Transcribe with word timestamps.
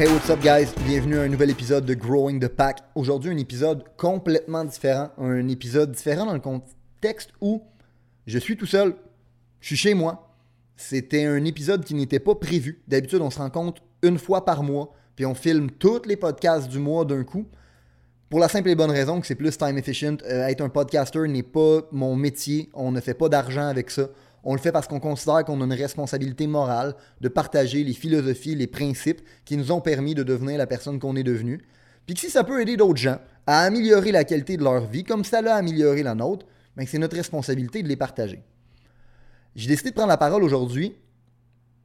Hey, 0.00 0.08
what's 0.08 0.30
up, 0.30 0.40
guys? 0.40 0.72
Bienvenue 0.86 1.18
à 1.18 1.22
un 1.24 1.28
nouvel 1.28 1.50
épisode 1.50 1.84
de 1.84 1.92
Growing 1.92 2.40
the 2.40 2.48
Pack. 2.48 2.78
Aujourd'hui, 2.94 3.32
un 3.32 3.36
épisode 3.36 3.84
complètement 3.98 4.64
différent. 4.64 5.10
Un 5.18 5.46
épisode 5.48 5.92
différent 5.92 6.24
dans 6.24 6.32
le 6.32 6.40
contexte 6.40 7.32
où 7.42 7.62
je 8.26 8.38
suis 8.38 8.56
tout 8.56 8.64
seul. 8.64 8.94
Je 9.60 9.66
suis 9.66 9.76
chez 9.76 9.92
moi. 9.92 10.34
C'était 10.74 11.26
un 11.26 11.44
épisode 11.44 11.84
qui 11.84 11.92
n'était 11.92 12.18
pas 12.18 12.34
prévu. 12.34 12.82
D'habitude, 12.88 13.20
on 13.20 13.28
se 13.28 13.40
rencontre 13.40 13.82
une 14.02 14.16
fois 14.16 14.46
par 14.46 14.62
mois, 14.62 14.94
puis 15.16 15.26
on 15.26 15.34
filme 15.34 15.70
tous 15.70 16.06
les 16.06 16.16
podcasts 16.16 16.70
du 16.70 16.78
mois 16.78 17.04
d'un 17.04 17.22
coup. 17.22 17.44
Pour 18.30 18.40
la 18.40 18.48
simple 18.48 18.70
et 18.70 18.74
bonne 18.74 18.90
raison 18.90 19.20
que 19.20 19.26
c'est 19.26 19.34
plus 19.34 19.58
time 19.58 19.76
efficient. 19.76 20.16
Euh, 20.24 20.46
être 20.46 20.62
un 20.62 20.70
podcaster 20.70 21.28
n'est 21.28 21.42
pas 21.42 21.80
mon 21.92 22.16
métier. 22.16 22.70
On 22.72 22.90
ne 22.90 23.02
fait 23.02 23.12
pas 23.12 23.28
d'argent 23.28 23.66
avec 23.66 23.90
ça. 23.90 24.08
On 24.44 24.54
le 24.54 24.60
fait 24.60 24.72
parce 24.72 24.88
qu'on 24.88 25.00
considère 25.00 25.44
qu'on 25.44 25.60
a 25.60 25.64
une 25.64 25.72
responsabilité 25.72 26.46
morale 26.46 26.94
de 27.20 27.28
partager 27.28 27.84
les 27.84 27.92
philosophies, 27.92 28.54
les 28.54 28.66
principes 28.66 29.20
qui 29.44 29.56
nous 29.56 29.70
ont 29.70 29.80
permis 29.80 30.14
de 30.14 30.22
devenir 30.22 30.56
la 30.56 30.66
personne 30.66 30.98
qu'on 30.98 31.16
est 31.16 31.22
devenu. 31.22 31.60
Puis 32.06 32.14
que 32.14 32.20
si 32.20 32.30
ça 32.30 32.44
peut 32.44 32.60
aider 32.60 32.76
d'autres 32.76 32.98
gens 32.98 33.18
à 33.46 33.60
améliorer 33.60 34.12
la 34.12 34.24
qualité 34.24 34.56
de 34.56 34.64
leur 34.64 34.86
vie, 34.86 35.04
comme 35.04 35.24
ça 35.24 35.42
l'a 35.42 35.56
amélioré 35.56 36.02
la 36.02 36.14
nôtre, 36.14 36.46
ben 36.76 36.86
c'est 36.86 36.98
notre 36.98 37.16
responsabilité 37.16 37.82
de 37.82 37.88
les 37.88 37.96
partager. 37.96 38.42
J'ai 39.54 39.68
décidé 39.68 39.90
de 39.90 39.94
prendre 39.94 40.08
la 40.08 40.16
parole 40.16 40.42
aujourd'hui 40.42 40.94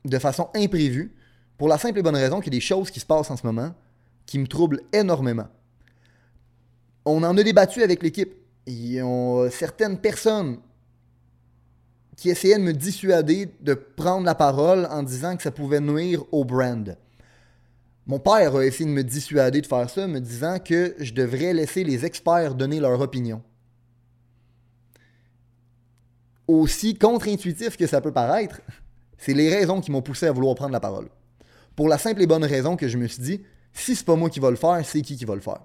de 0.05 0.19
façon 0.19 0.49
imprévue 0.55 1.13
pour 1.57 1.67
la 1.67 1.77
simple 1.77 1.99
et 1.99 2.03
bonne 2.03 2.15
raison 2.15 2.39
qu'il 2.39 2.53
y 2.53 2.55
a 2.55 2.59
des 2.59 2.65
choses 2.65 2.91
qui 2.91 2.99
se 2.99 3.05
passent 3.05 3.31
en 3.31 3.37
ce 3.37 3.45
moment 3.45 3.73
qui 4.25 4.39
me 4.39 4.47
troublent 4.47 4.81
énormément. 4.93 5.47
On 7.05 7.23
en 7.23 7.37
a 7.37 7.43
débattu 7.43 7.83
avec 7.83 8.01
l'équipe. 8.01 8.33
Il 8.65 8.93
y 8.93 8.99
a 8.99 9.49
certaines 9.51 9.99
personnes 9.99 10.57
qui 12.15 12.29
essayait 12.29 12.57
de 12.57 12.63
me 12.63 12.73
dissuader 12.73 13.49
de 13.61 13.73
prendre 13.73 14.25
la 14.25 14.35
parole 14.35 14.87
en 14.89 15.03
disant 15.03 15.35
que 15.35 15.43
ça 15.43 15.51
pouvait 15.51 15.81
nuire 15.81 16.23
au 16.31 16.45
brand. 16.45 16.97
Mon 18.07 18.19
père 18.19 18.55
a 18.55 18.65
essayé 18.65 18.85
de 18.85 18.95
me 18.95 19.03
dissuader 19.03 19.61
de 19.61 19.67
faire 19.67 19.89
ça, 19.89 20.07
me 20.07 20.19
disant 20.19 20.59
que 20.59 20.95
je 20.99 21.13
devrais 21.13 21.53
laisser 21.53 21.83
les 21.83 22.05
experts 22.05 22.55
donner 22.55 22.79
leur 22.79 22.99
opinion. 23.01 23.41
Aussi 26.47 26.95
contre-intuitif 26.95 27.75
que 27.75 27.87
ça 27.87 28.01
peut 28.01 28.13
paraître, 28.13 28.61
c'est 29.17 29.33
les 29.33 29.53
raisons 29.53 29.81
qui 29.81 29.91
m'ont 29.91 30.03
poussé 30.03 30.27
à 30.27 30.31
vouloir 30.31 30.55
prendre 30.55 30.73
la 30.73 30.79
parole. 30.79 31.09
Pour 31.75 31.87
la 31.87 31.97
simple 31.97 32.21
et 32.21 32.27
bonne 32.27 32.45
raison 32.45 32.75
que 32.75 32.87
je 32.87 32.97
me 32.97 33.07
suis 33.07 33.23
dit, 33.23 33.41
si 33.73 33.95
c'est 33.95 34.05
pas 34.05 34.15
moi 34.15 34.29
qui 34.29 34.39
va 34.39 34.51
le 34.51 34.55
faire, 34.55 34.79
c'est 34.85 35.01
qui 35.01 35.17
qui 35.17 35.25
va 35.25 35.35
le 35.35 35.41
faire? 35.41 35.61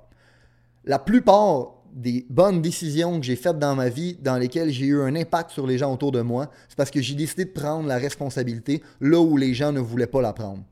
La 0.84 0.98
plupart 0.98 1.74
des 1.92 2.26
bonnes 2.30 2.62
décisions 2.62 3.18
que 3.18 3.26
j'ai 3.26 3.36
faites 3.36 3.58
dans 3.58 3.74
ma 3.74 3.88
vie, 3.88 4.16
dans 4.20 4.36
lesquelles 4.36 4.70
j'ai 4.70 4.86
eu 4.86 5.00
un 5.00 5.14
impact 5.14 5.50
sur 5.50 5.66
les 5.66 5.78
gens 5.78 5.92
autour 5.92 6.12
de 6.12 6.20
moi, 6.20 6.50
c'est 6.68 6.76
parce 6.76 6.90
que 6.90 7.00
j'ai 7.00 7.14
décidé 7.14 7.44
de 7.44 7.50
prendre 7.50 7.88
la 7.88 7.98
responsabilité 7.98 8.82
là 9.00 9.20
où 9.20 9.36
les 9.36 9.54
gens 9.54 9.72
ne 9.72 9.80
voulaient 9.80 10.06
pas 10.06 10.20
la 10.20 10.32
prendre. 10.32 10.62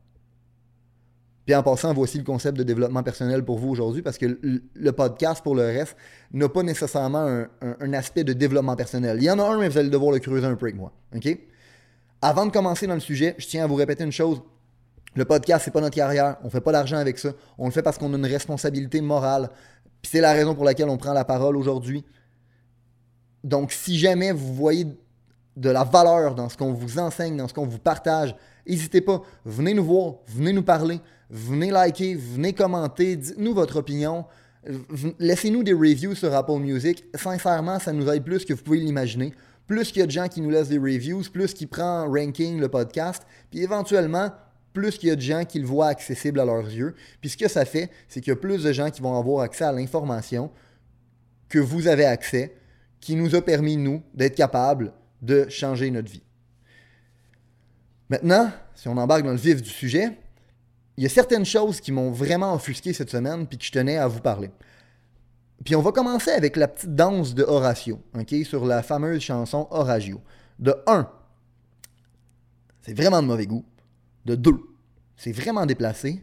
Puis 1.49 1.55
en 1.55 1.63
passant, 1.63 1.95
voici 1.95 2.19
le 2.19 2.25
concept 2.25 2.59
de 2.59 2.63
développement 2.63 3.03
personnel 3.03 3.43
pour 3.43 3.59
vous 3.59 3.71
aujourd'hui, 3.71 4.03
parce 4.03 4.19
que 4.19 4.39
le 4.75 4.93
podcast, 4.93 5.43
pour 5.43 5.55
le 5.55 5.63
reste, 5.63 5.97
n'a 6.35 6.47
pas 6.47 6.63
nécessairement 6.63 7.47
un, 7.81 7.93
aspect 7.95 8.23
de 8.23 8.35
développement 8.35 8.77
personnel. 8.77 9.17
Il 9.19 9.25
y 9.25 9.31
en 9.31 9.39
a 9.39 9.45
un, 9.45 9.59
mais 9.59 9.71
vous 9.71 9.79
allez 9.79 9.89
devoir 9.89 10.13
le 10.13 10.19
creuser 10.19 10.47
un 10.47 10.57
peu 10.57 10.67
avec 10.67 10.77
moi. 10.77 10.93
Avant 12.21 12.45
de 12.45 12.51
commencer 12.51 12.87
dans 12.87 12.93
le 12.93 13.01
sujet, 13.01 13.35
je 13.39 13.47
tiens 13.47 13.65
à 13.65 13.67
vous 13.67 13.77
répéter 13.77 14.05
une 14.05 14.13
chose. 14.13 14.43
Le 15.15 15.25
podcast, 15.25 15.65
c'est 15.65 15.71
pas 15.71 15.81
notre 15.81 15.97
carrière. 15.97 16.37
On 16.45 16.51
fait 16.51 16.61
pas 16.61 16.73
d'argent 16.73 16.99
avec 16.99 17.19
ça. 17.19 17.31
On 17.57 17.65
le 17.65 17.73
fait 17.73 17.83
parce 17.83 17.97
qu'on 17.97 18.13
a 18.13 18.17
une 18.19 18.27
responsabilité 18.27 19.01
morale. 19.01 19.49
Puis 20.03 20.11
c'est 20.13 20.21
la 20.21 20.33
raison 20.33 20.55
pour 20.55 20.65
laquelle 20.65 20.89
on 20.89 20.97
prend 20.97 21.13
la 21.13 21.25
parole 21.25 21.57
aujourd'hui. 21.57 22.05
Donc, 23.45 23.73
si 23.73 23.99
jamais 23.99 24.33
vous 24.33 24.55
voyez 24.55 24.87
de 25.57 25.71
la 25.71 25.85
valeur 25.85 26.35
dans 26.35 26.49
ce 26.49 26.57
qu'on 26.57 26.73
vous 26.73 26.99
enseigne, 26.99 27.37
dans 27.37 27.49
ce 27.49 27.55
qu'on 27.55 27.67
vous 27.67 27.79
partage, 27.79 28.35
n'hésitez 28.67 29.01
pas, 29.01 29.23
venez 29.45 29.75
nous 29.75 29.85
voir, 29.85 30.15
venez 30.27 30.53
nous 30.53 30.63
parler, 30.63 31.01
venez 31.31 31.71
liker, 31.71 32.15
venez 32.15 32.53
commenter, 32.53 33.17
dites-nous 33.17 33.55
votre 33.55 33.77
opinion. 33.77 34.25
Laissez-nous 35.19 35.63
des 35.63 35.73
reviews 35.73 36.15
sur 36.15 36.35
Apple 36.35 36.59
Music. 36.59 37.05
Sincèrement, 37.15 37.79
ça 37.79 37.93
nous 37.93 38.09
aide 38.09 38.25
plus 38.25 38.45
que 38.45 38.55
vous 38.55 38.63
pouvez 38.63 38.79
l'imaginer. 38.79 39.33
Plus 39.67 39.91
qu'il 39.91 40.01
y 40.01 40.03
a 40.03 40.07
de 40.07 40.11
gens 40.11 40.29
qui 40.29 40.41
nous 40.41 40.51
laissent 40.51 40.69
des 40.69 40.79
reviews, 40.79 41.23
plus 41.33 41.53
qui 41.55 41.67
prend 41.67 42.07
ranking 42.11 42.59
le 42.59 42.69
podcast. 42.69 43.25
Puis 43.51 43.63
éventuellement, 43.63 44.31
plus 44.79 44.97
qu'il 44.97 45.09
y 45.09 45.13
a 45.13 45.17
de 45.17 45.21
gens 45.21 45.45
qui 45.45 45.59
le 45.59 45.67
voient 45.67 45.89
accessible 45.89 46.39
à 46.39 46.45
leurs 46.45 46.67
yeux. 46.67 46.95
Puis 47.21 47.31
ce 47.31 47.37
que 47.37 47.49
ça 47.49 47.65
fait, 47.65 47.91
c'est 48.09 48.21
qu'il 48.21 48.31
y 48.31 48.33
a 48.33 48.37
plus 48.37 48.63
de 48.63 48.73
gens 48.73 48.91
qui 48.91 49.03
vont 49.03 49.19
avoir 49.19 49.43
accès 49.43 49.65
à 49.65 49.73
l'information 49.73 50.53
que 51.49 51.59
vous 51.59 51.89
avez 51.89 52.05
accès, 52.05 52.55
qui 53.01 53.17
nous 53.17 53.35
a 53.35 53.43
permis, 53.43 53.77
nous, 53.77 54.03
d'être 54.15 54.37
capables 54.37 54.93
de 55.21 55.49
changer 55.49 55.91
notre 55.91 56.11
vie. 56.11 56.23
Maintenant, 58.09 58.53
si 58.77 58.87
on 58.87 58.97
embarque 58.97 59.25
dans 59.25 59.33
le 59.33 59.37
vif 59.37 59.61
du 59.61 59.69
sujet, 59.69 60.17
il 60.97 61.03
y 61.03 61.07
a 61.07 61.11
certaines 61.11 61.45
choses 61.45 61.81
qui 61.81 61.91
m'ont 61.91 62.13
vraiment 62.13 62.55
offusqué 62.55 62.93
cette 62.93 63.11
semaine 63.11 63.49
puis 63.49 63.59
que 63.59 63.65
je 63.65 63.73
tenais 63.73 63.97
à 63.97 64.07
vous 64.07 64.21
parler. 64.21 64.51
Puis 65.65 65.75
on 65.75 65.83
va 65.83 65.91
commencer 65.91 66.31
avec 66.31 66.57
la 66.57 66.69
petite 66.69 66.95
danse 66.95 67.35
de 67.35 67.43
Horatio, 67.43 68.01
OK, 68.17 68.33
sur 68.45 68.65
la 68.65 68.85
fameuse 68.85 69.23
chanson 69.23 69.67
Horatio. 69.71 70.21
De 70.61 70.77
1, 70.87 71.11
c'est 72.83 72.95
vraiment 72.95 73.21
de 73.21 73.27
mauvais 73.27 73.47
goût. 73.47 73.65
De 74.29 74.35
2, 74.35 74.53
c'est 75.17 75.33
vraiment 75.33 75.65
déplacé. 75.65 76.21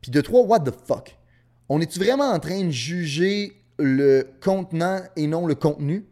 Puis 0.00 0.12
de 0.12 0.20
trois, 0.20 0.42
what 0.42 0.60
the 0.60 0.72
fuck? 0.86 1.18
On 1.68 1.80
est-tu 1.80 1.98
vraiment 1.98 2.30
en 2.30 2.38
train 2.38 2.62
de 2.62 2.70
juger 2.70 3.54
le 3.76 4.22
contenant 4.40 5.00
et 5.16 5.26
non 5.26 5.48
le 5.48 5.56
contenu? 5.56 6.06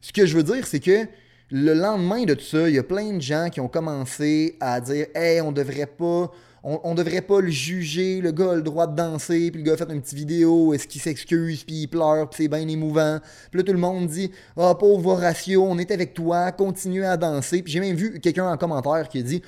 Ce 0.00 0.12
que 0.12 0.26
je 0.26 0.36
veux 0.36 0.44
dire, 0.44 0.64
c'est 0.68 0.78
que 0.78 1.08
le 1.50 1.74
lendemain 1.74 2.22
de 2.22 2.34
tout 2.34 2.44
ça, 2.44 2.68
il 2.68 2.76
y 2.76 2.78
a 2.78 2.84
plein 2.84 3.14
de 3.14 3.20
gens 3.20 3.48
qui 3.50 3.58
ont 3.58 3.66
commencé 3.66 4.56
à 4.60 4.80
dire 4.80 5.06
Hey, 5.16 5.40
on 5.40 5.50
devrait 5.50 5.86
pas. 5.86 6.30
On, 6.66 6.94
devrait 6.94 7.20
pas 7.20 7.42
le 7.42 7.50
juger, 7.50 8.22
le 8.22 8.32
gars 8.32 8.52
a 8.52 8.54
le 8.54 8.62
droit 8.62 8.86
de 8.86 8.96
danser, 8.96 9.50
puis 9.50 9.60
le 9.60 9.66
gars 9.66 9.74
a 9.74 9.76
fait 9.76 9.92
une 9.92 10.00
petite 10.00 10.16
vidéo, 10.16 10.72
est-ce 10.72 10.88
qu'il 10.88 11.02
s'excuse, 11.02 11.62
puis 11.62 11.82
il 11.82 11.88
pleure, 11.88 12.30
puis 12.30 12.44
c'est 12.44 12.48
bien 12.48 12.66
émouvant. 12.66 13.18
Puis 13.50 13.60
là, 13.60 13.64
tout 13.64 13.72
le 13.74 13.78
monde 13.78 14.06
dit 14.06 14.30
Ah, 14.56 14.70
oh, 14.70 14.74
pauvre 14.74 15.10
Horatio, 15.10 15.62
on 15.62 15.76
est 15.76 15.90
avec 15.90 16.14
toi, 16.14 16.52
continue 16.52 17.04
à 17.04 17.18
danser. 17.18 17.60
Puis 17.60 17.70
j'ai 17.70 17.80
même 17.80 17.96
vu 17.96 18.18
quelqu'un 18.18 18.50
en 18.50 18.56
commentaire 18.56 19.10
qui 19.10 19.18
a 19.18 19.22
dit 19.22 19.42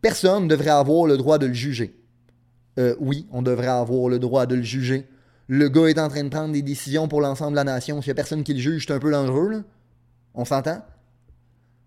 Personne 0.00 0.48
devrait 0.48 0.70
avoir 0.70 1.06
le 1.06 1.16
droit 1.16 1.38
de 1.38 1.46
le 1.46 1.54
juger. 1.54 1.96
Euh, 2.78 2.94
oui, 3.00 3.26
on 3.32 3.42
devrait 3.42 3.66
avoir 3.66 4.08
le 4.08 4.18
droit 4.18 4.46
de 4.46 4.54
le 4.54 4.62
juger. 4.62 5.06
Le 5.48 5.68
gars 5.68 5.86
est 5.86 5.98
en 5.98 6.08
train 6.08 6.24
de 6.24 6.28
prendre 6.28 6.52
des 6.52 6.62
décisions 6.62 7.08
pour 7.08 7.20
l'ensemble 7.20 7.52
de 7.52 7.56
la 7.56 7.64
nation. 7.64 8.02
S'il 8.02 8.10
n'y 8.10 8.12
a 8.12 8.14
personne 8.14 8.44
qui 8.44 8.54
le 8.54 8.60
juge, 8.60 8.86
c'est 8.86 8.92
un 8.92 8.98
peu 8.98 9.10
dangereux. 9.10 9.64
On 10.34 10.44
s'entend? 10.44 10.84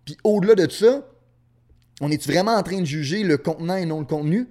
Puis 0.05 0.17
au-delà 0.23 0.55
de 0.55 0.71
ça, 0.71 1.05
on 2.01 2.09
est 2.09 2.25
vraiment 2.25 2.55
en 2.55 2.63
train 2.63 2.79
de 2.79 2.85
juger 2.85 3.23
le 3.23 3.37
contenant 3.37 3.75
et 3.75 3.85
non 3.85 3.99
le 3.99 4.05
contenu? 4.05 4.47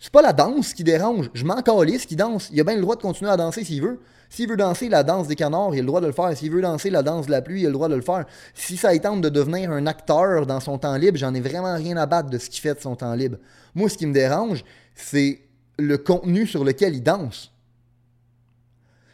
C'est 0.00 0.12
pas 0.12 0.22
la 0.22 0.32
danse 0.32 0.74
qui 0.74 0.84
dérange. 0.84 1.30
Je 1.34 1.44
m'en 1.44 1.60
calisse 1.60 2.06
qui 2.06 2.14
danse. 2.14 2.48
Il 2.52 2.60
a 2.60 2.64
bien 2.64 2.76
le 2.76 2.82
droit 2.82 2.94
de 2.94 3.02
continuer 3.02 3.30
à 3.30 3.36
danser 3.36 3.64
s'il 3.64 3.82
veut. 3.82 4.00
S'il 4.30 4.48
veut 4.48 4.56
danser 4.56 4.88
la 4.88 5.02
danse 5.02 5.26
des 5.26 5.34
canards, 5.34 5.74
il 5.74 5.78
a 5.78 5.82
le 5.82 5.86
droit 5.86 6.00
de 6.00 6.06
le 6.06 6.12
faire. 6.12 6.36
S'il 6.36 6.52
veut 6.52 6.60
danser 6.60 6.90
la 6.90 7.02
danse 7.02 7.26
de 7.26 7.30
la 7.32 7.42
pluie, 7.42 7.62
il 7.62 7.66
a 7.66 7.68
le 7.68 7.72
droit 7.72 7.88
de 7.88 7.94
le 7.94 8.02
faire. 8.02 8.26
Si 8.54 8.76
ça 8.76 8.96
tente 8.98 9.22
de 9.22 9.28
devenir 9.28 9.70
un 9.72 9.86
acteur 9.86 10.46
dans 10.46 10.60
son 10.60 10.78
temps 10.78 10.96
libre, 10.96 11.18
j'en 11.18 11.34
ai 11.34 11.40
vraiment 11.40 11.74
rien 11.74 11.96
à 11.96 12.06
battre 12.06 12.30
de 12.30 12.38
ce 12.38 12.48
qu'il 12.48 12.60
fait 12.60 12.74
de 12.74 12.80
son 12.80 12.94
temps 12.94 13.14
libre. 13.14 13.38
Moi, 13.74 13.88
ce 13.88 13.96
qui 13.96 14.06
me 14.06 14.12
dérange, 14.12 14.64
c'est 14.94 15.40
le 15.78 15.98
contenu 15.98 16.46
sur 16.46 16.62
lequel 16.62 16.94
il 16.94 17.02
danse. 17.02 17.52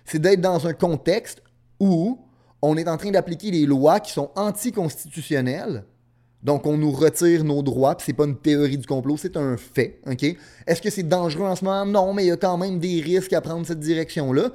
C'est 0.05 0.19
d'être 0.19 0.41
dans 0.41 0.67
un 0.67 0.75
contexte 0.75 1.43
où 1.81 2.19
on 2.61 2.77
est 2.77 2.89
en 2.89 2.97
train 2.97 3.11
d'appliquer 3.11 3.51
des 3.51 3.67
lois 3.67 4.01
qui 4.01 4.13
sont 4.13 4.31
anticonstitutionnelles. 4.37 5.85
Donc, 6.45 6.67
on 6.67 6.77
nous 6.77 6.93
retire 6.93 7.43
nos 7.43 7.63
droits, 7.63 7.97
puis 7.97 8.05
c'est 8.07 8.13
pas 8.13 8.27
une 8.27 8.37
théorie 8.37 8.77
du 8.77 8.87
complot, 8.87 9.17
c'est 9.17 9.37
un 9.39 9.57
fait, 9.57 10.01
OK? 10.07 10.25
Est-ce 10.67 10.83
que 10.83 10.91
c'est 10.91 11.09
dangereux 11.09 11.47
en 11.47 11.57
ce 11.57 11.65
moment? 11.65 11.87
Non, 11.87 12.13
mais 12.13 12.25
il 12.25 12.29
y 12.29 12.33
a 12.33 12.37
quand 12.37 12.59
même 12.59 12.79
des 12.79 13.01
risques 13.01 13.33
à 13.33 13.41
prendre 13.41 13.67
cette 13.67 13.81
direction-là. 13.81 14.51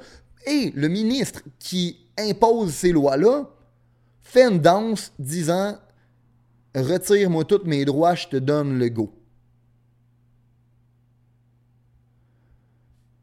Et 0.46 0.72
le 0.74 0.86
ministre 0.88 1.42
qui 1.58 1.98
impose 2.16 2.72
ces 2.72 2.92
lois-là 2.92 3.50
fait 4.22 4.44
une 4.44 4.60
danse 4.60 5.12
disant 5.18 5.76
Retire-moi 6.76 7.44
tous 7.44 7.64
mes 7.64 7.84
droits, 7.84 8.14
je 8.14 8.28
te 8.28 8.36
donne 8.36 8.78
le 8.78 8.88
go. 8.88 9.12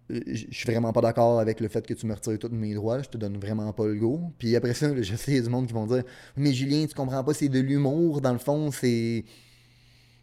Je 0.09 0.45
suis 0.51 0.71
vraiment 0.71 0.93
pas 0.93 1.01
d'accord 1.01 1.39
avec 1.39 1.59
le 1.59 1.67
fait 1.67 1.85
que 1.85 1.93
tu 1.93 2.05
me 2.05 2.13
retires 2.13 2.39
tous 2.39 2.49
mes 2.49 2.73
droits, 2.73 3.01
je 3.01 3.09
te 3.09 3.17
donne 3.17 3.37
vraiment 3.37 3.73
pas 3.73 3.85
le 3.85 3.95
go. 3.95 4.21
Puis 4.39 4.55
après 4.55 4.73
ça, 4.73 4.89
je 5.01 5.15
sais, 5.15 5.31
il 5.31 5.35
y 5.35 5.39
a 5.39 5.41
du 5.41 5.49
monde 5.49 5.67
qui 5.67 5.73
vont 5.73 5.85
dire 5.85 6.03
Mais 6.35 6.53
Julien, 6.53 6.85
tu 6.85 6.95
comprends 6.95 7.23
pas, 7.23 7.33
c'est 7.33 7.49
de 7.49 7.59
l'humour, 7.59 8.21
dans 8.21 8.33
le 8.33 8.39
fond, 8.39 8.71
c'est. 8.71 9.25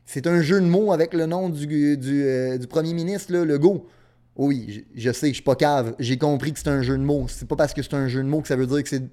C'est 0.07 0.27
un 0.27 0.43
jeu 0.43 0.61
de 0.61 0.67
mots 0.67 0.93
avec 0.93 1.15
le 1.15 1.25
nom 1.25 1.49
du, 1.49 1.97
du, 1.97 2.25
euh, 2.25 2.59
premier 2.69 2.93
ministre, 2.93 3.33
le 3.33 3.59
go. 3.59 3.89
Oui, 4.37 4.85
je, 4.95 5.13
sais, 5.13 5.29
je 5.29 5.35
suis 5.35 5.43
pas 5.43 5.55
cave. 5.55 5.95
J'ai 5.99 6.19
compris 6.19 6.53
que 6.53 6.59
c'est 6.59 6.69
un 6.69 6.83
jeu 6.83 6.99
de 6.99 7.03
mots. 7.03 7.27
C'est 7.29 7.47
pas 7.47 7.57
parce 7.57 7.73
que 7.73 7.83
c'est 7.83 7.95
un 7.95 8.09
jeu 8.09 8.23
de 8.23 8.29
mots 8.29 8.41
que 8.41 8.49
ça 8.49 8.57
veut 8.57 8.67
dire 8.67 8.83
que 8.83 8.89
c'est, 8.89 9.05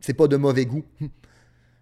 c'est 0.00 0.14
pas 0.14 0.28
de 0.28 0.36
mauvais 0.36 0.66
goût. 0.66 0.84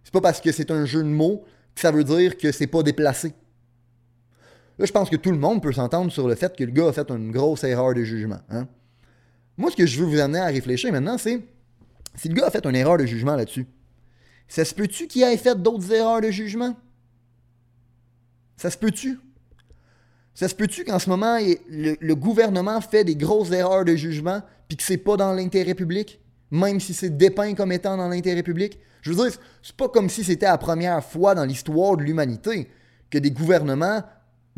C'est 0.05 0.13
pas 0.13 0.23
parce 0.23 0.41
que 0.41 0.53
c'est 0.53 0.71
un 0.71 0.87
jeu 0.87 1.03
de 1.03 1.09
mots 1.09 1.45
que 1.75 1.83
ça 1.83 1.91
veut 1.91 2.03
dire 2.03 2.39
que 2.39 2.51
c'est 2.51 2.67
pas 2.67 2.83
déplacé. 2.83 3.35
Là, 4.79 4.87
je 4.87 4.93
pense 4.93 5.11
que 5.11 5.17
tout 5.17 5.33
le 5.33 5.39
monde 5.39 5.63
peut 5.63 5.73
s'entendre 5.73 6.13
sur 6.13 6.29
le 6.29 6.35
fait 6.35 6.57
que 6.57 6.63
le 6.63 6.71
gars 6.71 6.89
a 6.89 6.93
fait 6.93 7.11
une 7.11 7.33
grosse 7.33 7.65
erreur 7.65 7.95
de 7.95 8.05
jugement. 8.05 8.41
Hein. 8.49 8.69
Moi, 9.57 9.71
ce 9.73 9.77
que 9.77 9.87
je 9.87 9.99
veux 10.01 10.07
vous 10.07 10.21
amener 10.21 10.39
à 10.39 10.47
réfléchir 10.47 10.93
maintenant, 10.93 11.19
c'est 11.19 11.41
si 12.15 12.29
le 12.29 12.35
gars 12.35 12.47
a 12.47 12.51
fait 12.51 12.65
une 12.65 12.77
erreur 12.77 12.97
de 12.97 13.05
jugement 13.05 13.35
là-dessus, 13.35 13.67
ça 14.47 14.65
se 14.65 14.75
peut-tu 14.75 15.09
qu'il 15.09 15.23
ait 15.23 15.37
fait 15.37 15.61
d'autres 15.61 15.93
erreurs 15.93 16.21
de 16.21 16.31
jugement? 16.31 16.77
Ça 18.57 18.71
se 18.71 18.79
peut-tu? 18.79 19.19
Ça 20.33 20.49
se 20.49 20.55
peut-tu 20.55 20.85
qu'en 20.85 21.01
ce 21.01 21.11
moment, 21.11 21.39
le, 21.69 22.15
gouvernement 22.15 22.81
fait 22.81 23.03
des 23.03 23.17
grosses 23.17 23.51
erreurs 23.51 23.85
de 23.85 23.97
jugement 23.97 24.43
puis 24.69 24.77
que 24.77 24.85
c'est 24.85 24.97
pas 24.97 25.17
dans 25.17 25.33
l'intérêt 25.33 25.75
public, 25.75 26.21
même 26.51 26.79
si 26.79 26.95
c'est 26.95 27.17
dépeint 27.17 27.55
comme 27.55 27.73
étant 27.73 27.97
dans 27.97 28.09
l'intérêt 28.09 28.45
public? 28.45 28.79
Je 29.03 29.13
veux 29.13 29.29
dire, 29.29 29.39
c'est 29.63 29.77
pas 29.77 29.89
comme 29.89 30.09
si 30.09 30.23
c'était 30.23 30.47
la 30.47 30.59
première 30.59 31.05
fois 31.05 31.35
dans 31.35 31.45
l'histoire 31.45 31.97
de 31.97 32.05
l'humanité 32.05 32.69
que 33.11 33.19
des 33.19 33.33
gouvernements 33.33 34.03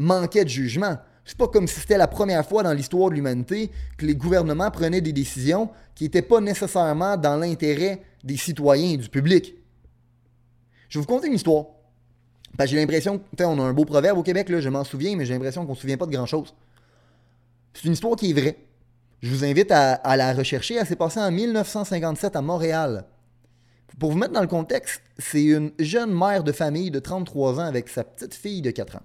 manquaient 0.00 0.44
de 0.44 0.50
jugement. 0.50 0.98
C'est 1.24 1.38
pas 1.38 1.48
comme 1.48 1.68
si 1.68 1.78
c'était 1.78 1.98
la 1.98 2.08
première 2.08 2.44
fois 2.44 2.62
dans 2.62 2.72
l'histoire 2.72 3.10
de 3.10 3.14
l'humanité 3.14 3.70
que 3.96 4.06
les 4.06 4.16
gouvernements 4.16 4.70
prenaient 4.70 5.00
des 5.00 5.12
décisions 5.12 5.70
qui 5.94 6.04
n'étaient 6.04 6.22
pas 6.22 6.40
nécessairement 6.40 7.16
dans 7.16 7.36
l'intérêt 7.36 8.02
des 8.24 8.36
citoyens 8.36 8.94
et 8.94 8.96
du 8.96 9.08
public. 9.08 9.54
Je 10.88 10.98
vais 10.98 11.02
vous 11.02 11.06
conter 11.06 11.28
une 11.28 11.34
histoire 11.34 11.66
j'ai 12.66 12.76
l'impression, 12.76 13.20
on 13.40 13.60
a 13.60 13.62
un 13.62 13.72
beau 13.72 13.84
proverbe 13.84 14.18
au 14.18 14.22
Québec, 14.22 14.48
je 14.58 14.68
m'en 14.68 14.84
souviens, 14.84 15.16
mais 15.16 15.24
j'ai 15.24 15.34
l'impression 15.34 15.64
qu'on 15.64 15.72
ne 15.72 15.76
se 15.76 15.82
souvient 15.82 15.96
pas 15.96 16.06
de 16.06 16.12
grand-chose. 16.12 16.54
C'est 17.72 17.84
une 17.84 17.92
histoire 17.92 18.16
qui 18.16 18.30
est 18.30 18.32
vraie. 18.32 18.56
Je 19.22 19.30
vous 19.30 19.44
invite 19.44 19.70
à, 19.70 20.16
la 20.16 20.32
rechercher. 20.32 20.74
Elle 20.74 20.86
s'est 20.86 20.96
passée 20.96 21.20
en 21.20 21.30
1957 21.30 22.36
à 22.36 22.42
Montréal. 22.42 23.04
Pour 23.98 24.12
vous 24.12 24.18
mettre 24.18 24.32
dans 24.32 24.40
le 24.40 24.46
contexte, 24.46 25.02
c'est 25.18 25.42
une 25.42 25.72
jeune 25.78 26.12
mère 26.12 26.42
de 26.42 26.52
famille 26.52 26.90
de 26.90 27.00
33 27.00 27.60
ans 27.60 27.66
avec 27.66 27.88
sa 27.88 28.02
petite 28.02 28.34
fille 28.34 28.62
de 28.62 28.70
4 28.70 28.96
ans. 28.96 29.02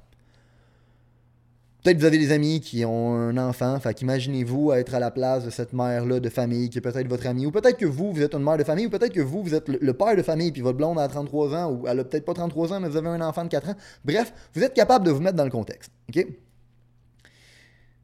Peut-être 1.86 1.98
que 1.98 2.02
vous 2.02 2.08
avez 2.08 2.18
des 2.18 2.32
amis 2.32 2.62
qui 2.62 2.84
ont 2.84 3.14
un 3.14 3.38
enfant, 3.38 3.80
fait 3.80 3.94
qu'imaginez-vous 3.94 4.72
être 4.72 4.96
à 4.96 5.00
la 5.00 5.12
place 5.12 5.46
de 5.46 5.52
cette 5.52 5.72
mère-là 5.72 6.20
de 6.20 6.30
famille 6.30 6.72
qui 6.72 6.80
est 6.80 6.82
peut-être 6.82 7.08
votre 7.08 7.28
amie, 7.28 7.46
ou 7.46 7.52
peut-être 7.52 7.78
que 7.78 7.86
vous, 7.86 8.12
vous 8.12 8.24
êtes 8.24 8.34
une 8.34 8.42
mère 8.42 8.58
de 8.58 8.64
famille, 8.64 8.88
ou 8.88 8.90
peut-être 8.90 9.14
que 9.14 9.22
vous, 9.22 9.44
vous 9.44 9.54
êtes 9.54 9.70
le, 9.70 9.94
père 9.94 10.16
de 10.16 10.24
famille, 10.24 10.52
puis 10.52 10.64
votre 10.64 10.80
blonde 10.80 10.98
a 10.98 11.08
33 11.08 11.54
ans, 11.54 11.72
ou 11.72 11.88
elle 11.88 12.00
a 12.00 12.04
peut-être 12.04 12.26
pas 12.26 12.34
33 12.34 12.74
ans, 12.74 12.80
mais 12.80 12.90
vous 12.90 12.98
avez 12.98 13.10
un 13.10 13.22
enfant 13.22 13.44
de 13.44 13.50
4 13.50 13.70
ans. 13.70 13.76
Bref, 14.04 14.34
vous 14.56 14.64
êtes 14.64 14.74
capable 14.74 15.06
de 15.06 15.12
vous 15.12 15.22
mettre 15.22 15.36
dans 15.36 15.44
le 15.44 15.52
contexte. 15.52 15.92
OK? 16.10 16.26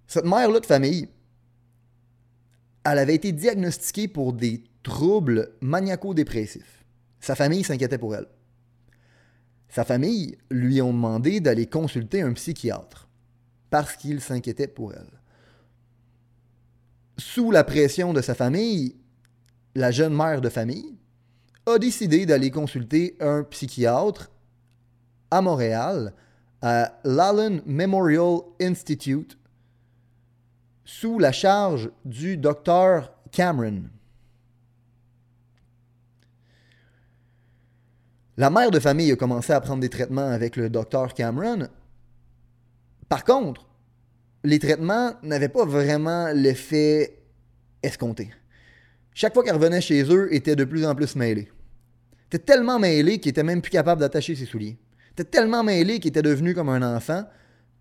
Cette 0.05 0.25
mère-là 0.25 0.59
de 0.59 0.65
famille, 0.67 1.09
elle 2.85 2.99
avait 2.99 3.15
été 3.15 3.31
diagnostiquée 3.31 4.07
pour 4.07 4.33
des 4.33 4.63
troubles 4.83 5.53
maniaco-dépressifs. 5.61 6.85
Sa 7.19 7.33
famille 7.33 7.63
s'inquiétait 7.63 7.97
pour 7.97 8.13
elle. 8.13 8.27
Sa 9.69 9.85
famille 9.85 10.37
lui 10.51 10.83
ont 10.83 10.93
demandé 10.93 11.39
d'aller 11.39 11.65
consulter 11.65 12.21
un 12.21 12.33
psychiatre 12.33 13.07
parce 13.71 13.95
qu'il 13.95 14.21
s'inquiétait 14.21 14.67
pour 14.67 14.93
elle. 14.93 15.19
Sous 17.17 17.49
la 17.49 17.63
pression 17.63 18.13
de 18.13 18.21
sa 18.21 18.35
famille, 18.35 18.95
la 19.73 19.89
jeune 19.89 20.13
mère 20.13 20.41
de 20.41 20.49
famille 20.49 20.97
a 21.65 21.79
décidé 21.79 22.25
d'aller 22.25 22.51
consulter 22.51 23.15
un 23.19 23.43
psychiatre 23.43 24.29
à 25.31 25.41
Montréal, 25.41 26.13
à 26.61 26.99
l'Allen 27.03 27.61
Memorial 27.65 28.41
Institute, 28.59 29.37
sous 30.83 31.17
la 31.17 31.31
charge 31.31 31.89
du 32.03 32.37
docteur 32.37 33.13
Cameron. 33.31 33.83
La 38.35 38.49
mère 38.49 38.71
de 38.71 38.79
famille 38.79 39.11
a 39.11 39.15
commencé 39.15 39.53
à 39.53 39.61
prendre 39.61 39.81
des 39.81 39.89
traitements 39.89 40.29
avec 40.29 40.57
le 40.57 40.69
docteur 40.69 41.13
Cameron 41.13 41.69
par 43.11 43.25
contre, 43.25 43.67
les 44.45 44.57
traitements 44.57 45.15
n'avaient 45.21 45.49
pas 45.49 45.65
vraiment 45.65 46.29
l'effet 46.33 47.21
escompté. 47.83 48.31
Chaque 49.13 49.33
fois 49.33 49.43
qu'elle 49.43 49.55
revenait 49.55 49.81
chez 49.81 50.03
eux, 50.03 50.33
était 50.33 50.55
de 50.55 50.63
plus 50.63 50.85
en 50.85 50.95
plus 50.95 51.17
mêlé. 51.17 51.51
était 52.27 52.39
tellement 52.39 52.79
mêlé 52.79 53.19
qu'il 53.19 53.31
était 53.31 53.43
même 53.43 53.61
plus 53.61 53.69
capable 53.69 53.99
d'attacher 53.99 54.33
ses 54.33 54.45
souliers. 54.45 54.79
était 55.11 55.25
tellement 55.25 55.61
mêlé 55.61 55.99
qu'il 55.99 56.07
était 56.07 56.21
devenu 56.21 56.53
comme 56.53 56.69
un 56.69 56.95
enfant. 56.95 57.25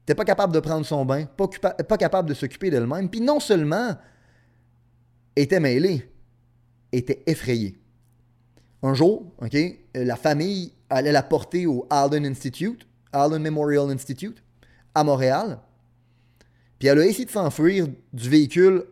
n'était 0.00 0.16
pas 0.16 0.24
capable 0.24 0.52
de 0.52 0.58
prendre 0.58 0.84
son 0.84 1.04
bain, 1.04 1.26
pas, 1.26 1.96
capable 1.96 2.28
de 2.28 2.34
s'occuper 2.34 2.68
d'elle-même. 2.68 3.08
Puis 3.08 3.20
non 3.20 3.38
seulement 3.38 3.96
était 5.36 5.60
mêlé, 5.60 6.10
était 6.90 7.22
effrayé. 7.28 7.78
Un 8.82 8.94
jour, 8.94 9.32
la 9.94 10.16
famille 10.16 10.72
allait 10.88 11.12
la 11.12 11.22
porter 11.22 11.66
au 11.66 11.86
Allen 11.88 12.26
Institute, 12.26 12.84
Allen 13.12 13.40
Memorial 13.40 13.92
Institute 13.92 14.42
à 14.94 15.04
Montréal. 15.04 15.58
Puis 16.78 16.88
elle 16.88 16.98
a 16.98 17.06
essayé 17.06 17.26
de 17.26 17.30
s'enfuir 17.30 17.86
du 18.12 18.28
véhicule 18.28 18.84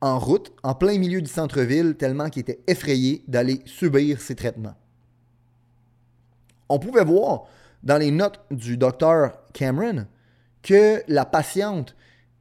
en 0.00 0.18
route, 0.18 0.52
en 0.62 0.74
plein 0.74 0.98
milieu 0.98 1.22
du 1.22 1.30
centre-ville, 1.30 1.94
tellement 1.96 2.30
qu'il 2.30 2.40
était 2.40 2.60
effrayé 2.66 3.24
d'aller 3.26 3.62
subir 3.64 4.20
ces 4.20 4.34
traitements. 4.34 4.76
On 6.68 6.78
pouvait 6.78 7.04
voir 7.04 7.44
dans 7.82 7.96
les 7.96 8.10
notes 8.10 8.40
du 8.50 8.76
docteur 8.76 9.38
Cameron 9.52 10.06
que 10.62 11.02
la 11.08 11.24
patiente 11.24 11.96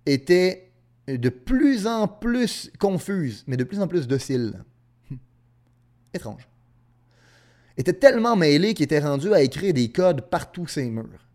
était 0.06 0.72
de 1.08 1.30
plus 1.30 1.88
en 1.88 2.08
plus 2.08 2.72
confuse, 2.80 3.44
mais 3.48 3.58
de 3.58 3.64
plus 3.64 3.80
en 3.80 3.88
plus 3.88 4.08
docile. 4.08 4.64
Étrange. 6.14 6.48
était 7.78 7.94
tellement 7.94 8.36
mêlée 8.36 8.74
qu'il 8.74 8.86
était 8.86 9.00
rendu 9.00 9.34
à 9.34 9.42
écrire 9.42 9.74
des 9.74 9.92
codes 9.92 10.22
partout 10.22 10.68
ses 10.68 10.90
murs 10.90 11.27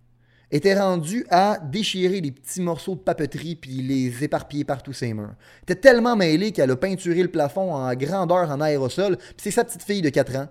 était 0.52 0.78
rendu 0.78 1.26
à 1.31 1.58
déchirer 1.58 2.20
les 2.20 2.31
petits 2.31 2.60
morceaux 2.60 2.94
de 2.94 3.00
papeterie 3.00 3.56
puis 3.56 3.81
les 3.82 4.22
éparpiller 4.22 4.64
partout 4.64 4.93
ses 4.93 5.14
murs. 5.14 5.34
était 5.62 5.76
tellement 5.76 6.14
mêlé 6.14 6.52
qu'elle 6.52 6.70
a 6.70 6.76
peinturé 6.76 7.22
le 7.22 7.31
plafond 7.31 7.75
en 7.75 7.93
grandeur 7.94 8.50
en 8.50 8.60
aérosol, 8.60 9.16
puis 9.16 9.37
c'est 9.38 9.50
sa 9.50 9.64
petite 9.64 9.82
fille 9.82 10.02
de 10.02 10.10
4 10.10 10.37
ans 10.37 10.49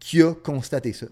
qui 0.00 0.22
a 0.22 0.32
constaté 0.32 0.94
ça. 0.94 1.06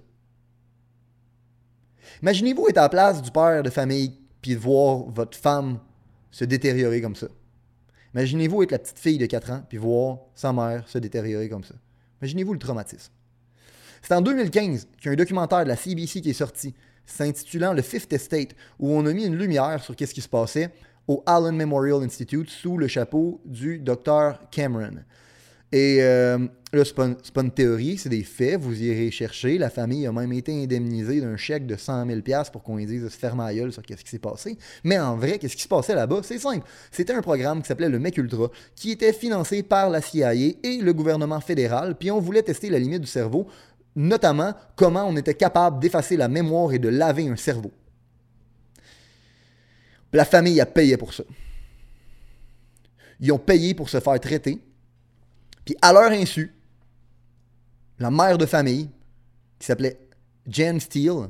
Imaginez-vous 2.22 2.68
être 2.68 2.78
à 2.78 2.82
la 2.82 2.88
place 2.88 3.20
du 3.20 3.30
père 3.30 3.62
de 3.62 3.70
famille 3.70 4.18
puis 4.40 4.54
voir 4.54 5.04
votre 5.10 5.36
femme 5.36 5.78
se 6.30 6.44
détériorer 6.44 7.02
comme 7.02 7.16
ça. 7.16 7.28
Imaginez-vous 8.14 8.62
être 8.62 8.72
la 8.72 8.78
petite 8.78 8.98
fille 8.98 9.18
de 9.18 9.26
4 9.26 9.50
ans 9.50 9.62
puis 9.68 9.76
voir 9.76 10.18
sa 10.34 10.50
mère 10.52 10.88
se 10.88 10.96
détériorer 10.96 11.50
comme 11.50 11.64
ça. 11.64 11.74
Imaginez-vous 12.22 12.54
le 12.54 12.58
traumatisme. 12.58 13.12
C'est 14.00 14.14
en 14.14 14.22
2015 14.22 14.88
qu'il 14.96 15.06
y 15.06 15.08
a 15.10 15.12
un 15.12 15.16
documentaire 15.16 15.64
de 15.64 15.68
la 15.68 15.76
CBC 15.76 16.22
qui 16.22 16.30
est 16.30 16.34
sorti 16.34 16.74
s'intitulant 17.06 17.72
Le 17.72 17.82
Fifth 17.82 18.12
Estate, 18.12 18.54
où 18.78 18.92
on 18.92 19.06
a 19.06 19.12
mis 19.12 19.26
une 19.26 19.36
lumière 19.36 19.82
sur 19.82 19.94
ce 19.98 20.04
qui 20.04 20.20
se 20.20 20.28
passait 20.28 20.70
au 21.06 21.22
Allen 21.26 21.56
Memorial 21.56 22.02
Institute 22.02 22.50
sous 22.50 22.78
le 22.78 22.88
chapeau 22.88 23.40
du 23.44 23.78
docteur 23.78 24.38
Cameron. 24.50 25.00
Et 25.72 25.98
euh, 26.02 26.38
là, 26.72 26.84
ce 26.84 26.92
n'est 27.02 27.16
pas, 27.34 27.40
une 27.40 27.50
théorie, 27.50 27.98
c'est 27.98 28.08
des 28.08 28.22
faits, 28.22 28.60
vous 28.60 28.80
irez 28.80 29.10
chercher. 29.10 29.58
La 29.58 29.70
famille 29.70 30.06
a 30.06 30.12
même 30.12 30.32
été 30.32 30.52
indemnisée 30.52 31.20
d'un 31.20 31.36
chèque 31.36 31.66
de 31.66 31.74
100 31.74 32.06
000 32.06 32.20
pour 32.52 32.62
qu'on 32.62 32.76
dise 32.76 33.08
se 33.08 33.18
ferme 33.18 33.40
à 33.40 33.52
gueule 33.52 33.72
sur 33.72 33.82
ce 33.82 33.94
qui 33.94 34.08
s'est 34.08 34.20
passé. 34.20 34.56
Mais 34.84 35.00
en 35.00 35.16
vrai, 35.16 35.40
qu'est-ce 35.40 35.56
qui 35.56 35.64
se 35.64 35.68
passait 35.68 35.96
là-bas? 35.96 36.20
C'est 36.22 36.38
simple. 36.38 36.64
C'était 36.92 37.12
un 37.12 37.22
programme 37.22 37.60
qui 37.60 37.66
s'appelait 37.66 37.88
le 37.88 37.98
MEC 37.98 38.18
Ultra, 38.18 38.50
qui 38.76 38.92
était 38.92 39.12
financé 39.12 39.64
par 39.64 39.90
la 39.90 40.00
CIA 40.00 40.34
et 40.34 40.78
le 40.80 40.92
gouvernement 40.92 41.40
fédéral, 41.40 41.96
puis 41.98 42.12
on 42.12 42.20
voulait 42.20 42.42
tester 42.42 42.70
la 42.70 42.78
limite 42.78 43.00
du 43.00 43.08
cerveau 43.08 43.48
notamment 43.96 44.54
comment 44.76 45.04
on 45.04 45.16
était 45.16 45.34
capable 45.34 45.80
d'effacer 45.80 46.16
la 46.16 46.28
mémoire 46.28 46.72
et 46.72 46.78
de 46.78 46.88
laver 46.88 47.28
un 47.28 47.36
cerveau. 47.36 47.72
La 50.12 50.24
famille 50.24 50.60
a 50.60 50.66
payé 50.66 50.96
pour 50.96 51.12
ça. 51.12 51.24
Ils 53.20 53.32
ont 53.32 53.38
payé 53.38 53.74
pour 53.74 53.88
se 53.88 54.00
faire 54.00 54.20
traiter. 54.20 54.60
Puis 55.64 55.76
à 55.82 55.92
leur 55.92 56.10
insu, 56.10 56.54
la 57.98 58.10
mère 58.10 58.38
de 58.38 58.46
famille, 58.46 58.90
qui 59.58 59.66
s'appelait 59.66 59.98
Jen 60.46 60.80
Steele, 60.80 61.28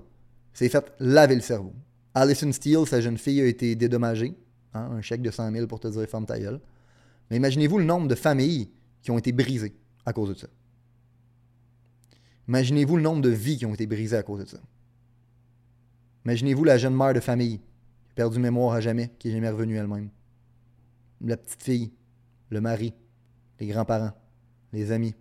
s'est 0.53 0.69
fait 0.69 0.93
laver 0.99 1.35
le 1.35 1.41
cerveau. 1.41 1.73
Alison 2.15 2.53
Steele, 2.53 2.87
sa 2.87 3.01
jeune 3.01 3.19
fille, 3.19 3.41
a 3.41 3.47
été 3.47 3.75
dédommagée. 3.75 4.35
Hein, 4.73 4.91
un 4.93 5.03
chèque 5.03 5.23
de 5.23 5.31
100 5.31 5.53
000 5.53 5.67
pour 5.67 5.81
te 5.81 5.89
dire 5.89 6.09
femme 6.09 6.27
ta 6.27 6.39
gueule. 6.39 6.61
Mais 7.31 7.37
imaginez-vous 7.37 7.79
le 7.79 7.85
nombre 7.85 8.09
de 8.09 8.15
familles 8.15 8.71
qui 9.03 9.11
ont 9.11 9.19
été 9.19 9.33
brisées 9.33 9.75
à 10.05 10.13
cause 10.13 10.31
de 10.31 10.35
ça. 10.35 10.49
Imaginez-vous 12.49 12.97
le 12.97 13.03
nombre 13.03 13.23
de 13.23 13.31
vies 13.31 13.59
qui 13.59 13.67
ont 13.67 13.75
été 13.75 13.87
brisées 13.87 14.17
à 14.17 14.23
cause 14.23 14.41
de 14.41 14.49
ça. 14.49 14.59
Imaginez-vous 16.25 16.65
la 16.65 16.79
jeune 16.79 16.95
mère 16.95 17.15
de 17.15 17.21
famille 17.21 17.59
qui 17.59 18.13
a 18.13 18.15
perdu 18.15 18.39
mémoire 18.39 18.75
à 18.75 18.81
jamais, 18.81 19.11
qui 19.19 19.29
n'est 19.29 19.35
jamais 19.35 19.49
revenue 19.49 19.77
elle-même. 19.77 20.11
La 21.21 21.37
petite 21.37 21.63
fille, 21.63 21.93
le 22.51 22.61
mari, 22.61 22.95
les 23.61 23.67
grands-parents, 23.67 24.13
les 24.73 24.93
amis. 24.93 25.15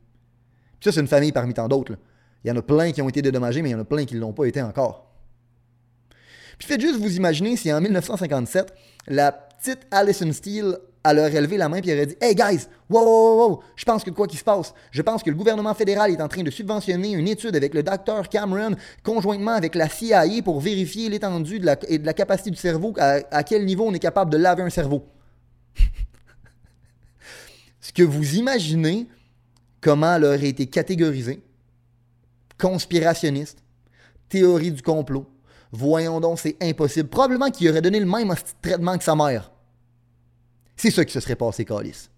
Puis 0.79 0.89
ça, 0.89 0.91
c'est 0.91 1.01
une 1.01 1.07
famille 1.07 1.31
parmi 1.31 1.53
tant 1.53 1.67
d'autres. 1.67 1.97
Il 2.43 2.49
y 2.49 2.51
en 2.51 2.57
a 2.57 2.61
plein 2.61 2.91
qui 2.91 3.01
ont 3.01 3.09
été 3.09 3.21
dédommagés, 3.21 3.61
mais 3.61 3.69
il 3.69 3.73
y 3.73 3.75
en 3.75 3.79
a 3.79 3.85
plein 3.85 4.05
qui 4.05 4.15
ne 4.15 4.19
l'ont 4.19 4.33
pas 4.33 4.45
été 4.45 4.61
encore. 4.61 5.13
Puis 6.57 6.67
faites 6.67 6.81
juste 6.81 6.99
vous 6.99 7.15
imaginer 7.15 7.55
si 7.57 7.71
en 7.71 7.81
1957, 7.81 8.73
la 9.07 9.31
petite 9.31 9.87
Alison 9.91 10.31
Steele 10.31 10.77
elle 11.03 11.19
aurait 11.19 11.41
levé 11.41 11.57
la 11.57 11.69
main 11.69 11.81
et 11.83 11.93
aurait 11.93 12.05
dit 12.05 12.15
Hey 12.21 12.35
guys, 12.35 12.67
wow, 12.89 13.03
wow, 13.03 13.49
wow, 13.49 13.63
je 13.75 13.85
pense 13.85 14.03
que 14.03 14.09
quoi 14.09 14.27
qu'il 14.27 14.39
se 14.39 14.43
passe, 14.43 14.73
je 14.91 15.01
pense 15.01 15.23
que 15.23 15.29
le 15.29 15.35
gouvernement 15.35 15.73
fédéral 15.73 16.11
est 16.11 16.21
en 16.21 16.27
train 16.27 16.43
de 16.43 16.51
subventionner 16.51 17.11
une 17.11 17.27
étude 17.27 17.55
avec 17.55 17.73
le 17.73 17.83
docteur 17.83 18.29
Cameron 18.29 18.75
conjointement 19.03 19.51
avec 19.51 19.75
la 19.75 19.89
CIA 19.89 20.23
pour 20.43 20.59
vérifier 20.59 21.09
l'étendue 21.09 21.59
de 21.59 21.65
la, 21.65 21.77
et 21.87 21.97
de 21.97 22.05
la 22.05 22.13
capacité 22.13 22.51
du 22.51 22.57
cerveau, 22.57 22.93
à, 22.97 23.19
à 23.31 23.43
quel 23.43 23.65
niveau 23.65 23.85
on 23.87 23.93
est 23.93 23.99
capable 23.99 24.31
de 24.31 24.37
laver 24.37 24.63
un 24.63 24.69
cerveau. 24.69 25.05
Ce 27.81 27.91
que 27.91 28.03
vous 28.03 28.35
imaginez 28.35 29.07
comment 29.81 30.15
elle 30.15 30.25
aurait 30.25 30.49
été 30.49 30.67
catégorisée 30.67 31.43
conspirationniste, 32.63 33.59
théorie 34.29 34.71
du 34.71 34.81
complot. 34.81 35.25
Voyons 35.71 36.21
donc, 36.21 36.39
c'est 36.39 36.55
impossible. 36.61 37.09
Probablement 37.09 37.49
qu'il 37.49 37.69
aurait 37.69 37.81
donné 37.81 37.99
le 37.99 38.05
même 38.05 38.33
traitement 38.61 38.97
que 38.97 39.03
sa 39.03 39.15
mère. 39.15 39.51
C'est 40.75 40.91
ça 40.91 41.05
qui 41.05 41.13
se 41.13 41.19
serait 41.19 41.35
passé, 41.35 41.65
Calis. 41.65 42.09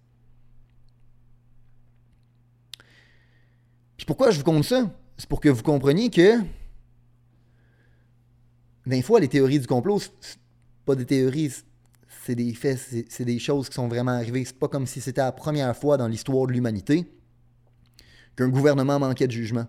Puis 3.96 4.06
pourquoi 4.06 4.30
je 4.30 4.38
vous 4.38 4.44
compte 4.44 4.64
ça? 4.64 4.90
C'est 5.16 5.28
pour 5.28 5.40
que 5.40 5.48
vous 5.48 5.62
compreniez 5.62 6.10
que 6.10 6.40
des 8.86 9.02
fois, 9.02 9.18
les 9.18 9.28
théories 9.28 9.58
du 9.58 9.66
complot, 9.66 9.98
c'est 9.98 10.38
pas 10.84 10.94
des 10.94 11.04
théories, 11.06 11.52
c'est 12.24 12.36
des 12.36 12.54
faits, 12.54 12.78
c'est 13.08 13.24
des 13.24 13.38
choses 13.38 13.68
qui 13.68 13.74
sont 13.74 13.88
vraiment 13.88 14.12
arrivées. 14.12 14.44
C'est 14.44 14.58
pas 14.58 14.68
comme 14.68 14.86
si 14.86 15.00
c'était 15.00 15.22
la 15.22 15.32
première 15.32 15.76
fois 15.76 15.96
dans 15.96 16.06
l'histoire 16.06 16.46
de 16.46 16.52
l'humanité 16.52 17.10
qu'un 18.36 18.48
gouvernement 18.48 18.98
manquait 19.00 19.26
de 19.26 19.32
jugement. 19.32 19.66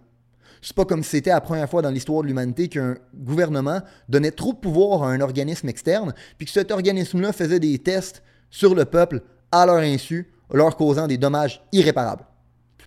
C'est 0.61 0.75
pas 0.75 0.85
comme 0.85 1.03
si 1.03 1.11
c'était 1.11 1.31
la 1.31 1.41
première 1.41 1.69
fois 1.69 1.81
dans 1.81 1.89
l'histoire 1.89 2.21
de 2.21 2.27
l'humanité 2.27 2.67
qu'un 2.67 2.95
gouvernement 3.13 3.81
donnait 4.09 4.31
trop 4.31 4.53
de 4.53 4.57
pouvoir 4.57 5.03
à 5.03 5.11
un 5.11 5.21
organisme 5.21 5.69
externe, 5.69 6.13
puis 6.37 6.45
que 6.45 6.51
cet 6.51 6.71
organisme-là 6.71 7.31
faisait 7.31 7.59
des 7.59 7.79
tests 7.79 8.21
sur 8.49 8.75
le 8.75 8.85
peuple 8.85 9.21
à 9.51 9.65
leur 9.65 9.77
insu, 9.77 10.31
leur 10.51 10.75
causant 10.75 11.07
des 11.07 11.17
dommages 11.17 11.61
irréparables. 11.71 12.25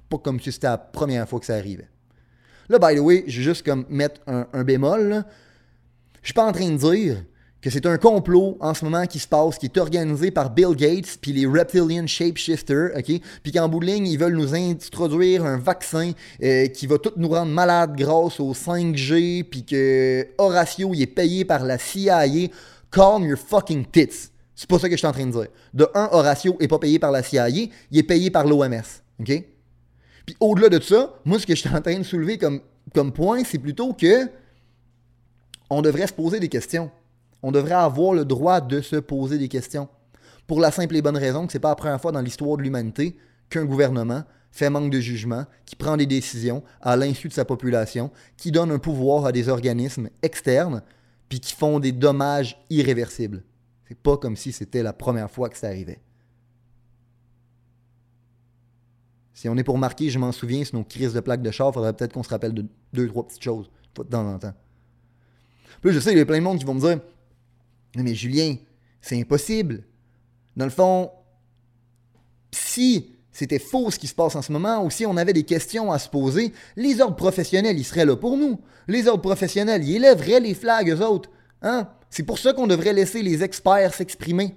Pas 0.08 0.18
comme 0.18 0.40
si 0.40 0.50
c'était 0.50 0.66
la 0.66 0.78
première 0.78 1.28
fois 1.28 1.40
que 1.40 1.46
ça 1.46 1.54
arrivait. 1.54 1.88
Là, 2.68 2.78
by 2.78 2.96
the 2.96 3.00
way, 3.00 3.24
je 3.26 3.38
vais 3.38 3.42
juste 3.42 3.64
comme 3.64 3.84
mettre 3.88 4.20
un, 4.26 4.62
bémol. 4.62 5.24
Je 6.22 6.26
suis 6.28 6.34
pas 6.34 6.44
en 6.44 6.52
train 6.52 6.70
de 6.70 6.76
dire 6.76 7.24
que 7.60 7.68
c'est 7.68 7.84
un 7.84 7.98
complot 7.98 8.56
en 8.60 8.74
ce 8.74 8.84
moment 8.84 9.06
qui 9.06 9.18
se 9.18 9.26
passe, 9.26 9.58
qui 9.58 9.66
est 9.66 9.76
organisé 9.76 10.30
par 10.30 10.50
Bill 10.50 10.74
Gates 10.76 11.18
puis 11.20 11.32
les 11.32 11.46
Reptilian 11.46 12.06
Shapeshifters, 12.06 12.96
ok? 12.96 13.20
Puis 13.42 13.52
qu'en 13.52 13.68
bout 13.68 13.82
ils 13.82 14.16
veulent 14.16 14.36
nous 14.36 14.54
introduire 14.54 15.44
un 15.44 15.58
vaccin 15.58 16.12
euh, 16.42 16.68
qui 16.68 16.86
va 16.86 16.98
tout 16.98 17.12
nous 17.16 17.28
rendre 17.28 17.52
malades 17.52 17.96
grâce 17.96 18.40
au 18.40 18.54
5G, 18.54 19.44
puis 19.44 19.64
que 19.64 20.28
Horatio, 20.38 20.94
il 20.94 21.02
est 21.02 21.06
payé 21.06 21.44
par 21.44 21.64
la 21.64 21.76
CIA. 21.76 22.24
Calm 22.92 23.24
your 23.24 23.38
fucking 23.38 23.84
tits. 23.86 24.29
C'est 24.60 24.68
pas 24.68 24.78
ça 24.78 24.88
que 24.88 24.94
je 24.94 24.98
suis 24.98 25.06
en 25.06 25.12
train 25.12 25.24
de 25.24 25.32
dire. 25.32 25.46
De 25.72 25.88
un, 25.94 26.08
Horatio 26.12 26.56
est 26.60 26.68
pas 26.68 26.78
payé 26.78 26.98
par 26.98 27.12
la 27.12 27.22
CIA, 27.22 27.48
il 27.48 27.70
est 27.92 28.02
payé 28.02 28.30
par 28.30 28.46
l'OMS, 28.46 28.82
ok? 29.18 29.44
Puis 30.26 30.36
au-delà 30.38 30.68
de 30.68 30.80
ça, 30.80 31.14
moi, 31.24 31.38
ce 31.38 31.46
que 31.46 31.54
je 31.54 31.60
suis 31.60 31.74
en 31.74 31.80
train 31.80 31.98
de 31.98 32.02
soulever 32.02 32.36
comme, 32.36 32.60
comme 32.94 33.10
point, 33.12 33.42
c'est 33.44 33.58
plutôt 33.58 33.94
que 33.94 34.28
on 35.70 35.80
devrait 35.80 36.06
se 36.06 36.12
poser 36.12 36.40
des 36.40 36.48
questions 36.48 36.90
on 37.42 37.52
devrait 37.52 37.74
avoir 37.74 38.14
le 38.14 38.24
droit 38.24 38.60
de 38.60 38.80
se 38.80 38.96
poser 38.96 39.38
des 39.38 39.48
questions. 39.48 39.88
Pour 40.46 40.60
la 40.60 40.70
simple 40.70 40.96
et 40.96 41.02
bonne 41.02 41.16
raison 41.16 41.46
que 41.46 41.52
c'est 41.52 41.58
pas 41.58 41.70
la 41.70 41.76
première 41.76 42.00
fois 42.00 42.12
dans 42.12 42.20
l'histoire 42.20 42.56
de 42.56 42.62
l'humanité 42.62 43.16
qu'un 43.48 43.64
gouvernement 43.64 44.24
fait 44.52 44.68
manque 44.68 44.90
de 44.90 44.98
jugement, 44.98 45.44
qui 45.64 45.76
prend 45.76 45.96
des 45.96 46.06
décisions 46.06 46.64
à 46.80 46.96
l'insu 46.96 47.28
de 47.28 47.32
sa 47.32 47.44
population, 47.44 48.10
qui 48.36 48.50
donne 48.50 48.72
un 48.72 48.80
pouvoir 48.80 49.26
à 49.26 49.32
des 49.32 49.48
organismes 49.48 50.08
externes, 50.22 50.82
puis 51.28 51.38
qui 51.38 51.54
font 51.54 51.78
des 51.78 51.92
dommages 51.92 52.60
irréversibles. 52.68 53.44
C'est 53.90 53.98
pas 53.98 54.16
comme 54.16 54.36
si 54.36 54.52
c'était 54.52 54.84
la 54.84 54.92
première 54.92 55.28
fois 55.28 55.48
que 55.48 55.58
ça 55.58 55.66
arrivait. 55.66 55.98
Si 59.34 59.48
on 59.48 59.56
est 59.56 59.64
pour 59.64 59.78
marquer, 59.78 60.10
je 60.10 60.18
m'en 60.20 60.30
souviens, 60.30 60.64
sur 60.64 60.78
nos 60.78 60.84
crises 60.84 61.12
de 61.12 61.18
plaques 61.18 61.42
de 61.42 61.50
char, 61.50 61.74
faudrait 61.74 61.92
peut-être 61.92 62.12
qu'on 62.12 62.22
se 62.22 62.28
rappelle 62.28 62.54
de 62.54 62.66
deux, 62.92 63.08
trois 63.08 63.26
petites 63.26 63.42
choses 63.42 63.68
de 63.96 64.04
temps 64.04 64.32
en 64.32 64.38
temps. 64.38 64.54
Puis 65.82 65.92
je 65.92 65.98
sais, 65.98 66.12
il 66.12 66.18
y 66.18 66.20
a 66.20 66.24
plein 66.24 66.38
de 66.38 66.44
monde 66.44 66.60
qui 66.60 66.64
vont 66.64 66.74
me 66.74 66.80
dire 66.80 67.00
mais 67.96 68.14
Julien, 68.14 68.54
c'est 69.00 69.20
impossible. 69.20 69.82
Dans 70.56 70.66
le 70.66 70.70
fond, 70.70 71.10
si 72.52 73.16
c'était 73.32 73.58
faux 73.58 73.90
ce 73.90 73.98
qui 73.98 74.06
se 74.06 74.14
passe 74.14 74.36
en 74.36 74.42
ce 74.42 74.52
moment, 74.52 74.84
ou 74.84 74.90
si 74.90 75.04
on 75.04 75.16
avait 75.16 75.32
des 75.32 75.42
questions 75.42 75.90
à 75.90 75.98
se 75.98 76.08
poser, 76.08 76.52
les 76.76 77.00
ordres 77.00 77.16
professionnels, 77.16 77.76
ils 77.76 77.84
seraient 77.84 78.06
là 78.06 78.14
pour 78.14 78.36
nous. 78.36 78.60
Les 78.86 79.08
ordres 79.08 79.22
professionnels, 79.22 79.82
ils 79.82 79.96
élèveraient 79.96 80.38
les 80.38 80.54
flags, 80.54 80.88
eux 80.88 81.04
autres. 81.04 81.30
Hein? 81.62 81.88
C'est 82.10 82.24
pour 82.24 82.38
ça 82.38 82.52
qu'on 82.52 82.66
devrait 82.66 82.92
laisser 82.92 83.22
les 83.22 83.42
experts 83.42 83.94
s'exprimer. 83.94 84.54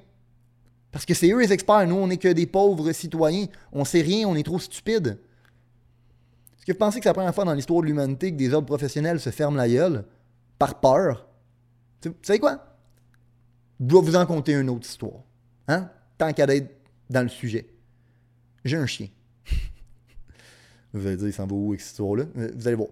Parce 0.92 1.06
que 1.06 1.14
c'est 1.14 1.32
eux 1.32 1.40
les 1.40 1.54
experts, 1.54 1.88
nous, 1.88 1.96
on 1.96 2.08
n'est 2.08 2.18
que 2.18 2.28
des 2.28 2.48
pauvres 2.48 2.92
citoyens. 2.92 3.48
On 3.72 3.86
sait 3.86 4.02
rien, 4.02 4.28
on 4.28 4.36
est 4.36 4.44
trop 4.44 4.60
stupides. 4.60 5.20
Est-ce 6.58 6.66
que 6.66 6.72
vous 6.72 6.78
pensez 6.78 7.00
que 7.00 7.04
c'est 7.04 7.10
la 7.10 7.14
première 7.14 7.34
fois 7.34 7.46
dans 7.46 7.54
l'histoire 7.54 7.82
de 7.82 7.88
l'humanité 7.88 8.32
que 8.32 8.38
des 8.38 8.54
ordres 8.54 8.68
professionnels 8.68 9.20
se 9.20 9.30
ferment 9.30 9.58
la 9.58 9.68
gueule 9.70 10.06
par 10.58 10.80
peur? 10.80 11.28
Vous 12.04 12.14
savez 12.22 12.40
quoi? 12.40 12.78
Je 13.80 13.86
dois 13.86 14.02
vous 14.02 14.16
en 14.16 14.26
conter 14.26 14.54
une 14.54 14.70
autre 14.70 14.88
histoire. 14.88 15.24
Hein? 15.68 15.90
Tant 16.18 16.32
qu'à 16.32 16.46
être 16.46 16.70
dans 17.10 17.22
le 17.22 17.30
sujet. 17.30 17.68
J'ai 18.64 18.78
un 18.78 18.86
chien. 18.86 19.08
vous 20.94 21.06
allez 21.06 21.18
dire, 21.18 21.28
il 21.28 21.34
s'en 21.34 21.48
va 21.48 21.54
où 21.54 21.70
avec 21.70 21.82
cette 21.82 21.92
histoire-là? 21.92 22.26
Euh, 22.38 22.52
vous 22.56 22.68
allez 22.68 22.78
voir. 22.78 22.90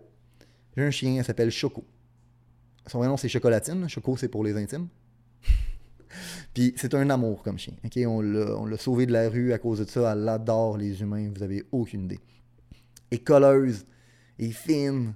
J'ai 0.76 0.84
un 0.84 0.92
chien, 0.92 1.14
il 1.14 1.24
s'appelle 1.24 1.52
Choco. 1.52 1.86
Son 2.88 3.00
vrai 3.00 3.08
nom, 3.08 3.18
c'est 3.18 3.30
Chocolatine. 3.30 3.88
Choco, 3.88 4.18
c'est 4.18 4.28
pour 4.28 4.44
les 4.44 4.56
intimes. 4.56 4.88
Puis 6.54 6.74
c'est 6.78 6.94
un 6.94 7.10
amour 7.10 7.44
comme 7.44 7.58
chien. 7.58 7.74
On 8.08 8.22
l'a 8.22 8.78
sauvé 8.78 9.06
de 9.06 9.14
la 9.14 9.30
rue 9.30 9.54
à 9.54 9.60
cause 9.60 9.80
de 9.80 9.86
ça. 9.86 10.14
Elle 10.14 10.28
adore 10.28 10.78
les 10.78 11.02
humains. 11.02 11.32
Vous 11.36 11.44
avez 11.44 11.64
aucune 11.72 12.06
idée. 12.06 12.20
Et 13.12 13.20
colleuse. 13.20 13.86
Et 14.40 14.52
fine 14.52 15.14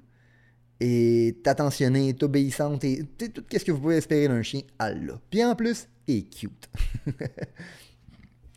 est 0.79 1.47
attentionnée, 1.47 2.09
est 2.09 2.23
obéissante, 2.23 2.83
et 2.83 3.03
tout 3.17 3.43
ce 3.51 3.63
que 3.63 3.71
vous 3.71 3.79
pouvez 3.79 3.97
espérer 3.97 4.27
d'un 4.27 4.41
chien, 4.41 4.61
elle 4.79 5.05
l'a. 5.05 5.19
Puis 5.29 5.43
en 5.43 5.55
plus, 5.55 5.87
elle 6.07 6.15
est 6.15 6.23
cute. 6.23 6.69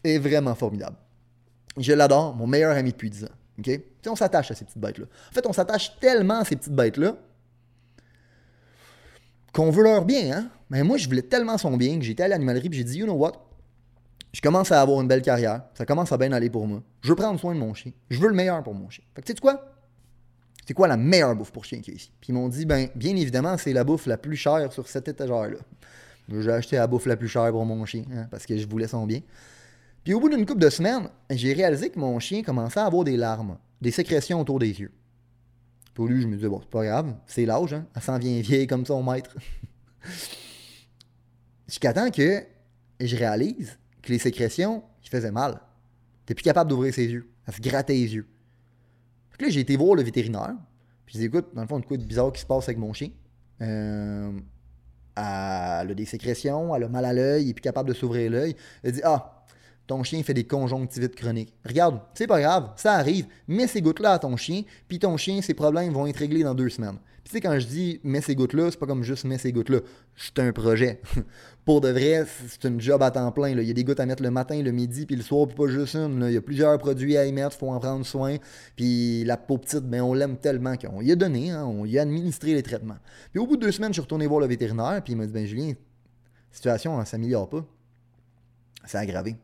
est 0.04 0.18
vraiment 0.18 0.54
formidable. 0.54 0.96
Je 1.76 1.92
l'adore, 1.92 2.34
mon 2.34 2.46
meilleur 2.46 2.76
ami 2.76 2.90
depuis 2.90 3.10
10 3.10 3.24
ans. 3.24 3.28
On 4.06 4.16
s'attache 4.16 4.50
à 4.50 4.54
ces 4.54 4.64
petites 4.64 4.78
bêtes-là. 4.78 5.06
En 5.30 5.32
fait, 5.32 5.46
on 5.46 5.52
s'attache 5.52 5.98
tellement 6.00 6.40
à 6.40 6.44
ces 6.44 6.56
petites 6.56 6.72
bêtes-là 6.72 7.16
qu'on 9.52 9.70
veut 9.70 9.82
leur 9.82 10.04
bien, 10.04 10.36
hein? 10.36 10.48
Mais 10.70 10.82
moi, 10.82 10.98
je 10.98 11.08
voulais 11.08 11.22
tellement 11.22 11.56
son 11.56 11.76
bien 11.76 11.98
que 11.98 12.04
j'étais 12.04 12.24
à 12.24 12.28
l'animalerie 12.28 12.68
et 12.70 12.76
j'ai 12.76 12.84
dit, 12.84 12.98
you 12.98 13.06
know 13.06 13.14
what? 13.14 13.32
Je 14.32 14.42
commence 14.42 14.70
à 14.70 14.82
avoir 14.82 15.00
une 15.00 15.08
belle 15.08 15.22
carrière. 15.22 15.62
Ça 15.74 15.86
commence 15.86 16.12
à 16.12 16.18
bien 16.18 16.32
aller 16.32 16.50
pour 16.50 16.66
moi. 16.66 16.82
Je 17.00 17.08
veux 17.08 17.16
prendre 17.16 17.40
soin 17.40 17.54
de 17.54 17.58
mon 17.58 17.72
chien. 17.72 17.92
Je 18.10 18.20
veux 18.20 18.28
le 18.28 18.34
meilleur 18.34 18.62
pour 18.62 18.74
mon 18.74 18.90
chien. 18.90 19.04
Fait 19.14 19.22
que 19.22 19.26
tu 19.26 19.32
sais 19.32 19.40
quoi? 19.40 19.74
c'est 20.68 20.74
quoi 20.74 20.86
la 20.86 20.98
meilleure 20.98 21.34
bouffe 21.34 21.50
pour 21.50 21.64
chien 21.64 21.80
qu'il 21.80 21.94
y 21.94 21.96
a 21.96 21.98
ici? 21.98 22.12
Puis 22.20 22.28
ils 22.28 22.34
m'ont 22.34 22.46
dit, 22.50 22.66
ben, 22.66 22.90
bien 22.94 23.16
évidemment, 23.16 23.56
c'est 23.56 23.72
la 23.72 23.84
bouffe 23.84 24.04
la 24.04 24.18
plus 24.18 24.36
chère 24.36 24.70
sur 24.70 24.86
cette 24.86 25.08
étagère-là. 25.08 25.56
J'ai 26.28 26.50
acheté 26.50 26.76
la 26.76 26.86
bouffe 26.86 27.06
la 27.06 27.16
plus 27.16 27.26
chère 27.26 27.50
pour 27.52 27.64
mon 27.64 27.86
chien, 27.86 28.04
hein, 28.12 28.26
parce 28.30 28.44
que 28.44 28.54
je 28.54 28.68
voulais 28.68 28.86
son 28.86 29.06
bien. 29.06 29.20
Puis 30.04 30.12
au 30.12 30.20
bout 30.20 30.28
d'une 30.28 30.44
couple 30.44 30.60
de 30.60 30.68
semaines, 30.68 31.08
j'ai 31.30 31.54
réalisé 31.54 31.88
que 31.88 31.98
mon 31.98 32.18
chien 32.18 32.42
commençait 32.42 32.80
à 32.80 32.84
avoir 32.84 33.04
des 33.04 33.16
larmes, 33.16 33.56
des 33.80 33.90
sécrétions 33.90 34.42
autour 34.42 34.58
des 34.58 34.78
yeux. 34.78 34.92
Lui, 36.06 36.22
je 36.22 36.26
me 36.26 36.36
disais, 36.36 36.48
bon, 36.48 36.60
c'est 36.60 36.70
pas 36.70 36.84
grave, 36.84 37.14
c'est 37.26 37.44
l'âge, 37.44 37.74
hein, 37.74 37.86
elle 37.94 38.02
s'en 38.02 38.18
vient 38.18 38.40
vieille 38.40 38.66
comme 38.66 38.86
son 38.86 39.02
maître. 39.02 39.36
Jusqu'à 41.66 41.92
temps 41.92 42.10
que 42.10 42.44
je 43.00 43.16
réalise 43.16 43.78
que 44.02 44.12
les 44.12 44.18
sécrétions, 44.18 44.82
il 45.02 45.08
faisaient 45.08 45.32
mal. 45.32 45.60
T'es 46.24 46.34
plus 46.34 46.42
capable 46.42 46.70
d'ouvrir 46.70 46.94
ses 46.94 47.06
yeux. 47.06 47.30
Elle 47.46 47.54
se 47.54 47.60
grattait 47.60 47.94
les 47.94 48.14
yeux 48.14 48.28
là, 49.40 49.48
j'ai 49.48 49.60
été 49.60 49.76
voir 49.76 49.94
le 49.94 50.02
vétérinaire. 50.02 50.54
Puis 51.06 51.14
j'ai 51.14 51.20
dit, 51.20 51.26
écoute, 51.26 51.54
dans 51.54 51.62
le 51.62 51.68
fond, 51.68 51.80
une 51.90 51.96
de 51.96 52.04
bizarre 52.04 52.32
qui 52.32 52.40
se 52.40 52.46
passe 52.46 52.64
avec 52.64 52.78
mon 52.78 52.92
chien? 52.92 53.10
Euh, 53.62 54.32
elle 55.16 55.22
a 55.90 55.94
des 55.94 56.04
sécrétions, 56.04 56.74
elle 56.74 56.84
a 56.84 56.88
mal 56.88 57.04
à 57.04 57.12
l'œil, 57.12 57.44
il 57.44 57.50
est 57.50 57.54
plus 57.54 57.62
capable 57.62 57.88
de 57.88 57.94
s'ouvrir 57.94 58.30
l'œil. 58.30 58.56
Elle 58.82 58.92
dit, 58.92 59.00
ah, 59.04 59.37
ton 59.88 60.02
chien 60.02 60.22
fait 60.22 60.34
des 60.34 60.44
conjonctivites 60.44 61.16
chroniques. 61.16 61.52
Regarde, 61.66 62.00
c'est 62.12 62.26
pas 62.26 62.40
grave, 62.40 62.70
ça 62.76 62.92
arrive. 62.92 63.26
Mets 63.48 63.66
ces 63.66 63.80
gouttes-là 63.80 64.12
à 64.12 64.18
ton 64.18 64.36
chien, 64.36 64.62
puis 64.86 64.98
ton 64.98 65.16
chien, 65.16 65.40
ses 65.40 65.54
problèmes 65.54 65.92
vont 65.92 66.06
être 66.06 66.18
réglés 66.18 66.44
dans 66.44 66.54
deux 66.54 66.68
semaines. 66.68 66.98
Puis 67.24 67.30
tu 67.30 67.36
sais, 67.36 67.40
quand 67.40 67.58
je 67.58 67.66
dis 67.66 68.00
mets 68.04 68.20
ces 68.20 68.34
gouttes-là, 68.34 68.70
c'est 68.70 68.78
pas 68.78 68.86
comme 68.86 69.02
juste 69.02 69.24
mets 69.24 69.38
ces 69.38 69.50
gouttes-là. 69.50 69.80
C'est 70.14 70.38
un 70.40 70.52
projet. 70.52 71.00
Pour 71.64 71.80
de 71.80 71.88
vrai, 71.88 72.26
c'est 72.48 72.68
une 72.68 72.78
job 72.80 73.02
à 73.02 73.10
temps 73.10 73.32
plein. 73.32 73.48
Il 73.48 73.62
y 73.62 73.70
a 73.70 73.74
des 73.74 73.82
gouttes 73.82 74.00
à 74.00 74.04
mettre 74.04 74.22
le 74.22 74.30
matin, 74.30 74.62
le 74.62 74.72
midi, 74.72 75.06
puis 75.06 75.16
le 75.16 75.22
soir, 75.22 75.46
puis 75.46 75.56
pas 75.56 75.68
juste 75.68 75.94
une. 75.94 76.22
Il 76.26 76.34
y 76.34 76.36
a 76.36 76.42
plusieurs 76.42 76.76
produits 76.76 77.16
à 77.16 77.24
y 77.24 77.32
mettre, 77.32 77.56
faut 77.56 77.70
en 77.70 77.80
prendre 77.80 78.04
soin. 78.04 78.36
Puis 78.76 79.24
la 79.24 79.38
peau 79.38 79.56
petite, 79.56 79.84
ben, 79.84 80.02
on 80.02 80.12
l'aime 80.12 80.36
tellement 80.36 80.76
qu'on 80.76 81.00
y 81.00 81.12
a 81.12 81.16
donné, 81.16 81.50
hein, 81.50 81.64
on 81.64 81.86
y 81.86 81.98
a 81.98 82.02
administré 82.02 82.52
les 82.52 82.62
traitements. 82.62 82.98
Puis 83.30 83.40
au 83.40 83.46
bout 83.46 83.56
de 83.56 83.62
deux 83.62 83.72
semaines, 83.72 83.90
je 83.90 83.94
suis 83.94 84.02
retourné 84.02 84.26
voir 84.26 84.40
le 84.40 84.46
vétérinaire, 84.46 85.00
puis 85.02 85.14
il 85.14 85.16
m'a 85.16 85.24
dit, 85.24 85.32
ben 85.32 85.46
Julien, 85.46 85.72
situation, 86.50 86.98
ne 86.98 87.06
s'améliore 87.06 87.48
pas. 87.48 87.64
C'est 88.84 88.98
aggravé. 88.98 89.36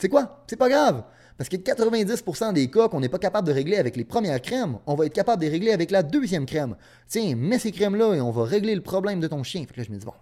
C'est 0.00 0.08
quoi? 0.08 0.42
C'est 0.46 0.56
pas 0.56 0.70
grave. 0.70 1.04
Parce 1.36 1.48
que 1.48 1.56
90% 1.56 2.54
des 2.54 2.70
cas 2.70 2.88
qu'on 2.88 3.00
n'est 3.00 3.08
pas 3.10 3.18
capable 3.18 3.46
de 3.46 3.52
régler 3.52 3.76
avec 3.76 3.96
les 3.96 4.04
premières 4.04 4.40
crèmes, 4.40 4.78
on 4.86 4.94
va 4.94 5.06
être 5.06 5.12
capable 5.12 5.42
de 5.42 5.46
les 5.46 5.52
régler 5.52 5.72
avec 5.72 5.90
la 5.90 6.02
deuxième 6.02 6.46
crème. 6.46 6.74
Tiens, 7.06 7.36
mets 7.36 7.58
ces 7.58 7.70
crèmes-là 7.70 8.14
et 8.14 8.20
on 8.20 8.30
va 8.30 8.44
régler 8.44 8.74
le 8.74 8.82
problème 8.82 9.20
de 9.20 9.28
ton 9.28 9.42
chien. 9.42 9.60
Fait 9.66 9.74
que 9.74 9.80
là, 9.80 9.84
je 9.86 9.92
me 9.92 9.98
dis, 9.98 10.06
bon, 10.06 10.14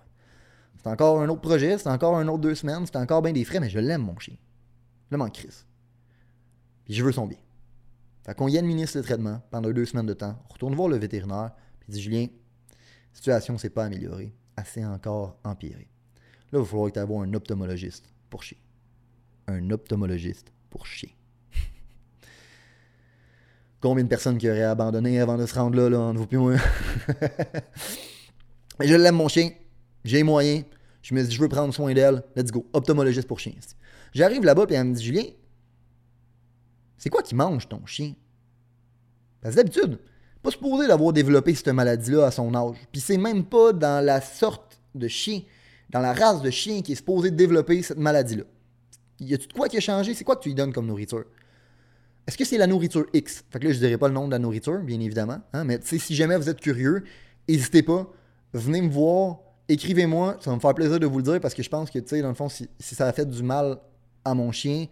C'est 0.82 0.88
encore 0.88 1.20
un 1.20 1.28
autre 1.28 1.40
projet, 1.40 1.78
c'est 1.78 1.88
encore 1.88 2.16
un 2.16 2.26
autre 2.26 2.40
deux 2.40 2.56
semaines, 2.56 2.86
c'est 2.86 2.96
encore 2.96 3.22
bien 3.22 3.32
des 3.32 3.44
frais, 3.44 3.60
mais 3.60 3.70
je 3.70 3.78
l'aime, 3.78 4.02
mon 4.02 4.18
chien. 4.18 4.34
Je 5.06 5.16
l'aime 5.16 5.22
en 5.22 5.30
crise. 5.30 5.64
Puis 6.84 6.94
je 6.94 7.04
veux 7.04 7.12
son 7.12 7.26
bien. 7.26 7.38
Fait 8.24 8.34
qu'on 8.34 8.48
y 8.48 8.58
administre 8.58 8.98
le 8.98 9.04
traitement 9.04 9.40
pendant 9.50 9.70
deux 9.70 9.86
semaines 9.86 10.06
de 10.06 10.14
temps. 10.14 10.36
On 10.50 10.52
retourne 10.52 10.74
voir 10.74 10.88
le 10.88 10.98
vétérinaire, 10.98 11.52
puis 11.80 11.92
dit 11.92 12.00
Julien, 12.00 12.26
la 12.26 13.14
situation 13.14 13.58
s'est 13.58 13.70
pas 13.70 13.84
améliorée, 13.84 14.34
s'est 14.64 14.84
encore 14.84 15.38
empirée. 15.44 15.88
Là, 16.52 16.58
il 16.58 16.58
va 16.58 16.64
falloir 16.64 16.90
que 16.90 16.98
tu 16.98 17.12
un 17.12 17.34
optomologiste 17.34 18.12
pour 18.28 18.42
chien. 18.42 18.58
Un 19.48 19.70
optomologiste 19.70 20.52
pour 20.68 20.86
chien. 20.86 21.08
Combien 23.80 24.04
de 24.04 24.08
personnes 24.08 24.36
qui 24.36 24.48
auraient 24.48 24.62
abandonné 24.62 25.20
avant 25.20 25.38
de 25.38 25.46
se 25.46 25.54
rendre 25.54 25.76
là, 25.76 25.88
là, 25.88 25.98
en 25.98 26.12
vous 26.12 26.26
plus 26.26 26.36
moi? 26.36 26.56
je 28.80 28.94
l'aime, 28.94 29.16
mon 29.16 29.28
chien. 29.28 29.50
J'ai 30.04 30.18
les 30.18 30.22
moyens. 30.22 30.64
Je 31.00 31.14
me 31.14 31.22
dis, 31.22 31.34
je 31.34 31.40
veux 31.40 31.48
prendre 31.48 31.72
soin 31.72 31.94
d'elle. 31.94 32.22
Let's 32.36 32.50
go. 32.50 32.68
Optomologiste 32.74 33.26
pour 33.26 33.40
chien. 33.40 33.54
J'arrive 34.12 34.44
là-bas, 34.44 34.66
puis 34.66 34.76
elle 34.76 34.84
me 34.84 34.94
dit, 34.94 35.02
Julien, 35.02 35.24
c'est 36.98 37.08
quoi 37.08 37.22
qui 37.22 37.34
mange 37.34 37.66
ton 37.68 37.86
chien? 37.86 38.14
Parce 39.40 39.54
que 39.54 39.60
d'habitude, 39.60 39.98
pas 40.42 40.50
supposé 40.50 40.86
d'avoir 40.86 41.14
développé 41.14 41.54
cette 41.54 41.68
maladie-là 41.68 42.26
à 42.26 42.30
son 42.30 42.54
âge. 42.54 42.76
Puis 42.92 43.00
c'est 43.00 43.16
même 43.16 43.44
pas 43.44 43.72
dans 43.72 44.04
la 44.04 44.20
sorte 44.20 44.78
de 44.94 45.08
chien, 45.08 45.40
dans 45.88 46.00
la 46.00 46.12
race 46.12 46.42
de 46.42 46.50
chien 46.50 46.82
qui 46.82 46.92
est 46.92 46.96
supposé 46.96 47.30
développer 47.30 47.82
cette 47.82 47.98
maladie-là. 47.98 48.44
Y 49.20 49.34
a-tu 49.34 49.48
de 49.48 49.52
quoi 49.52 49.68
qui 49.68 49.76
a 49.76 49.80
changé? 49.80 50.14
C'est 50.14 50.24
quoi 50.24 50.36
que 50.36 50.42
tu 50.42 50.48
lui 50.48 50.54
donnes 50.54 50.72
comme 50.72 50.86
nourriture? 50.86 51.24
Est-ce 52.26 52.36
que 52.36 52.44
c'est 52.44 52.58
la 52.58 52.66
nourriture 52.66 53.06
X? 53.12 53.44
Fait 53.50 53.58
que 53.58 53.66
là, 53.66 53.72
je 53.72 53.78
dirais 53.78 53.96
pas 53.96 54.08
le 54.08 54.14
nom 54.14 54.26
de 54.26 54.32
la 54.32 54.38
nourriture, 54.38 54.80
bien 54.82 55.00
évidemment. 55.00 55.40
Hein, 55.52 55.64
mais 55.64 55.80
si 55.82 56.14
jamais 56.14 56.36
vous 56.36 56.48
êtes 56.48 56.60
curieux, 56.60 57.04
n'hésitez 57.48 57.82
pas. 57.82 58.06
Venez 58.52 58.82
me 58.82 58.90
voir, 58.90 59.38
écrivez-moi. 59.68 60.36
Ça 60.40 60.50
va 60.50 60.56
me 60.56 60.60
faire 60.60 60.74
plaisir 60.74 61.00
de 61.00 61.06
vous 61.06 61.18
le 61.18 61.22
dire 61.22 61.40
parce 61.40 61.54
que 61.54 61.62
je 61.62 61.70
pense 61.70 61.90
que, 61.90 61.98
tu 61.98 62.08
sais, 62.08 62.22
dans 62.22 62.28
le 62.28 62.34
fond, 62.34 62.48
si, 62.48 62.68
ça 62.78 63.06
a 63.06 63.12
fait 63.12 63.28
du 63.28 63.42
mal 63.42 63.78
à 64.24 64.34
mon 64.34 64.52
chien, 64.52 64.86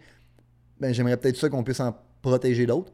ben, 0.79 0.93
j'aimerais 0.93 1.17
peut-être 1.17 1.37
ça 1.37 1.47
qu'on 1.47 1.63
puisse 1.63 1.79
en 1.79 1.95
protéger 2.21 2.65
d'autres. 2.65 2.91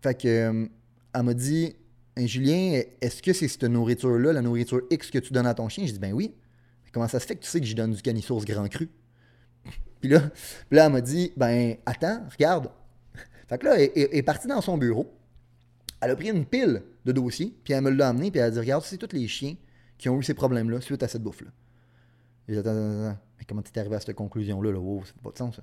Fait 0.00 0.14
que, 0.14 0.28
euh, 0.28 0.66
elle 1.14 1.22
m'a 1.22 1.34
dit, 1.34 1.74
Julien, 2.16 2.82
est-ce 3.00 3.22
que 3.22 3.32
c'est 3.32 3.48
cette 3.48 3.64
nourriture-là, 3.64 4.32
la 4.32 4.42
nourriture 4.42 4.82
X 4.90 5.10
que 5.10 5.18
tu 5.18 5.32
donnes 5.32 5.46
à 5.46 5.54
ton 5.54 5.68
chien? 5.68 5.84
J'ai 5.84 5.92
dit, 5.92 5.98
ben 5.98 6.12
oui. 6.12 6.34
comment 6.92 7.08
ça 7.08 7.18
se 7.18 7.26
fait 7.26 7.34
que 7.34 7.42
tu 7.42 7.48
sais 7.48 7.60
que 7.60 7.66
j'y 7.66 7.74
donne 7.74 7.92
du 7.92 8.02
canisource 8.02 8.44
grand 8.44 8.68
cru? 8.68 8.88
Puis 10.02 10.10
là, 10.10 10.20
là, 10.72 10.86
elle 10.86 10.92
m'a 10.92 11.00
dit 11.00 11.32
Ben, 11.36 11.76
attends, 11.86 12.26
regarde. 12.30 12.70
Fait 13.48 13.56
que 13.56 13.66
là, 13.66 13.80
elle, 13.80 13.90
est 13.94 14.22
partie 14.22 14.48
dans 14.48 14.60
son 14.60 14.76
bureau. 14.76 15.10
Elle 16.00 16.10
a 16.10 16.16
pris 16.16 16.28
une 16.28 16.44
pile 16.44 16.82
de 17.04 17.12
dossiers, 17.12 17.54
puis 17.62 17.72
elle 17.72 17.82
me 17.82 17.90
l'a 17.90 18.08
amené, 18.08 18.32
puis 18.32 18.40
elle 18.40 18.46
a 18.46 18.50
dit 18.50 18.58
Regarde, 18.58 18.82
c'est 18.84 18.98
tous 18.98 19.14
les 19.14 19.28
chiens 19.28 19.54
qui 19.96 20.08
ont 20.08 20.18
eu 20.18 20.24
ces 20.24 20.34
problèmes-là 20.34 20.80
suite 20.80 21.04
à 21.04 21.08
cette 21.08 21.22
bouffe-là. 21.22 21.50
J'ai 22.48 22.54
dit 22.54 22.58
Attends, 22.60 22.70
attends, 22.70 23.06
attends. 23.06 23.18
Mais 23.38 23.44
comment 23.44 23.62
t'es 23.62 23.78
arrivé 23.78 23.94
à 23.94 24.00
cette 24.00 24.16
conclusion-là 24.16 24.72
là? 24.72 24.78
Oh, 24.80 25.02
ça 25.04 25.12
fait 25.12 25.22
pas 25.22 25.30
de 25.30 25.38
sens, 25.38 25.56
ça. 25.56 25.62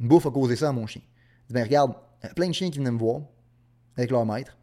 Une 0.00 0.08
bouffe 0.08 0.24
a 0.24 0.30
causé 0.30 0.56
ça 0.56 0.70
à 0.70 0.72
mon 0.72 0.86
chien. 0.86 1.02
J'ai 1.42 1.48
dit 1.48 1.52
Ben, 1.52 1.64
regarde, 1.64 1.92
il 2.22 2.28
y 2.28 2.30
a 2.30 2.34
plein 2.34 2.48
de 2.48 2.54
chiens 2.54 2.70
qui 2.70 2.78
venaient 2.78 2.90
me 2.90 2.98
voir 2.98 3.20
avec 3.94 4.10
leur 4.10 4.24
maître. 4.24 4.56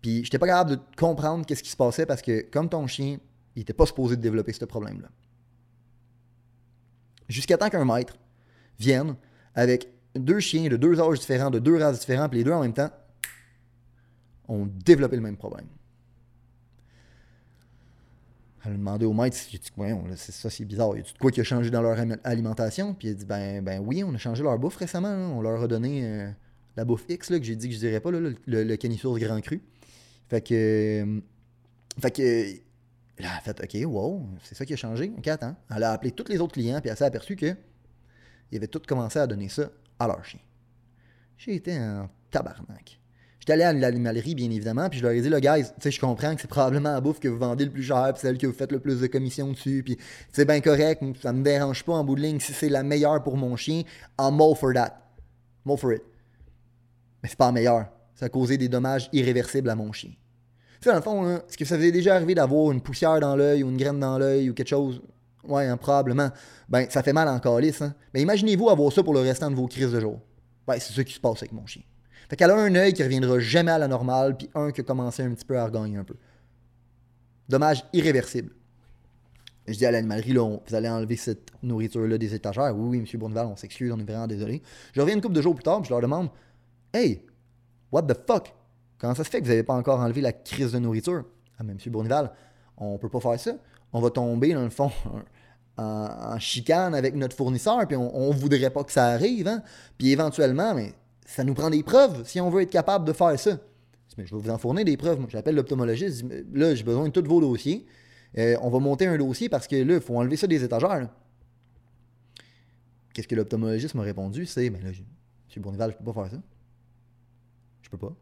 Puis 0.00 0.24
j'étais 0.24 0.38
pas 0.38 0.46
capable 0.46 0.70
de 0.70 0.78
comprendre 0.96 1.44
qu'est-ce 1.44 1.64
qui 1.64 1.70
se 1.70 1.76
passait 1.76 2.06
parce 2.06 2.22
que, 2.22 2.42
comme 2.52 2.68
ton 2.68 2.86
chien, 2.86 3.18
il 3.56 3.62
était 3.62 3.72
pas 3.72 3.86
supposé 3.86 4.16
de 4.16 4.22
développer 4.22 4.52
ce 4.52 4.64
problème-là 4.64 5.08
jusqu'à 7.30 7.56
temps 7.56 7.70
qu'un 7.70 7.84
maître 7.84 8.18
vienne 8.78 9.16
avec 9.54 9.88
deux 10.14 10.40
chiens 10.40 10.68
de 10.68 10.76
deux 10.76 11.00
âges 11.00 11.20
différents, 11.20 11.50
de 11.50 11.58
deux 11.58 11.76
races 11.76 12.00
différentes, 12.00 12.30
puis 12.30 12.38
les 12.38 12.44
deux 12.44 12.52
en 12.52 12.60
même 12.60 12.72
temps 12.72 12.90
ont 14.48 14.66
développé 14.66 15.16
le 15.16 15.22
même 15.22 15.36
problème. 15.36 15.66
Elle 18.64 18.72
a 18.72 18.76
demandé 18.76 19.06
au 19.06 19.14
maître, 19.14 19.36
si 19.36 19.58
c'est 20.16 20.32
ça, 20.32 20.50
c'est 20.50 20.64
bizarre. 20.66 20.94
Y 20.96 21.00
a 21.00 21.02
de 21.02 21.18
quoi 21.18 21.30
qui 21.30 21.40
a 21.40 21.44
changé 21.44 21.70
dans 21.70 21.80
leur 21.80 21.96
alimentation? 22.24 22.92
Puis 22.92 23.08
il 23.08 23.12
a 23.12 23.14
dit, 23.14 23.24
ben, 23.24 23.64
ben 23.64 23.80
oui, 23.82 24.04
on 24.04 24.12
a 24.14 24.18
changé 24.18 24.42
leur 24.42 24.58
bouffe 24.58 24.76
récemment. 24.76 25.08
On 25.08 25.40
leur 25.40 25.62
a 25.62 25.66
donné 25.66 26.04
euh, 26.04 26.30
la 26.76 26.84
bouffe 26.84 27.06
X, 27.08 27.30
là, 27.30 27.38
que 27.38 27.44
j'ai 27.44 27.56
dit 27.56 27.68
que 27.68 27.74
je 27.74 27.78
dirais 27.78 28.00
pas, 28.00 28.10
le, 28.10 28.36
le, 28.46 28.76
canisource 28.76 29.18
grand 29.18 29.40
cru. 29.40 29.62
Fait 30.28 30.42
que, 30.42 30.54
euh, 31.02 31.20
fait 32.00 32.10
que 32.10 32.60
elle 33.24 33.36
a 33.36 33.40
fait 33.40 33.60
OK, 33.62 33.86
wow, 33.86 34.26
c'est 34.42 34.54
ça 34.54 34.64
qui 34.64 34.72
a 34.72 34.76
changé. 34.76 35.12
OK, 35.16 35.26
attends. 35.28 35.56
Elle 35.74 35.84
a 35.84 35.92
appelé 35.92 36.12
tous 36.12 36.28
les 36.28 36.40
autres 36.40 36.54
clients, 36.54 36.80
puis 36.80 36.90
elle 36.90 36.96
s'est 36.96 37.04
aperçue 37.04 37.36
qu'ils 37.36 37.56
avaient 38.54 38.68
tous 38.68 38.82
commencé 38.86 39.18
à 39.18 39.26
donner 39.26 39.48
ça 39.48 39.70
à 39.98 40.06
leur 40.06 40.24
chien. 40.24 40.40
J'ai 41.36 41.54
été 41.54 41.78
en 41.78 42.08
tabarnak. 42.30 43.00
J'étais 43.40 43.54
allé 43.54 43.62
à 43.62 43.72
l'animalerie, 43.72 44.34
bien 44.34 44.50
évidemment, 44.50 44.90
puis 44.90 44.98
je 44.98 45.04
leur 45.04 45.12
ai 45.12 45.20
dit, 45.22 45.30
là, 45.30 45.40
guys, 45.40 45.64
tu 45.64 45.72
sais, 45.80 45.90
je 45.90 45.98
comprends 45.98 46.34
que 46.34 46.42
c'est 46.42 46.48
probablement 46.48 46.92
la 46.92 47.00
bouffe 47.00 47.20
que 47.20 47.28
vous 47.28 47.38
vendez 47.38 47.64
le 47.64 47.70
plus 47.70 47.82
cher, 47.82 48.12
puis 48.12 48.20
celle 48.20 48.36
que 48.36 48.46
vous 48.46 48.52
faites 48.52 48.70
le 48.70 48.80
plus 48.80 49.00
de 49.00 49.06
commission 49.06 49.50
dessus, 49.50 49.82
puis 49.82 49.96
c'est 50.30 50.44
bien 50.44 50.60
correct, 50.60 51.02
ça 51.22 51.32
me 51.32 51.42
dérange 51.42 51.82
pas 51.82 51.94
en 51.94 52.04
bout 52.04 52.16
de 52.16 52.20
ligne. 52.20 52.38
Si 52.38 52.52
c'est 52.52 52.68
la 52.68 52.82
meilleure 52.82 53.22
pour 53.22 53.38
mon 53.38 53.56
chien, 53.56 53.82
I'm 54.18 54.38
all 54.40 54.54
for 54.54 54.74
that. 54.74 55.00
I'm 55.64 55.72
all 55.72 55.78
for 55.78 55.94
it. 55.94 56.02
Mais 57.22 57.30
c'est 57.30 57.38
pas 57.38 57.46
la 57.46 57.52
meilleure. 57.52 57.86
Ça 58.14 58.26
a 58.26 58.28
causé 58.28 58.58
des 58.58 58.68
dommages 58.68 59.08
irréversibles 59.14 59.70
à 59.70 59.74
mon 59.74 59.90
chien. 59.90 60.12
Sais, 60.80 60.88
dans 60.90 60.96
le 60.96 61.02
fond, 61.02 61.36
est-ce 61.36 61.58
que 61.58 61.64
ça 61.64 61.76
vous 61.76 61.84
est 61.84 61.92
déjà 61.92 62.14
arrivé 62.14 62.34
d'avoir 62.34 62.72
une 62.72 62.80
poussière 62.80 63.20
dans 63.20 63.36
l'œil 63.36 63.62
ou 63.62 63.68
une 63.68 63.76
graine 63.76 64.00
dans 64.00 64.18
l'œil 64.18 64.48
ou 64.48 64.54
quelque 64.54 64.68
chose? 64.68 65.02
Ouais, 65.44 65.66
hein, 65.66 65.76
probablement. 65.76 66.30
Ben, 66.68 66.86
ça 66.88 67.02
fait 67.02 67.12
mal 67.12 67.28
en 67.28 67.38
calice. 67.38 67.82
Hein? 67.82 67.94
Mais 68.14 68.22
imaginez-vous 68.22 68.70
avoir 68.70 68.92
ça 68.92 69.02
pour 69.02 69.12
le 69.12 69.20
restant 69.20 69.50
de 69.50 69.56
vos 69.56 69.66
crises 69.66 69.92
de 69.92 70.00
jour. 70.00 70.20
Ouais, 70.66 70.80
c'est 70.80 70.92
ça 70.92 71.04
qui 71.04 71.12
se 71.12 71.20
passe 71.20 71.38
avec 71.38 71.52
mon 71.52 71.66
chien. 71.66 71.82
Fait 72.28 72.36
qu'elle 72.36 72.50
a 72.50 72.56
un 72.56 72.74
œil 72.74 72.92
qui 72.92 73.02
reviendra 73.02 73.40
jamais 73.40 73.72
à 73.72 73.78
la 73.78 73.88
normale, 73.88 74.36
puis 74.36 74.48
un 74.54 74.70
qui 74.70 74.80
a 74.80 74.84
commencé 74.84 75.22
un 75.22 75.34
petit 75.34 75.44
peu 75.44 75.58
à 75.58 75.64
regagner 75.64 75.96
un 75.96 76.04
peu. 76.04 76.14
Dommage 77.48 77.84
irréversible. 77.92 78.52
Je 79.66 79.76
dis 79.76 79.84
à 79.84 79.90
l'animalerie, 79.90 80.32
là, 80.32 80.58
vous 80.66 80.74
allez 80.74 80.88
enlever 80.88 81.16
cette 81.16 81.50
nourriture-là 81.62 82.18
des 82.18 82.34
étagères. 82.34 82.74
Oui, 82.76 82.98
oui, 82.98 83.06
M. 83.06 83.18
Bourneval, 83.18 83.46
on 83.46 83.56
s'excuse, 83.56 83.92
on 83.92 83.98
est 83.98 84.04
vraiment 84.04 84.26
désolé. 84.26 84.62
Je 84.92 85.00
reviens 85.00 85.16
une 85.16 85.20
couple 85.20 85.34
de 85.34 85.42
jours 85.42 85.54
plus 85.54 85.64
tard, 85.64 85.80
puis 85.80 85.88
je 85.88 85.92
leur 85.92 86.00
demande 86.00 86.30
Hey, 86.94 87.24
what 87.92 88.02
the 88.02 88.16
fuck? 88.26 88.54
Comment 89.00 89.14
ça 89.14 89.24
se 89.24 89.30
fait 89.30 89.40
que 89.40 89.44
vous 89.44 89.50
n'avez 89.50 89.62
pas 89.62 89.74
encore 89.74 90.00
enlevé 90.00 90.20
la 90.20 90.32
crise 90.32 90.72
de 90.72 90.78
nourriture? 90.78 91.24
Ah, 91.58 91.62
mais 91.62 91.72
M. 91.72 91.78
Bournival, 91.86 92.32
on 92.76 92.92
ne 92.92 92.98
peut 92.98 93.08
pas 93.08 93.20
faire 93.20 93.40
ça. 93.40 93.52
On 93.92 94.00
va 94.00 94.10
tomber, 94.10 94.52
dans 94.52 94.62
le 94.62 94.70
fond, 94.70 94.90
en, 95.78 96.38
chicane 96.38 96.94
avec 96.94 97.14
notre 97.14 97.34
fournisseur, 97.34 97.86
puis 97.86 97.96
on 97.96 98.32
ne 98.32 98.38
voudrait 98.38 98.70
pas 98.70 98.84
que 98.84 98.92
ça 98.92 99.06
arrive. 99.06 99.48
Hein? 99.48 99.62
Puis 99.96 100.12
éventuellement, 100.12 100.76
ça 101.24 101.44
nous 101.44 101.54
prend 101.54 101.70
des 101.70 101.82
preuves 101.82 102.26
si 102.26 102.40
on 102.40 102.50
veut 102.50 102.62
être 102.62 102.70
capable 102.70 103.06
de 103.06 103.14
faire 103.14 103.38
ça. 103.40 103.58
Mais 104.18 104.26
je 104.26 104.34
vais 104.34 104.42
vous 104.42 104.50
en 104.50 104.58
fournir 104.58 104.84
des 104.84 104.98
preuves. 104.98 105.18
J'appelle 105.28 105.54
l'optomologiste, 105.54 106.24
là, 106.52 106.74
j'ai 106.74 106.84
besoin 106.84 107.08
de 107.08 107.12
tous 107.12 107.26
vos 107.26 107.40
dossiers. 107.40 107.86
Euh, 108.36 108.56
on 108.60 108.68
va 108.68 108.80
monter 108.80 109.06
un 109.06 109.16
dossier 109.16 109.48
parce 109.48 109.66
que 109.66 109.76
là, 109.76 109.94
il 109.94 110.00
faut 110.00 110.16
enlever 110.16 110.36
ça 110.36 110.46
des 110.46 110.62
étagères. 110.62 111.08
Qu'est-ce 113.14 113.26
que 113.26 113.34
l'optomologiste 113.34 113.94
m'a 113.94 114.02
répondu? 114.02 114.44
C'est, 114.44 114.68
mais 114.68 114.78
ben 114.78 114.92
là, 114.92 114.98
M. 115.56 115.62
Bournival, 115.62 115.92
je 115.92 115.96
peux 115.96 116.12
pas 116.12 116.22
faire 116.22 116.32
ça. 116.32 116.42
Je 117.82 117.88
peux 117.88 117.98
pas. 117.98 118.14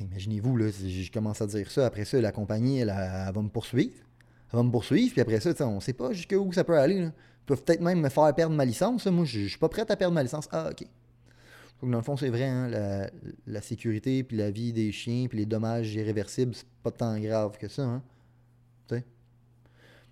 Imaginez-vous, 0.00 0.56
là, 0.56 0.70
je 0.70 1.10
commence 1.10 1.42
à 1.42 1.46
dire 1.46 1.70
ça, 1.70 1.86
après 1.86 2.04
ça, 2.04 2.20
la 2.20 2.32
compagnie, 2.32 2.78
elle, 2.78 2.88
va 2.88 3.42
me 3.42 3.48
poursuivre. 3.48 3.94
Elle 4.52 4.56
va 4.56 4.62
me 4.62 4.70
poursuivre, 4.70 5.12
puis 5.12 5.20
après 5.20 5.40
ça, 5.40 5.54
on 5.66 5.76
ne 5.76 5.80
sait 5.80 5.92
pas 5.92 6.12
jusqu'où 6.12 6.52
ça 6.52 6.64
peut 6.64 6.78
aller. 6.78 6.96
Ils 6.96 7.12
peuvent 7.46 7.62
peut-être 7.62 7.80
même 7.80 8.00
me 8.00 8.08
faire 8.08 8.34
perdre 8.34 8.54
ma 8.54 8.64
licence. 8.64 9.06
Moi, 9.06 9.24
je 9.24 9.40
ne 9.40 9.48
suis 9.48 9.58
pas 9.58 9.68
prêt 9.68 9.84
à 9.88 9.96
perdre 9.96 10.14
ma 10.14 10.22
licence. 10.22 10.48
Ah, 10.50 10.70
OK. 10.70 10.86
Donc, 11.80 11.90
dans 11.90 11.98
le 11.98 12.04
fond, 12.04 12.16
c'est 12.16 12.28
vrai, 12.28 12.44
hein, 12.44 13.08
la, 13.46 13.60
sécurité, 13.60 14.22
puis 14.22 14.36
la 14.36 14.50
vie 14.50 14.72
des 14.72 14.92
chiens, 14.92 15.26
puis 15.28 15.38
les 15.38 15.46
dommages 15.46 15.94
irréversibles, 15.94 16.54
c'est 16.54 16.66
pas 16.82 16.92
tant 16.92 17.18
grave 17.18 17.58
que 17.58 17.68
ça. 17.68 17.82
Hein? 17.82 18.02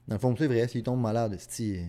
Dans 0.09 0.17
le 0.17 0.21
fond, 0.21 0.35
c'est 0.37 0.49
vrai, 0.49 0.67
s'ils 0.67 0.83
tombent 0.83 1.01
malades, 1.01 1.37
c'est 1.39 1.85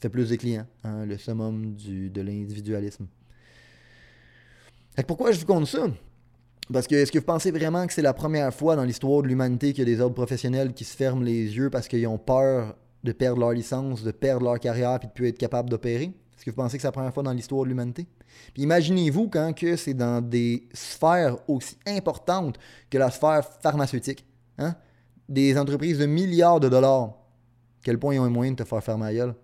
fait 0.00 0.08
plus 0.08 0.30
de 0.30 0.36
clients, 0.36 0.66
hein, 0.82 1.06
le 1.06 1.16
summum 1.18 1.76
de 1.76 2.20
l'individualisme. 2.20 3.06
Pourquoi 5.06 5.30
je 5.30 5.38
vous 5.38 5.46
compte 5.46 5.66
ça? 5.66 5.86
Parce 6.70 6.86
que 6.86 6.94
est-ce 6.94 7.10
que 7.10 7.18
vous 7.18 7.24
pensez 7.24 7.50
vraiment 7.50 7.86
que 7.86 7.92
c'est 7.92 8.02
la 8.02 8.14
première 8.14 8.52
fois 8.54 8.76
dans 8.76 8.84
l'histoire 8.84 9.22
de 9.22 9.28
l'humanité 9.28 9.72
qu'il 9.72 9.88
y 9.88 9.92
a 9.92 9.94
des 9.94 10.00
ordres 10.00 10.14
professionnels 10.14 10.72
qui 10.72 10.84
se 10.84 10.96
ferment 10.96 11.22
les 11.22 11.56
yeux 11.56 11.70
parce 11.70 11.88
qu'ils 11.88 12.06
ont 12.06 12.18
peur 12.18 12.76
de 13.02 13.12
perdre 13.12 13.40
leur 13.40 13.52
licence, 13.52 14.04
de 14.04 14.12
perdre 14.12 14.44
leur 14.44 14.60
carrière 14.60 14.98
puis 15.00 15.08
de 15.08 15.12
ne 15.12 15.14
plus 15.14 15.28
être 15.28 15.38
capable 15.38 15.68
d'opérer? 15.68 16.12
Est-ce 16.36 16.44
que 16.44 16.50
vous 16.50 16.56
pensez 16.56 16.76
que 16.76 16.82
c'est 16.82 16.88
la 16.88 16.92
première 16.92 17.12
fois 17.12 17.22
dans 17.22 17.32
l'histoire 17.32 17.64
de 17.64 17.68
l'humanité? 17.68 18.06
Puis 18.54 18.62
imaginez-vous 18.62 19.28
quand 19.28 19.52
que 19.52 19.76
c'est 19.76 19.94
dans 19.94 20.20
des 20.20 20.68
sphères 20.72 21.36
aussi 21.48 21.76
importantes 21.86 22.58
que 22.88 22.98
la 22.98 23.10
sphère 23.10 23.44
pharmaceutique. 23.60 24.24
Hein? 24.58 24.74
Des 25.28 25.58
entreprises 25.58 25.98
de 25.98 26.06
milliards 26.06 26.60
de 26.60 26.68
dollars. 26.68 27.14
Quel 27.82 27.98
point 27.98 28.14
ils 28.14 28.20
ont 28.20 28.24
les 28.24 28.30
moyens 28.30 28.56
de 28.56 28.62
te 28.62 28.68
faire 28.68 28.82
fermer 28.82 29.06
la 29.06 29.14
gueule? 29.14 29.34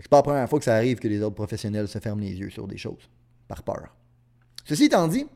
C'est 0.00 0.08
pas 0.08 0.18
la 0.18 0.22
première 0.22 0.48
fois 0.48 0.58
que 0.58 0.64
ça 0.64 0.74
arrive 0.74 0.98
que 0.98 1.08
les 1.08 1.22
ordres 1.22 1.36
professionnels 1.36 1.88
se 1.88 1.98
ferment 1.98 2.20
les 2.20 2.34
yeux 2.34 2.50
sur 2.50 2.66
des 2.66 2.76
choses 2.76 3.08
par 3.48 3.62
peur. 3.62 3.94
Ceci 4.64 4.84
étant 4.84 5.08
dit, 5.08 5.26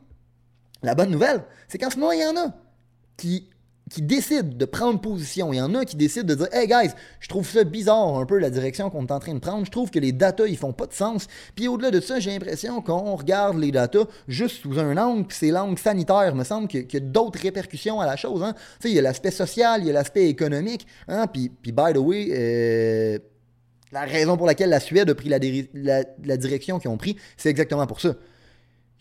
la 0.83 0.95
bonne 0.95 1.11
nouvelle, 1.11 1.43
c'est 1.67 1.77
qu'en 1.77 1.89
ce 1.89 1.97
moment, 1.97 2.11
il 2.11 2.21
y 2.21 2.25
en 2.25 2.35
a 2.37 2.53
qui, 3.17 3.47
qui 3.91 4.01
décident 4.01 4.55
de 4.55 4.65
prendre 4.65 4.99
position. 4.99 5.53
Il 5.53 5.57
y 5.57 5.61
en 5.61 5.75
a 5.75 5.85
qui 5.85 5.95
décident 5.95 6.25
de 6.25 6.35
dire 6.35 6.47
Hey 6.51 6.67
guys, 6.67 6.91
je 7.19 7.27
trouve 7.27 7.47
ça 7.47 7.63
bizarre 7.63 8.17
un 8.17 8.25
peu 8.25 8.39
la 8.39 8.49
direction 8.49 8.89
qu'on 8.89 9.05
est 9.05 9.11
en 9.11 9.19
train 9.19 9.33
de 9.33 9.39
prendre. 9.39 9.65
Je 9.65 9.71
trouve 9.71 9.91
que 9.91 9.99
les 9.99 10.11
datas, 10.11 10.47
ils 10.47 10.57
font 10.57 10.73
pas 10.73 10.87
de 10.87 10.93
sens. 10.93 11.27
Puis 11.55 11.67
au-delà 11.67 11.91
de 11.91 11.99
ça, 11.99 12.19
j'ai 12.19 12.31
l'impression 12.31 12.81
qu'on 12.81 13.15
regarde 13.15 13.57
les 13.57 13.71
datas 13.71 14.05
juste 14.27 14.61
sous 14.61 14.79
un 14.79 14.97
angle, 14.97 15.27
puis 15.27 15.37
c'est 15.39 15.51
l'angle 15.51 15.77
sanitaire. 15.77 16.29
Il 16.29 16.37
me 16.37 16.43
semble 16.43 16.67
qu'il 16.67 16.91
y 16.91 16.97
a, 16.97 16.99
d'autres 16.99 17.39
répercussions 17.39 17.99
à 17.99 18.05
la 18.05 18.15
chose. 18.15 18.41
Hein. 18.43 18.53
Tu 18.53 18.87
sais, 18.87 18.89
il 18.89 18.95
y 18.95 18.99
a 18.99 19.01
l'aspect 19.01 19.31
social, 19.31 19.81
il 19.81 19.87
y 19.87 19.89
a 19.89 19.93
l'aspect 19.93 20.27
économique. 20.29 20.87
Hein. 21.07 21.27
Puis, 21.27 21.51
by 21.65 21.93
the 21.93 21.97
way, 21.97 22.29
euh, 22.31 23.19
la 23.91 24.01
raison 24.01 24.37
pour 24.37 24.47
laquelle 24.47 24.69
la 24.69 24.79
Suède 24.79 25.09
a 25.09 25.15
pris 25.15 25.29
la, 25.29 26.37
direction 26.37 26.79
qu'ils 26.79 26.89
ont 26.89 26.97
pris, 26.97 27.17
c'est 27.37 27.49
exactement 27.49 27.85
pour 27.87 27.99
ça. 28.01 28.15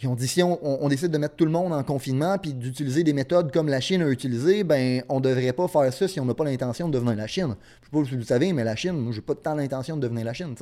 Ils 0.02 0.08
ont 0.08 0.14
dit 0.14 0.26
si 0.26 0.42
on, 0.42 0.88
décide 0.88 1.10
de 1.10 1.18
mettre 1.18 1.36
tout 1.36 1.44
le 1.44 1.50
monde 1.50 1.74
en 1.74 1.82
confinement 1.82 2.38
puis 2.38 2.54
d'utiliser 2.54 3.04
des 3.04 3.12
méthodes 3.12 3.52
comme 3.52 3.68
la 3.68 3.80
Chine 3.80 4.00
a 4.00 4.08
utilisé, 4.08 4.64
ben 4.64 5.02
on 5.10 5.20
devrait 5.20 5.52
pas 5.52 5.68
faire 5.68 5.92
ça 5.92 6.08
si 6.08 6.18
on 6.20 6.24
n'a 6.24 6.32
pas 6.32 6.44
l'intention 6.44 6.88
de 6.88 6.94
devenir 6.94 7.16
la 7.16 7.26
Chine. 7.26 7.54
Je 7.80 7.86
sais 7.86 7.90
pas 7.90 8.04
si 8.04 8.10
vous 8.12 8.16
le 8.16 8.24
savez, 8.24 8.52
mais 8.54 8.64
la 8.64 8.76
Chine, 8.76 8.92
moi 8.92 9.12
j'ai 9.12 9.20
pas 9.20 9.34
tant 9.34 9.54
l'intention 9.54 9.96
de 9.96 10.00
devenir 10.00 10.24
la 10.24 10.32
Chine. 10.32 10.54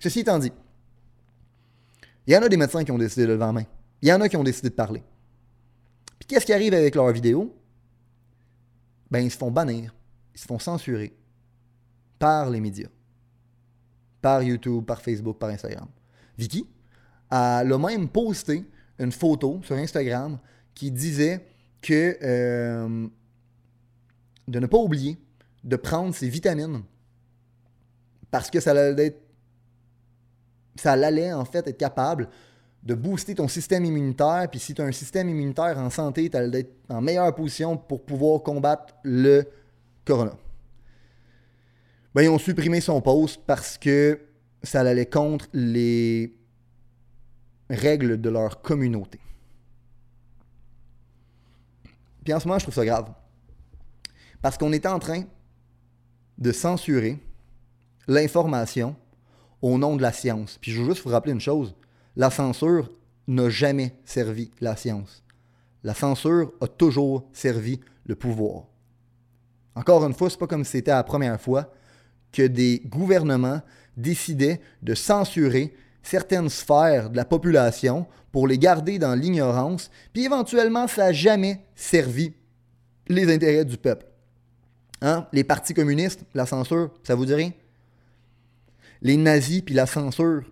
Ceci 0.00 0.20
étant 0.20 0.38
dit, 0.38 0.50
il 2.26 2.32
y 2.32 2.36
en 2.36 2.42
a 2.42 2.48
des 2.48 2.56
médecins 2.56 2.82
qui 2.82 2.90
ont 2.90 2.98
décidé 2.98 3.22
de 3.22 3.32
lever 3.32 3.40
la 3.40 3.52
main. 3.52 3.64
Il 4.00 4.08
y 4.08 4.12
en 4.12 4.20
a 4.22 4.30
qui 4.30 4.38
ont 4.38 4.44
décidé 4.44 4.70
de 4.70 4.74
parler. 4.74 5.02
Puis 6.18 6.26
qu'est-ce 6.26 6.46
qui 6.46 6.54
arrive 6.54 6.72
avec 6.72 6.94
leurs 6.94 7.12
vidéos? 7.12 7.54
Ben 9.10 9.20
ils 9.20 9.30
se 9.30 9.36
font 9.36 9.50
bannir, 9.50 9.94
ils 10.34 10.40
se 10.40 10.46
font 10.46 10.58
censurer 10.58 11.12
par 12.18 12.48
les 12.48 12.60
médias. 12.60 12.88
Par 14.20 14.42
YouTube, 14.42 14.84
par 14.84 15.00
Facebook, 15.00 15.38
par 15.38 15.50
Instagram. 15.50 15.88
Vicky, 16.36 16.66
a 17.30 17.64
même 17.64 18.08
posté 18.08 18.64
une 18.98 19.12
photo 19.12 19.60
sur 19.62 19.76
Instagram 19.76 20.38
qui 20.74 20.90
disait 20.90 21.46
que 21.80 22.16
euh, 22.22 23.06
de 24.46 24.58
ne 24.58 24.66
pas 24.66 24.78
oublier 24.78 25.18
de 25.64 25.76
prendre 25.76 26.14
ses 26.14 26.28
vitamines 26.28 26.82
parce 28.30 28.50
que 28.50 28.60
ça 28.60 28.70
allait, 28.70 29.06
être, 29.06 29.22
ça 30.76 30.92
allait 30.92 31.32
en 31.32 31.44
fait 31.44 31.66
être 31.66 31.78
capable 31.78 32.28
de 32.82 32.94
booster 32.94 33.34
ton 33.34 33.48
système 33.48 33.84
immunitaire. 33.84 34.46
Puis 34.50 34.60
si 34.60 34.74
tu 34.74 34.82
as 34.82 34.84
un 34.84 34.92
système 34.92 35.28
immunitaire 35.28 35.76
en 35.78 35.90
santé, 35.90 36.30
tu 36.30 36.36
allais 36.36 36.60
être 36.60 36.74
en 36.88 37.00
meilleure 37.00 37.34
position 37.34 37.76
pour 37.76 38.04
pouvoir 38.04 38.42
combattre 38.42 38.94
le 39.02 39.44
corona. 40.04 40.32
Ben, 42.14 42.22
ils 42.22 42.28
ont 42.28 42.38
supprimé 42.38 42.80
son 42.80 43.00
post 43.00 43.40
parce 43.46 43.78
que 43.78 44.20
ça 44.62 44.80
allait 44.80 45.06
contre 45.06 45.48
les 45.52 46.36
règles 47.68 48.20
de 48.20 48.28
leur 48.28 48.62
communauté. 48.62 49.20
Puis 52.24 52.34
en 52.34 52.40
ce 52.40 52.48
moment, 52.48 52.58
je 52.58 52.64
trouve 52.64 52.74
ça 52.74 52.84
grave. 52.84 53.12
Parce 54.42 54.58
qu'on 54.58 54.72
est 54.72 54.86
en 54.86 54.98
train 54.98 55.22
de 56.38 56.52
censurer 56.52 57.18
l'information 58.08 58.96
au 59.62 59.78
nom 59.78 59.96
de 59.96 60.02
la 60.02 60.12
science. 60.12 60.58
Puis 60.60 60.72
je 60.72 60.80
veux 60.80 60.88
juste 60.88 61.04
vous 61.04 61.10
rappeler 61.10 61.32
une 61.32 61.40
chose, 61.40 61.74
la 62.16 62.30
censure 62.30 62.90
n'a 63.28 63.48
jamais 63.48 63.94
servi 64.04 64.50
la 64.60 64.74
science. 64.76 65.22
La 65.84 65.94
censure 65.94 66.52
a 66.60 66.66
toujours 66.66 67.28
servi 67.32 67.80
le 68.04 68.14
pouvoir. 68.16 68.64
Encore 69.74 70.04
une 70.04 70.14
fois, 70.14 70.28
c'est 70.28 70.38
pas 70.38 70.46
comme 70.46 70.64
si 70.64 70.72
c'était 70.72 70.90
la 70.90 71.04
première 71.04 71.40
fois 71.40 71.72
que 72.32 72.46
des 72.46 72.82
gouvernements 72.86 73.60
décidaient 73.96 74.60
de 74.82 74.94
censurer 74.94 75.74
certaines 76.02 76.48
sphères 76.48 77.10
de 77.10 77.16
la 77.16 77.24
population 77.24 78.06
pour 78.32 78.46
les 78.46 78.58
garder 78.58 78.98
dans 78.98 79.14
l'ignorance, 79.14 79.90
puis 80.12 80.24
éventuellement, 80.24 80.86
ça 80.86 81.06
n'a 81.06 81.12
jamais 81.12 81.64
servi 81.74 82.32
les 83.08 83.32
intérêts 83.32 83.64
du 83.64 83.76
peuple. 83.76 84.06
Hein? 85.02 85.26
Les 85.32 85.44
partis 85.44 85.74
communistes, 85.74 86.24
la 86.34 86.46
censure, 86.46 86.90
ça 87.02 87.14
vous 87.14 87.26
dit 87.26 87.34
rien? 87.34 87.52
Les 89.02 89.16
nazis 89.16 89.62
puis 89.62 89.74
la 89.74 89.86
censure, 89.86 90.44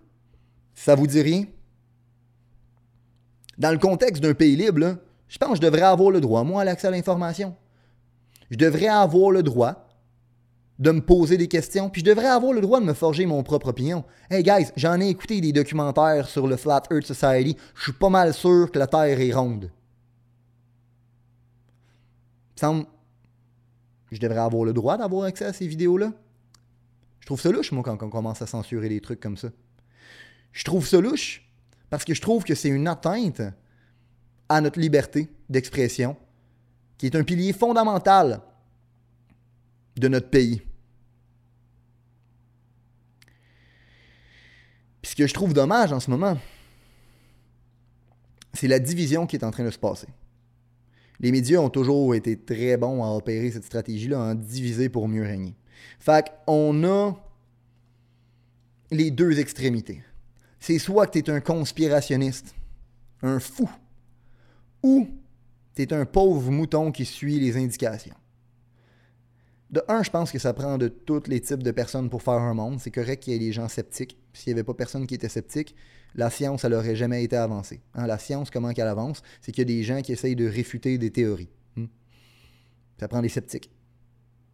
ça 0.75 0.95
vous 0.95 1.07
dit 1.07 1.21
rien? 1.21 1.45
Dans 3.57 3.71
le 3.71 3.77
contexte 3.77 4.23
d'un 4.23 4.33
pays 4.33 4.55
libre, 4.55 4.97
je 5.27 5.37
pense 5.37 5.51
que 5.51 5.55
je 5.57 5.61
devrais 5.61 5.83
avoir 5.83 6.11
le 6.11 6.21
droit, 6.21 6.43
moi, 6.43 6.61
à 6.61 6.65
l'accès 6.65 6.87
à 6.87 6.91
l'information. 6.91 7.55
Je 8.49 8.57
devrais 8.57 8.87
avoir 8.87 9.31
le 9.31 9.43
droit 9.43 9.88
de 10.79 10.91
me 10.91 11.01
poser 11.01 11.37
des 11.37 11.49
questions, 11.49 11.89
puis 11.89 12.01
je 12.01 12.05
devrais 12.05 12.27
avoir 12.27 12.53
le 12.53 12.61
droit 12.61 12.79
de 12.79 12.85
me 12.85 12.93
forger 12.93 13.25
mon 13.25 13.43
propre 13.43 13.67
opinion. 13.67 14.05
Hey 14.29 14.43
guys, 14.43 14.71
j'en 14.77 14.99
ai 15.01 15.09
écouté 15.09 15.41
des 15.41 15.51
documentaires 15.51 16.27
sur 16.29 16.47
le 16.47 16.55
Flat 16.55 16.83
Earth 16.89 17.05
Society, 17.05 17.57
je 17.75 17.83
suis 17.83 17.93
pas 17.93 18.09
mal 18.09 18.33
sûr 18.33 18.71
que 18.71 18.79
la 18.79 18.87
Terre 18.87 19.19
est 19.19 19.33
ronde. 19.33 19.71
Il 22.55 22.59
semble 22.59 22.85
je 24.11 24.19
devrais 24.19 24.39
avoir 24.39 24.63
le 24.63 24.73
droit 24.73 24.97
d'avoir 24.97 25.25
accès 25.25 25.45
à 25.45 25.53
ces 25.53 25.67
vidéos-là. 25.67 26.13
Je 27.19 27.25
trouve 27.25 27.39
ça 27.39 27.51
louche, 27.51 27.71
moi, 27.71 27.83
quand 27.83 28.01
on 28.01 28.09
commence 28.09 28.41
à 28.41 28.47
censurer 28.47 28.89
des 28.89 29.01
trucs 29.01 29.19
comme 29.19 29.37
ça. 29.37 29.49
Je 30.51 30.63
trouve 30.63 30.87
ça 30.87 30.99
louche 30.99 31.47
parce 31.89 32.05
que 32.05 32.13
je 32.13 32.21
trouve 32.21 32.43
que 32.43 32.55
c'est 32.55 32.69
une 32.69 32.87
atteinte 32.87 33.41
à 34.47 34.61
notre 34.61 34.79
liberté 34.79 35.29
d'expression, 35.47 36.17
qui 36.97 37.05
est 37.05 37.15
un 37.15 37.23
pilier 37.23 37.53
fondamental 37.53 38.41
de 39.95 40.07
notre 40.07 40.29
pays. 40.29 40.61
Puis 45.01 45.11
ce 45.11 45.15
que 45.15 45.27
je 45.27 45.33
trouve 45.33 45.53
dommage 45.53 45.93
en 45.93 45.99
ce 45.99 46.09
moment, 46.09 46.37
c'est 48.53 48.67
la 48.67 48.79
division 48.79 49.25
qui 49.25 49.35
est 49.35 49.45
en 49.45 49.51
train 49.51 49.63
de 49.63 49.71
se 49.71 49.79
passer. 49.79 50.07
Les 51.19 51.31
médias 51.31 51.59
ont 51.59 51.69
toujours 51.69 52.15
été 52.15 52.37
très 52.37 52.77
bons 52.77 53.03
à 53.03 53.09
opérer 53.09 53.51
cette 53.51 53.65
stratégie-là, 53.65 54.19
en 54.19 54.35
diviser 54.35 54.89
pour 54.89 55.07
mieux 55.07 55.23
régner. 55.23 55.55
Fait 55.99 56.25
qu'on 56.45 56.83
a 56.85 57.13
les 58.91 59.11
deux 59.11 59.39
extrémités. 59.39 60.01
C'est 60.59 60.79
soit 60.79 61.07
que 61.07 61.19
tu 61.19 61.19
es 61.19 61.29
un 61.29 61.41
conspirationniste, 61.41 62.55
un 63.21 63.39
fou, 63.39 63.69
ou 64.81 65.07
tu 65.75 65.81
es 65.81 65.93
un 65.93 66.05
pauvre 66.05 66.51
mouton 66.51 66.91
qui 66.91 67.05
suit 67.05 67.39
les 67.39 67.57
indications. 67.57 68.15
De 69.71 69.83
un, 69.87 70.01
je 70.01 70.09
pense 70.09 70.31
que 70.31 70.39
ça 70.39 70.53
prend 70.53 70.79
de 70.79 70.87
tous 70.87 71.27
les 71.27 71.41
types 71.41 71.61
de 71.61 71.71
personnes 71.71 72.09
pour 72.09 72.23
faire 72.23 72.33
un 72.33 72.55
monde. 72.55 72.79
C'est 72.79 72.89
correct 72.89 73.21
qu'il 73.21 73.33
y 73.33 73.35
ait 73.35 73.39
des 73.39 73.51
gens 73.51 73.67
sceptiques. 73.67 74.17
S'il 74.33 74.51
n'y 74.51 74.59
avait 74.59 74.63
pas 74.63 74.73
personne 74.73 75.05
qui 75.05 75.13
était 75.13 75.29
sceptique, 75.29 75.75
la 76.15 76.31
science, 76.31 76.63
elle 76.63 76.71
n'aurait 76.71 76.95
jamais 76.95 77.23
été 77.23 77.35
avancée. 77.35 77.81
Hein, 77.93 78.07
la 78.07 78.17
science, 78.17 78.49
comment 78.49 78.73
qu'elle 78.73 78.87
avance? 78.87 79.21
C'est 79.41 79.51
qu'il 79.51 79.61
y 79.61 79.71
a 79.71 79.77
des 79.77 79.83
gens 79.83 80.01
qui 80.01 80.11
essayent 80.11 80.35
de 80.35 80.47
réfuter 80.47 80.97
des 80.97 81.11
théories. 81.11 81.49
Hmm. 81.75 81.85
Ça 82.99 83.07
prend 83.07 83.21
des 83.21 83.29
sceptiques. 83.29 83.69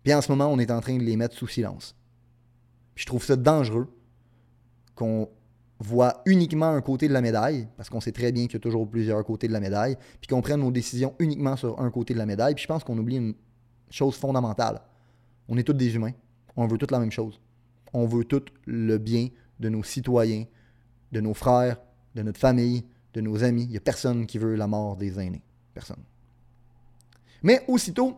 Puis 0.04 0.14
en 0.14 0.22
ce 0.22 0.30
moment, 0.32 0.48
on 0.52 0.60
est 0.60 0.70
en 0.70 0.82
train 0.82 0.98
de 0.98 1.04
les 1.04 1.16
mettre 1.16 1.36
sous 1.36 1.48
silence. 1.48 1.96
Je 2.96 3.06
trouve 3.06 3.24
ça 3.24 3.38
dangereux 3.38 3.88
qu'on 4.96 5.30
voit 5.80 6.22
uniquement 6.26 6.70
un 6.70 6.82
côté 6.82 7.08
de 7.08 7.14
la 7.14 7.22
médaille, 7.22 7.68
parce 7.78 7.90
qu'on 7.90 8.02
sait 8.02 8.12
très 8.12 8.34
bien 8.34 8.46
qu'il 8.46 8.54
y 8.54 8.58
a 8.58 8.60
toujours 8.60 8.90
plusieurs 8.90 9.24
côtés 9.24 9.48
de 9.48 9.54
la 9.54 9.60
médaille, 9.62 9.98
puis 10.20 10.28
qu'on 10.28 10.42
prenne 10.42 10.60
nos 10.60 10.72
décisions 10.72 11.16
uniquement 11.20 11.56
sur 11.56 11.80
un 11.80 11.90
côté 11.90 12.14
de 12.14 12.20
la 12.20 12.26
médaille. 12.26 12.56
Puis 12.56 12.64
je 12.64 12.68
pense 12.68 12.84
qu'on 12.84 12.98
oublie 12.98 13.18
une 13.18 13.34
chose 13.90 14.16
fondamentale 14.16 14.82
on 15.48 15.58
est 15.58 15.64
tous 15.64 15.74
des 15.74 15.96
humains. 15.96 16.14
On 16.56 16.68
veut 16.68 16.78
tous 16.78 16.92
la 16.92 17.00
même 17.00 17.12
chose. 17.12 17.40
On 17.94 18.06
veut 18.06 18.26
tout 18.26 18.44
le 18.66 18.98
bien 18.98 19.30
de 19.60 19.70
nos 19.70 19.84
citoyens, 19.84 20.46
de 21.12 21.22
nos 21.22 21.34
frères, 21.34 21.78
de 22.16 22.22
notre 22.22 22.40
famille, 22.40 22.84
de 23.14 23.22
nos 23.22 23.44
amis. 23.44 23.64
Il 23.64 23.70
n'y 23.70 23.78
a 23.78 23.82
personne 23.82 24.26
qui 24.26 24.38
veut 24.38 24.56
la 24.56 24.68
mort 24.68 24.96
des 24.96 25.20
aînés. 25.20 25.44
Personne. 25.74 26.04
Mais 27.44 27.64
aussitôt 27.68 28.18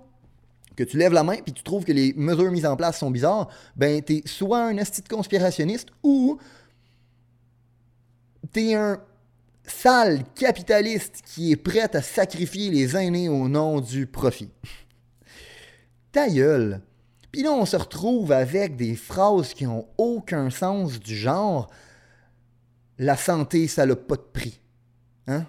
que 0.76 0.84
tu 0.84 0.98
lèves 0.98 1.14
la 1.14 1.24
main 1.24 1.38
et 1.46 1.52
tu 1.52 1.64
trouves 1.64 1.84
que 1.84 1.92
les 1.92 2.14
mesures 2.14 2.52
mises 2.52 2.66
en 2.66 2.76
place 2.76 3.00
sont 3.00 3.12
bizarres, 3.12 3.50
ben 3.76 4.02
es 4.08 4.28
soit 4.28 4.64
un 4.64 4.78
esti 4.78 5.02
conspirationniste 5.02 5.90
ou 6.04 6.38
tu 8.54 8.70
es 8.70 8.76
un 8.76 9.02
sale 9.66 10.24
capitaliste 10.36 11.24
qui 11.26 11.52
est 11.52 11.58
prêt 11.58 11.94
à 11.96 12.02
sacrifier 12.02 12.70
les 12.70 12.96
aînés 12.96 13.28
au 13.28 13.50
nom 13.50 13.82
du 13.82 14.06
profit. 14.06 14.52
Ta 16.12 16.30
gueule! 16.30 16.82
Puis 17.38 17.44
là, 17.44 17.52
on 17.52 17.68
se 17.68 17.78
retrouve 17.78 18.32
avec 18.32 18.78
des 18.78 18.96
phrases 18.96 19.54
qui 19.54 19.66
n'ont 19.66 19.86
aucun 20.00 20.50
sens 20.50 21.00
du 21.00 21.16
genre 21.16 21.70
La 22.98 23.16
santé, 23.16 23.68
ça 23.68 23.86
n'a 23.86 23.96
pas 23.96 24.16
de 24.16 24.26
prix. 24.34 24.60
Hein? 25.28 25.46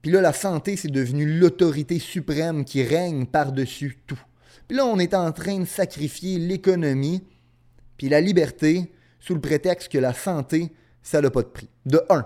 Puis 0.00 0.12
là, 0.12 0.20
la 0.20 0.32
santé, 0.32 0.76
c'est 0.76 0.92
devenu 0.92 1.26
l'autorité 1.40 1.98
suprême 1.98 2.64
qui 2.64 2.84
règne 2.84 3.26
par-dessus 3.26 3.98
tout. 4.06 4.20
Puis 4.68 4.76
là, 4.76 4.86
on 4.86 5.00
est 5.00 5.12
en 5.12 5.32
train 5.32 5.58
de 5.58 5.64
sacrifier 5.64 6.38
l'économie 6.38 7.24
puis 7.96 8.08
la 8.08 8.20
liberté 8.20 8.92
sous 9.18 9.34
le 9.34 9.40
prétexte 9.40 9.90
que 9.90 9.98
la 9.98 10.14
santé, 10.14 10.72
ça 11.02 11.20
n'a 11.20 11.32
pas 11.32 11.42
de 11.42 11.48
prix. 11.48 11.68
De 11.84 12.00
un, 12.10 12.24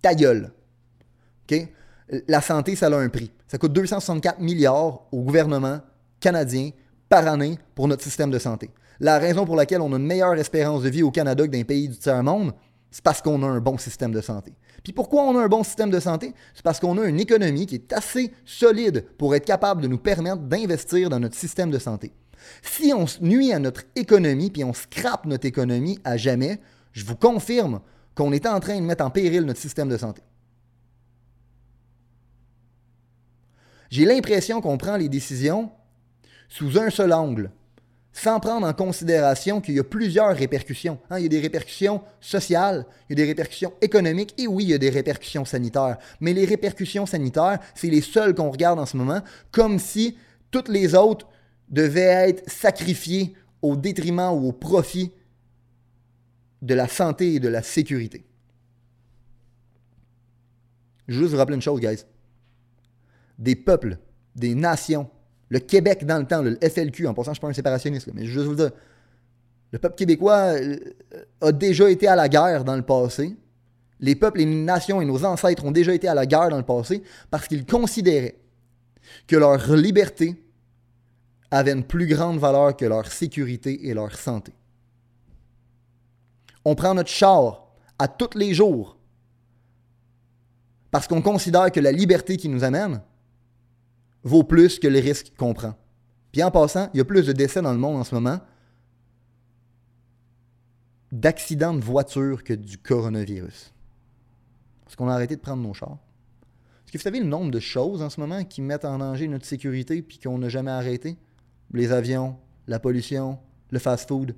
ta 0.00 0.14
gueule. 0.14 0.50
La 2.26 2.40
santé, 2.40 2.74
ça 2.74 2.86
a 2.86 2.96
un 2.96 3.10
prix. 3.10 3.30
Ça 3.48 3.58
coûte 3.58 3.74
264 3.74 4.40
milliards 4.40 5.06
au 5.12 5.20
gouvernement 5.20 5.82
canadien 6.20 6.70
par 7.10 7.26
année 7.26 7.58
pour 7.74 7.88
notre 7.88 8.02
système 8.02 8.30
de 8.30 8.38
santé. 8.38 8.70
La 9.00 9.18
raison 9.18 9.44
pour 9.44 9.56
laquelle 9.56 9.82
on 9.82 9.92
a 9.92 9.96
une 9.96 10.06
meilleure 10.06 10.34
espérance 10.34 10.82
de 10.82 10.88
vie 10.88 11.02
au 11.02 11.10
Canada 11.10 11.44
que 11.44 11.50
dans 11.50 11.58
les 11.58 11.64
pays 11.64 11.88
du 11.88 11.98
tiers-monde, 11.98 12.54
C'est 12.92 13.04
parce 13.04 13.22
qu'on 13.22 13.42
a 13.44 13.46
un 13.46 13.60
bon 13.60 13.78
système 13.78 14.10
de 14.10 14.20
santé. 14.20 14.52
Puis 14.82 14.92
pourquoi 14.92 15.22
on 15.22 15.38
a 15.38 15.44
un 15.44 15.48
bon 15.48 15.62
système 15.62 15.90
de 15.90 16.00
santé? 16.00 16.34
C'est 16.54 16.64
parce 16.64 16.80
qu'on 16.80 16.98
a 16.98 17.04
une 17.04 17.20
économie 17.20 17.66
qui 17.66 17.76
est 17.76 17.92
assez 17.92 18.32
solide 18.44 19.06
pour 19.16 19.34
être 19.34 19.44
capable 19.44 19.82
de 19.82 19.86
nous 19.86 19.98
permettre 19.98 20.42
d'investir 20.42 21.08
dans 21.08 21.20
notre 21.20 21.36
système 21.36 21.70
de 21.70 21.78
santé. 21.78 22.12
Si 22.62 22.92
on 22.92 23.04
nuit 23.20 23.52
à 23.52 23.60
notre 23.60 23.82
économie, 23.94 24.50
puis 24.50 24.64
on 24.64 24.72
scrape 24.72 25.26
notre 25.26 25.46
économie 25.46 26.00
à 26.02 26.16
jamais, 26.16 26.58
je 26.92 27.04
vous 27.04 27.14
confirme 27.14 27.80
qu'on 28.16 28.32
est 28.32 28.46
en 28.46 28.58
train 28.58 28.80
de 28.80 28.84
mettre 28.84 29.04
en 29.04 29.10
péril 29.10 29.44
notre 29.44 29.60
système 29.60 29.88
de 29.88 29.96
santé. 29.96 30.22
J'ai 33.90 34.04
l'impression 34.04 34.60
qu'on 34.60 34.78
prend 34.78 34.96
les 34.96 35.08
décisions 35.08 35.70
sous 36.50 36.78
un 36.78 36.90
seul 36.90 37.12
angle, 37.14 37.50
sans 38.12 38.40
prendre 38.40 38.66
en 38.66 38.72
considération 38.72 39.60
qu'il 39.60 39.76
y 39.76 39.78
a 39.78 39.84
plusieurs 39.84 40.36
répercussions. 40.36 40.98
Hein. 41.08 41.18
il 41.18 41.22
y 41.22 41.26
a 41.26 41.28
des 41.28 41.40
répercussions 41.40 42.02
sociales, 42.20 42.84
il 43.08 43.18
y 43.18 43.22
a 43.22 43.24
des 43.24 43.30
répercussions 43.30 43.72
économiques 43.80 44.34
et 44.36 44.46
oui, 44.46 44.64
il 44.64 44.70
y 44.70 44.74
a 44.74 44.78
des 44.78 44.90
répercussions 44.90 45.44
sanitaires. 45.44 45.96
Mais 46.20 46.34
les 46.34 46.44
répercussions 46.44 47.06
sanitaires, 47.06 47.60
c'est 47.74 47.88
les 47.88 48.00
seules 48.00 48.34
qu'on 48.34 48.50
regarde 48.50 48.80
en 48.80 48.86
ce 48.86 48.96
moment, 48.96 49.22
comme 49.52 49.78
si 49.78 50.18
toutes 50.50 50.68
les 50.68 50.94
autres 50.94 51.28
devaient 51.68 52.28
être 52.28 52.50
sacrifiées 52.50 53.34
au 53.62 53.76
détriment 53.76 54.32
ou 54.32 54.48
au 54.48 54.52
profit 54.52 55.12
de 56.62 56.74
la 56.74 56.88
santé 56.88 57.34
et 57.34 57.40
de 57.40 57.48
la 57.48 57.62
sécurité. 57.62 58.24
Je 61.06 61.14
veux 61.14 61.20
juste 61.22 61.32
vous 61.32 61.38
rappeler 61.38 61.54
une 61.54 61.62
chose, 61.62 61.80
guys. 61.80 62.04
Des 63.38 63.56
peuples, 63.56 63.98
des 64.34 64.54
nations, 64.54 65.08
le 65.50 65.58
Québec 65.58 66.06
dans 66.06 66.18
le 66.18 66.26
temps, 66.26 66.42
le 66.42 66.56
FLQ, 66.62 67.08
en 67.08 67.14
passant, 67.14 67.26
je 67.26 67.30
ne 67.30 67.34
suis 67.34 67.40
pas 67.40 67.48
un 67.48 67.52
séparationniste, 67.52 68.08
mais 68.14 68.24
je 68.24 68.28
veux 68.28 68.44
juste 68.44 68.46
vous 68.46 68.54
dire, 68.54 68.70
le 69.72 69.78
peuple 69.78 69.96
québécois 69.96 70.54
euh, 70.54 70.78
a 71.40 71.52
déjà 71.52 71.90
été 71.90 72.06
à 72.08 72.16
la 72.16 72.28
guerre 72.28 72.64
dans 72.64 72.76
le 72.76 72.82
passé. 72.82 73.36
Les 73.98 74.14
peuples, 74.14 74.38
les 74.38 74.46
nations 74.46 75.02
et 75.02 75.04
nos 75.04 75.24
ancêtres 75.24 75.64
ont 75.64 75.70
déjà 75.72 75.92
été 75.92 76.08
à 76.08 76.14
la 76.14 76.24
guerre 76.24 76.48
dans 76.48 76.56
le 76.56 76.62
passé 76.62 77.02
parce 77.30 77.46
qu'ils 77.46 77.66
considéraient 77.66 78.38
que 79.26 79.36
leur 79.36 79.74
liberté 79.74 80.42
avait 81.50 81.72
une 81.72 81.84
plus 81.84 82.06
grande 82.06 82.38
valeur 82.38 82.76
que 82.76 82.84
leur 82.84 83.10
sécurité 83.10 83.88
et 83.88 83.94
leur 83.94 84.16
santé. 84.16 84.52
On 86.64 86.74
prend 86.74 86.94
notre 86.94 87.10
char 87.10 87.66
à 87.98 88.08
tous 88.08 88.36
les 88.38 88.54
jours 88.54 88.96
parce 90.90 91.06
qu'on 91.06 91.22
considère 91.22 91.70
que 91.70 91.80
la 91.80 91.92
liberté 91.92 92.36
qui 92.36 92.48
nous 92.48 92.64
amène 92.64 93.00
vaut 94.24 94.44
plus 94.44 94.78
que 94.78 94.88
les 94.88 95.00
risques 95.00 95.32
qu'on 95.36 95.54
prend. 95.54 95.74
Puis 96.32 96.42
en 96.42 96.50
passant, 96.50 96.88
il 96.94 96.98
y 96.98 97.00
a 97.00 97.04
plus 97.04 97.26
de 97.26 97.32
décès 97.32 97.62
dans 97.62 97.72
le 97.72 97.78
monde 97.78 97.96
en 97.96 98.04
ce 98.04 98.14
moment 98.14 98.40
d'accidents 101.12 101.74
de 101.74 101.80
voiture 101.80 102.44
que 102.44 102.52
du 102.52 102.78
coronavirus. 102.78 103.72
Est-ce 104.86 104.96
qu'on 104.96 105.08
a 105.08 105.14
arrêté 105.14 105.36
de 105.36 105.40
prendre 105.40 105.62
nos 105.62 105.74
chars? 105.74 105.98
Est-ce 106.84 106.92
que 106.92 106.98
vous 106.98 107.02
savez 107.02 107.20
le 107.20 107.26
nombre 107.26 107.50
de 107.50 107.60
choses 107.60 108.02
en 108.02 108.10
ce 108.10 108.20
moment 108.20 108.44
qui 108.44 108.62
mettent 108.62 108.84
en 108.84 108.98
danger 108.98 109.28
notre 109.28 109.46
sécurité 109.46 110.02
puis 110.02 110.18
qu'on 110.18 110.38
n'a 110.38 110.48
jamais 110.48 110.70
arrêté? 110.70 111.16
Les 111.72 111.92
avions, 111.92 112.36
la 112.66 112.78
pollution, 112.78 113.38
le 113.70 113.78
fast-food. 113.78 114.34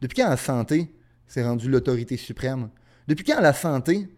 Depuis 0.00 0.16
quand 0.16 0.28
la 0.28 0.36
santé 0.36 0.94
s'est 1.26 1.44
rendue 1.44 1.68
l'autorité 1.68 2.16
suprême? 2.16 2.70
Depuis 3.08 3.24
quand 3.24 3.40
la 3.40 3.52
santé, 3.52 4.08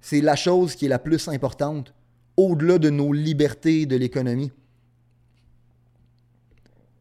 c'est 0.00 0.20
la 0.20 0.36
chose 0.36 0.74
qui 0.74 0.86
est 0.86 0.88
la 0.88 0.98
plus 0.98 1.28
importante 1.28 1.94
au-delà 2.36 2.78
de 2.78 2.90
nos 2.90 3.12
libertés 3.12 3.86
de 3.86 3.96
l'économie? 3.96 4.52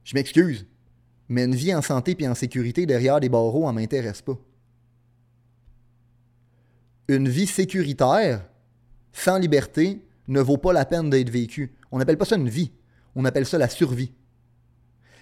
Je 0.08 0.14
m'excuse, 0.14 0.66
mais 1.28 1.44
une 1.44 1.54
vie 1.54 1.76
en 1.76 1.82
santé 1.82 2.16
et 2.18 2.30
en 2.30 2.34
sécurité 2.34 2.86
derrière 2.86 3.20
des 3.20 3.28
barreaux, 3.28 3.68
ne 3.68 3.74
m'intéresse 3.74 4.22
pas. 4.22 4.40
Une 7.10 7.28
vie 7.28 7.46
sécuritaire, 7.46 8.48
sans 9.12 9.38
liberté, 9.38 10.02
ne 10.30 10.40
vaut 10.40 10.56
pas 10.56 10.72
la 10.72 10.86
peine 10.86 11.10
d'être 11.10 11.30
vécue. 11.30 11.76
On 11.92 11.98
n'appelle 11.98 12.18
pas 12.18 12.24
ça 12.24 12.38
une 12.38 12.48
vie, 12.48 12.72
on 13.18 13.26
appelle 13.26 13.46
ça 13.46 13.58
la 13.58 13.68
survie. 13.68 14.14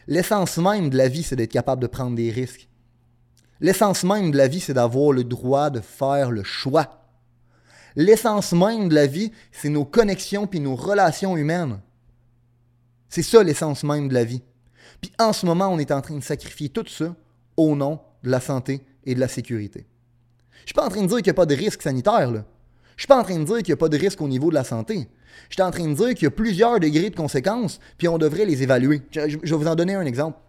L'essence 0.06 0.60
même 0.60 0.92
de 0.92 0.98
la 0.98 1.08
vie, 1.08 1.24
c'est 1.24 1.36
d'être 1.36 1.52
capable 1.52 1.82
de 1.82 1.88
prendre 1.88 2.16
des 2.16 2.30
risques. 2.30 2.70
L'essence 3.62 4.04
même 4.04 4.30
de 4.30 4.38
la 4.38 4.48
vie, 4.48 4.60
c'est 4.60 4.76
d'avoir 4.76 5.14
le 5.14 5.24
droit 5.24 5.72
de 5.72 5.80
faire 5.80 6.30
le 6.30 6.44
choix. 6.44 7.08
L'essence 7.96 8.54
même 8.54 8.88
de 8.90 8.94
la 8.94 9.08
vie, 9.08 9.32
c'est 9.52 9.70
nos 9.70 9.86
connexions 9.86 10.46
puis 10.46 10.60
nos 10.60 10.76
relations 10.76 11.38
humaines. 11.38 11.82
C'est 13.10 13.24
ça 13.24 13.42
l'essence 13.42 13.84
même 13.84 14.10
de 14.10 14.14
la 14.14 14.26
vie. 14.26 14.44
Puis 15.02 15.12
en 15.20 15.34
ce 15.34 15.46
moment, 15.46 15.70
on 15.70 15.80
est 15.80 15.92
en 15.92 16.02
train 16.02 16.16
de 16.16 16.24
sacrifier 16.24 16.70
tout 16.70 16.86
ça 16.88 17.16
au 17.58 17.76
nom 17.76 18.00
de 18.24 18.30
la 18.30 18.40
santé 18.40 18.82
et 19.06 19.16
de 19.16 19.20
la 19.20 19.28
sécurité. 19.28 19.86
Je 20.62 20.68
suis 20.68 20.74
pas 20.74 20.86
en 20.86 20.90
train 20.90 21.02
de 21.02 21.08
dire 21.08 21.18
qu'il 21.18 21.26
n'y 21.26 21.32
a 21.32 21.34
pas 21.36 21.46
de 21.46 21.56
risque 21.56 21.82
sanitaire, 21.82 22.32
là. 22.32 22.46
Je 22.96 23.02
suis 23.02 23.08
pas 23.08 23.20
en 23.20 23.24
train 23.24 23.38
de 23.38 23.44
dire 23.44 23.58
qu'il 23.58 23.68
n'y 23.68 23.74
a 23.74 23.78
pas 23.78 23.90
de 23.90 23.98
risque 23.98 24.22
au 24.22 24.28
niveau 24.28 24.50
de 24.50 24.56
la 24.56 24.64
santé. 24.64 25.10
Je 25.50 25.56
suis 25.56 25.62
en 25.62 25.72
train 25.72 25.88
de 25.88 25.94
dire 25.94 26.10
qu'il 26.10 26.24
y 26.24 26.28
a 26.28 26.32
plusieurs 26.32 26.80
degrés 26.80 27.10
de 27.10 27.16
conséquences, 27.16 27.80
puis 27.98 28.08
on 28.08 28.18
devrait 28.18 28.46
les 28.46 28.64
évaluer. 28.64 29.02
Je, 29.12 29.38
vais 29.38 29.56
vous 29.56 29.68
en 29.68 29.76
donner 29.76 29.96
un 29.96 30.06
exemple. 30.06 30.40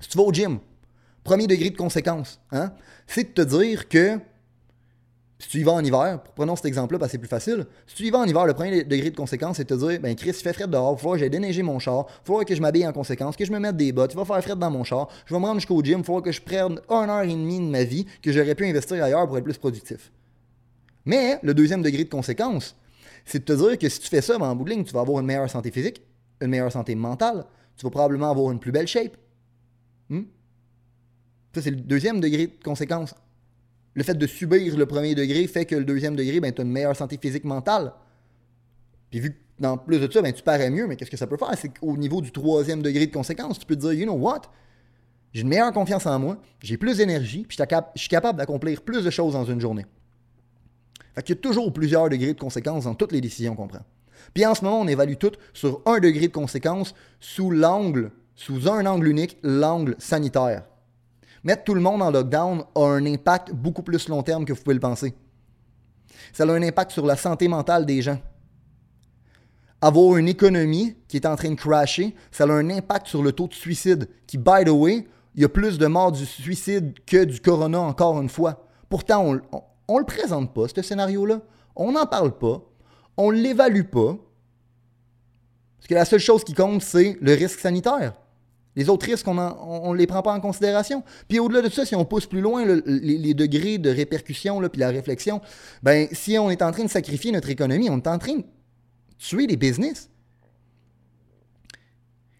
Si 0.00 0.08
tu 0.08 0.18
vas 0.18 0.24
au 0.24 0.32
gym, 0.32 0.58
premier 1.22 1.46
degré 1.46 1.70
de 1.70 1.76
conséquence, 1.76 2.40
hein, 2.52 2.72
c'est 3.06 3.34
de 3.34 3.42
te 3.42 3.56
dire 3.58 3.88
que 3.88 4.18
si 5.44 5.50
tu 5.50 5.58
y 5.58 5.62
vas 5.62 5.72
en 5.72 5.84
hiver, 5.84 6.20
prenons 6.34 6.56
cet 6.56 6.64
exemple-là 6.64 6.98
parce 6.98 7.10
que 7.10 7.12
c'est 7.12 7.18
plus 7.18 7.28
facile. 7.28 7.66
Si 7.86 7.96
tu 7.96 8.04
y 8.04 8.10
vas 8.10 8.20
en 8.20 8.24
hiver, 8.24 8.46
le 8.46 8.54
premier 8.54 8.82
degré 8.82 9.10
de 9.10 9.16
conséquence, 9.16 9.58
c'est 9.58 9.68
de 9.68 9.76
te 9.76 9.78
dire 9.78 10.00
ben 10.00 10.16
Chris, 10.16 10.30
il 10.30 10.34
fait 10.34 10.54
frais 10.54 10.66
dehors, 10.66 10.98
il 10.98 11.04
va 11.04 11.12
que 11.12 11.18
j'aille 11.18 11.28
déneiger 11.28 11.62
mon 11.62 11.78
char, 11.78 12.06
il 12.26 12.32
va 12.32 12.44
que 12.44 12.54
je 12.54 12.62
m'habille 12.62 12.86
en 12.86 12.94
conséquence, 12.94 13.36
que 13.36 13.44
je 13.44 13.52
me 13.52 13.58
mette 13.58 13.76
des 13.76 13.92
bottes, 13.92 14.14
il 14.14 14.16
va 14.16 14.24
faire 14.24 14.42
frais 14.42 14.56
dans 14.56 14.70
mon 14.70 14.84
char, 14.84 15.06
je 15.26 15.34
vais 15.34 15.40
me 15.40 15.44
rendre 15.44 15.60
jusqu'au 15.60 15.82
gym, 15.82 16.00
il 16.00 16.14
va 16.14 16.20
que 16.22 16.32
je 16.32 16.40
prenne 16.40 16.80
une 16.88 17.10
heure 17.10 17.24
et 17.24 17.28
demie 17.28 17.58
de 17.58 17.66
ma 17.66 17.84
vie 17.84 18.06
que 18.22 18.32
j'aurais 18.32 18.54
pu 18.54 18.66
investir 18.66 19.04
ailleurs 19.04 19.26
pour 19.26 19.36
être 19.36 19.44
plus 19.44 19.58
productif. 19.58 20.10
Mais 21.04 21.38
le 21.42 21.52
deuxième 21.52 21.82
degré 21.82 22.04
de 22.04 22.08
conséquence, 22.08 22.74
c'est 23.26 23.40
de 23.40 23.44
te 23.44 23.52
dire 23.52 23.78
que 23.78 23.88
si 23.90 24.00
tu 24.00 24.08
fais 24.08 24.22
ça, 24.22 24.38
ben, 24.38 24.46
en 24.46 24.56
bout 24.56 24.64
tu 24.64 24.94
vas 24.94 25.00
avoir 25.00 25.20
une 25.20 25.26
meilleure 25.26 25.50
santé 25.50 25.70
physique, 25.70 26.00
une 26.40 26.48
meilleure 26.48 26.72
santé 26.72 26.94
mentale, 26.94 27.44
tu 27.76 27.84
vas 27.84 27.90
probablement 27.90 28.30
avoir 28.30 28.50
une 28.50 28.60
plus 28.60 28.72
belle 28.72 28.86
shape. 28.86 29.14
Hmm? 30.08 30.22
Ça, 31.54 31.60
c'est 31.60 31.70
le 31.70 31.76
deuxième 31.76 32.18
degré 32.18 32.46
de 32.46 32.64
conséquence 32.64 33.14
le 33.94 34.02
fait 34.02 34.14
de 34.14 34.26
subir 34.26 34.76
le 34.76 34.86
premier 34.86 35.14
degré 35.14 35.46
fait 35.46 35.64
que 35.64 35.76
le 35.76 35.84
deuxième 35.84 36.16
degré, 36.16 36.40
ben, 36.40 36.52
tu 36.52 36.60
as 36.60 36.64
une 36.64 36.72
meilleure 36.72 36.96
santé 36.96 37.18
physique 37.20 37.44
mentale. 37.44 37.92
Puis 39.10 39.20
vu 39.20 39.30
que 39.30 39.36
dans 39.60 39.78
plus 39.78 40.00
de 40.00 40.10
ça, 40.10 40.20
ben, 40.20 40.32
tu 40.32 40.42
parais 40.42 40.68
mieux, 40.68 40.86
mais 40.86 40.96
qu'est-ce 40.96 41.10
que 41.10 41.16
ça 41.16 41.28
peut 41.28 41.36
faire? 41.36 41.52
C'est 41.56 41.78
qu'au 41.78 41.96
niveau 41.96 42.20
du 42.20 42.32
troisième 42.32 42.82
degré 42.82 43.06
de 43.06 43.12
conséquence, 43.12 43.58
tu 43.58 43.66
peux 43.66 43.76
te 43.76 43.80
dire, 43.80 43.92
you 43.92 44.04
know 44.04 44.14
what? 44.14 44.42
J'ai 45.32 45.42
une 45.42 45.48
meilleure 45.48 45.72
confiance 45.72 46.06
en 46.06 46.18
moi, 46.18 46.38
j'ai 46.60 46.76
plus 46.76 46.98
d'énergie, 46.98 47.44
puis 47.48 47.56
je 47.56 48.00
suis 48.00 48.08
capable 48.08 48.38
d'accomplir 48.38 48.82
plus 48.82 49.04
de 49.04 49.10
choses 49.10 49.32
dans 49.32 49.44
une 49.44 49.60
journée. 49.60 49.86
Fait 51.14 51.22
qu'il 51.22 51.36
y 51.36 51.38
a 51.38 51.40
toujours 51.40 51.72
plusieurs 51.72 52.08
degrés 52.08 52.34
de 52.34 52.38
conséquences 52.38 52.84
dans 52.84 52.94
toutes 52.94 53.12
les 53.12 53.20
décisions 53.20 53.54
qu'on 53.54 53.68
prend. 53.68 53.84
Puis 54.32 54.44
en 54.46 54.54
ce 54.54 54.64
moment, 54.64 54.80
on 54.80 54.88
évalue 54.88 55.14
tout 55.14 55.32
sur 55.52 55.82
un 55.86 55.98
degré 56.00 56.28
de 56.28 56.32
conséquence 56.32 56.94
sous 57.20 57.50
l'angle, 57.50 58.10
sous 58.34 58.68
un 58.68 58.86
angle 58.86 59.08
unique, 59.08 59.38
l'angle 59.42 59.94
sanitaire 59.98 60.64
mettre 61.44 61.64
tout 61.64 61.74
le 61.74 61.80
monde 61.80 62.02
en 62.02 62.10
lockdown 62.10 62.64
a 62.74 62.80
un 62.80 63.06
impact 63.06 63.52
beaucoup 63.52 63.82
plus 63.82 64.08
long 64.08 64.22
terme 64.22 64.44
que 64.44 64.52
vous 64.52 64.62
pouvez 64.62 64.74
le 64.74 64.80
penser. 64.80 65.14
Ça 66.32 66.44
a 66.44 66.50
un 66.50 66.62
impact 66.62 66.90
sur 66.90 67.06
la 67.06 67.16
santé 67.16 67.46
mentale 67.46 67.86
des 67.86 68.02
gens. 68.02 68.18
Avoir 69.80 70.16
une 70.16 70.28
économie 70.28 70.96
qui 71.06 71.18
est 71.18 71.26
en 71.26 71.36
train 71.36 71.50
de 71.50 71.56
crasher, 71.56 72.16
ça 72.32 72.44
a 72.44 72.50
un 72.50 72.70
impact 72.70 73.06
sur 73.06 73.22
le 73.22 73.32
taux 73.32 73.46
de 73.46 73.54
suicide, 73.54 74.08
qui, 74.26 74.38
by 74.38 74.64
the 74.64 74.70
way, 74.70 75.06
il 75.34 75.42
y 75.42 75.44
a 75.44 75.48
plus 75.48 75.78
de 75.78 75.86
morts 75.86 76.12
du 76.12 76.24
suicide 76.24 76.94
que 77.04 77.24
du 77.24 77.40
corona 77.40 77.80
encore 77.80 78.20
une 78.20 78.28
fois. 78.28 78.66
Pourtant, 78.88 79.24
on 79.88 79.94
ne 79.94 79.98
le 79.98 80.06
présente 80.06 80.54
pas, 80.54 80.68
ce 80.68 80.80
scénario-là. 80.80 81.40
On 81.76 81.92
n'en 81.92 82.06
parle 82.06 82.38
pas. 82.38 82.62
On 83.16 83.30
l'évalue 83.30 83.82
pas. 83.82 84.16
Parce 85.76 85.88
que 85.88 85.94
la 85.94 86.04
seule 86.04 86.20
chose 86.20 86.44
qui 86.44 86.54
compte, 86.54 86.80
c'est 86.82 87.18
le 87.20 87.34
risque 87.34 87.60
sanitaire. 87.60 88.14
Les 88.76 88.88
autres 88.88 89.06
risques, 89.06 89.26
on 89.28 89.92
ne 89.92 89.96
les 89.96 90.06
prend 90.06 90.22
pas 90.22 90.32
en 90.32 90.40
considération. 90.40 91.04
Puis 91.28 91.38
au-delà 91.38 91.62
de 91.62 91.68
ça, 91.68 91.86
si 91.86 91.94
on 91.94 92.04
pousse 92.04 92.26
plus 92.26 92.40
loin 92.40 92.64
les, 92.64 93.34
degrés 93.34 93.78
de 93.78 93.90
répercussion, 93.90 94.60
puis 94.68 94.80
la 94.80 94.88
réflexion, 94.88 95.40
ben 95.82 96.08
si 96.10 96.36
on 96.38 96.50
est 96.50 96.60
en 96.60 96.72
train 96.72 96.84
de 96.84 96.90
sacrifier 96.90 97.30
notre 97.30 97.50
économie, 97.50 97.88
on 97.88 97.98
est 97.98 98.08
en 98.08 98.18
train 98.18 98.36
de 98.36 98.44
tuer 99.18 99.46
des 99.46 99.56
business. 99.56 100.10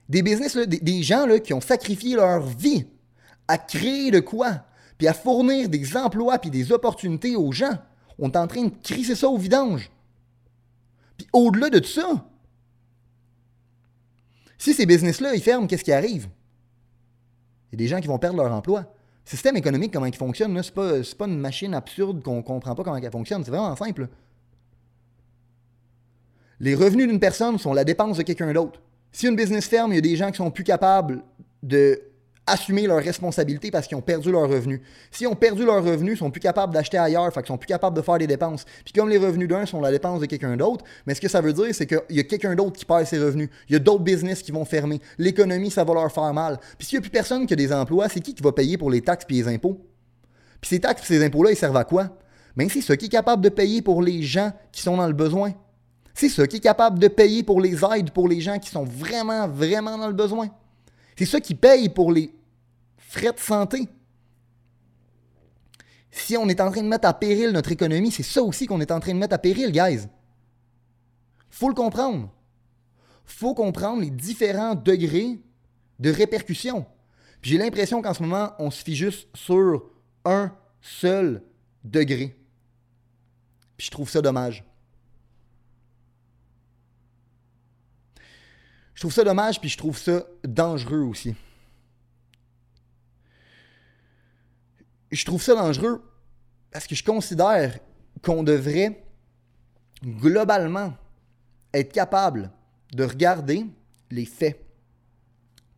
Des 0.08 0.22
business, 0.22 0.56
des, 0.56 1.02
gens 1.02 1.24
là, 1.26 1.38
qui 1.38 1.54
ont 1.54 1.60
sacrifié 1.60 2.16
leur 2.16 2.44
vie 2.44 2.84
à 3.46 3.56
créer 3.56 4.10
de 4.10 4.20
quoi, 4.20 4.64
puis 4.98 5.06
à 5.06 5.14
fournir 5.14 5.68
des 5.68 5.96
emplois 5.96 6.38
puis 6.38 6.50
des 6.50 6.72
opportunités 6.72 7.36
aux 7.36 7.52
gens. 7.52 7.78
On 8.18 8.30
est 8.30 8.36
en 8.36 8.46
train 8.46 8.64
de 8.64 8.72
crisser 8.82 9.14
ça 9.14 9.28
au 9.28 9.38
vidange. 9.38 9.90
Puis 11.16 11.26
au-delà 11.32 11.70
de 11.70 11.84
ça, 11.84 12.26
si 14.58 14.74
ces 14.74 14.86
business-là, 14.86 15.34
ils 15.34 15.42
ferment, 15.42 15.66
qu'est-ce 15.66 15.84
qui 15.84 15.92
arrive? 15.92 16.28
Il 17.70 17.80
y 17.80 17.82
a 17.82 17.84
des 17.84 17.88
gens 17.88 18.00
qui 18.00 18.08
vont 18.08 18.18
perdre 18.18 18.42
leur 18.42 18.52
emploi. 18.52 18.80
Le 18.80 19.30
système 19.30 19.56
économique, 19.56 19.92
comment 19.92 20.06
il 20.06 20.14
fonctionne, 20.14 20.50
ce 20.62 20.68
n'est 20.68 20.74
pas, 20.74 20.92
pas, 21.18 21.26
une 21.26 21.38
machine 21.38 21.74
absurde 21.74 22.22
qu'on 22.22 22.36
ne 22.36 22.42
comprend 22.42 22.74
pas 22.74 22.84
comment 22.84 22.96
elle 22.96 23.10
fonctionne. 23.10 23.42
C'est 23.44 23.50
vraiment 23.50 23.74
simple. 23.74 24.08
Les 26.60 26.74
revenus 26.74 27.08
d'une 27.08 27.20
personne 27.20 27.58
sont 27.58 27.72
la 27.72 27.84
dépense 27.84 28.18
de 28.18 28.22
quelqu'un 28.22 28.52
d'autre. 28.52 28.80
Si 29.12 29.26
une 29.26 29.36
business 29.36 29.66
ferme, 29.66 29.92
il 29.92 29.96
y 29.96 29.98
a 29.98 30.02
des 30.02 30.16
gens 30.16 30.30
qui 30.30 30.36
sont 30.36 30.50
plus 30.50 30.64
capables 30.64 31.22
de 31.62 32.00
assumer 32.46 32.86
leurs 32.86 33.02
responsabilités 33.02 33.70
parce 33.70 33.86
qu'ils 33.86 33.96
ont 33.96 34.02
perdu 34.02 34.30
leurs 34.30 34.48
revenus. 34.48 34.80
S'ils 35.10 35.28
ont 35.28 35.34
perdu 35.34 35.64
leurs 35.64 35.82
revenus, 35.82 36.14
ils 36.14 36.18
sont 36.18 36.30
plus 36.30 36.40
capables 36.40 36.74
d'acheter 36.74 36.98
ailleurs, 36.98 37.32
fait 37.32 37.40
qu'ils 37.40 37.48
sont 37.48 37.58
plus 37.58 37.66
capables 37.66 37.96
de 37.96 38.02
faire 38.02 38.18
des 38.18 38.26
dépenses. 38.26 38.64
Puis 38.84 38.92
comme 38.92 39.08
les 39.08 39.18
revenus 39.18 39.48
d'un 39.48 39.66
sont 39.66 39.80
la 39.80 39.90
dépense 39.90 40.20
de 40.20 40.26
quelqu'un 40.26 40.56
d'autre, 40.56 40.84
mais 41.06 41.14
ce 41.14 41.20
que 41.20 41.28
ça 41.28 41.40
veut 41.40 41.52
dire, 41.52 41.74
c'est 41.74 41.86
qu'il 41.86 42.02
y 42.10 42.20
a 42.20 42.24
quelqu'un 42.24 42.54
d'autre 42.54 42.72
qui 42.72 42.84
perd 42.84 43.06
ses 43.06 43.18
revenus. 43.18 43.48
Il 43.68 43.72
y 43.72 43.76
a 43.76 43.78
d'autres 43.78 44.04
business 44.04 44.42
qui 44.42 44.52
vont 44.52 44.64
fermer. 44.64 45.00
L'économie, 45.18 45.70
ça 45.70 45.84
va 45.84 45.94
leur 45.94 46.12
faire 46.12 46.32
mal. 46.34 46.58
Puis 46.78 46.88
s'il 46.88 46.98
n'y 46.98 47.00
a 47.00 47.02
plus 47.02 47.10
personne 47.10 47.46
qui 47.46 47.54
a 47.54 47.56
des 47.56 47.72
emplois, 47.72 48.08
c'est 48.08 48.20
qui 48.20 48.34
qui 48.34 48.42
va 48.42 48.52
payer 48.52 48.76
pour 48.76 48.90
les 48.90 49.00
taxes 49.00 49.24
et 49.30 49.32
les 49.32 49.48
impôts? 49.48 49.80
Puis 50.60 50.68
ces 50.68 50.80
taxes 50.80 51.02
et 51.10 51.14
ces 51.14 51.24
impôts-là, 51.24 51.50
ils 51.50 51.56
servent 51.56 51.76
à 51.76 51.84
quoi? 51.84 52.10
Ben, 52.56 52.68
c'est 52.68 52.80
ceux 52.80 52.94
qui 52.96 53.06
est 53.06 53.10
capable 53.10 53.42
de 53.42 53.48
payer 53.48 53.82
pour 53.82 54.02
les 54.02 54.22
gens 54.22 54.52
qui 54.70 54.82
sont 54.82 54.96
dans 54.96 55.06
le 55.06 55.12
besoin. 55.12 55.52
C'est 56.14 56.28
ceux 56.28 56.46
qui 56.46 56.58
est 56.58 56.60
capable 56.60 56.98
de 57.00 57.08
payer 57.08 57.42
pour 57.42 57.60
les 57.60 57.84
aides 57.84 58.10
pour 58.12 58.28
les 58.28 58.40
gens 58.40 58.58
qui 58.58 58.70
sont 58.70 58.84
vraiment, 58.84 59.48
vraiment 59.48 59.98
dans 59.98 60.06
le 60.06 60.12
besoin. 60.12 60.48
C'est 61.16 61.26
ceux 61.26 61.40
qui 61.40 61.54
payent 61.54 61.88
pour 61.88 62.12
les 62.12 62.32
frais 62.96 63.32
de 63.32 63.38
santé. 63.38 63.88
Si 66.10 66.36
on 66.36 66.48
est 66.48 66.60
en 66.60 66.70
train 66.70 66.82
de 66.82 66.88
mettre 66.88 67.08
à 67.08 67.14
péril 67.14 67.50
notre 67.50 67.72
économie, 67.72 68.10
c'est 68.10 68.22
ça 68.22 68.42
aussi 68.42 68.66
qu'on 68.66 68.80
est 68.80 68.92
en 68.92 69.00
train 69.00 69.12
de 69.12 69.18
mettre 69.18 69.34
à 69.34 69.38
péril, 69.38 69.72
guys. 69.72 70.06
Faut 71.50 71.68
le 71.68 71.74
comprendre. 71.74 72.32
Faut 73.24 73.54
comprendre 73.54 74.02
les 74.02 74.10
différents 74.10 74.74
degrés 74.74 75.40
de 75.98 76.10
répercussion. 76.10 76.86
J'ai 77.42 77.58
l'impression 77.58 78.00
qu'en 78.00 78.14
ce 78.14 78.22
moment, 78.22 78.52
on 78.58 78.70
se 78.70 78.82
fie 78.82 78.96
juste 78.96 79.28
sur 79.34 79.84
un 80.24 80.52
seul 80.80 81.42
degré. 81.84 82.36
Puis 83.76 83.86
je 83.86 83.90
trouve 83.90 84.08
ça 84.08 84.22
dommage. 84.22 84.64
Je 88.94 89.00
trouve 89.00 89.12
ça 89.12 89.24
dommage, 89.24 89.60
puis 89.60 89.68
je 89.68 89.76
trouve 89.76 89.98
ça 89.98 90.24
dangereux 90.44 91.02
aussi. 91.02 91.34
Je 95.10 95.24
trouve 95.24 95.42
ça 95.42 95.54
dangereux 95.54 96.02
parce 96.70 96.86
que 96.86 96.94
je 96.94 97.04
considère 97.04 97.78
qu'on 98.22 98.42
devrait 98.42 99.04
globalement 100.02 100.94
être 101.72 101.92
capable 101.92 102.50
de 102.92 103.04
regarder 103.04 103.66
les 104.10 104.24
faits 104.24 104.64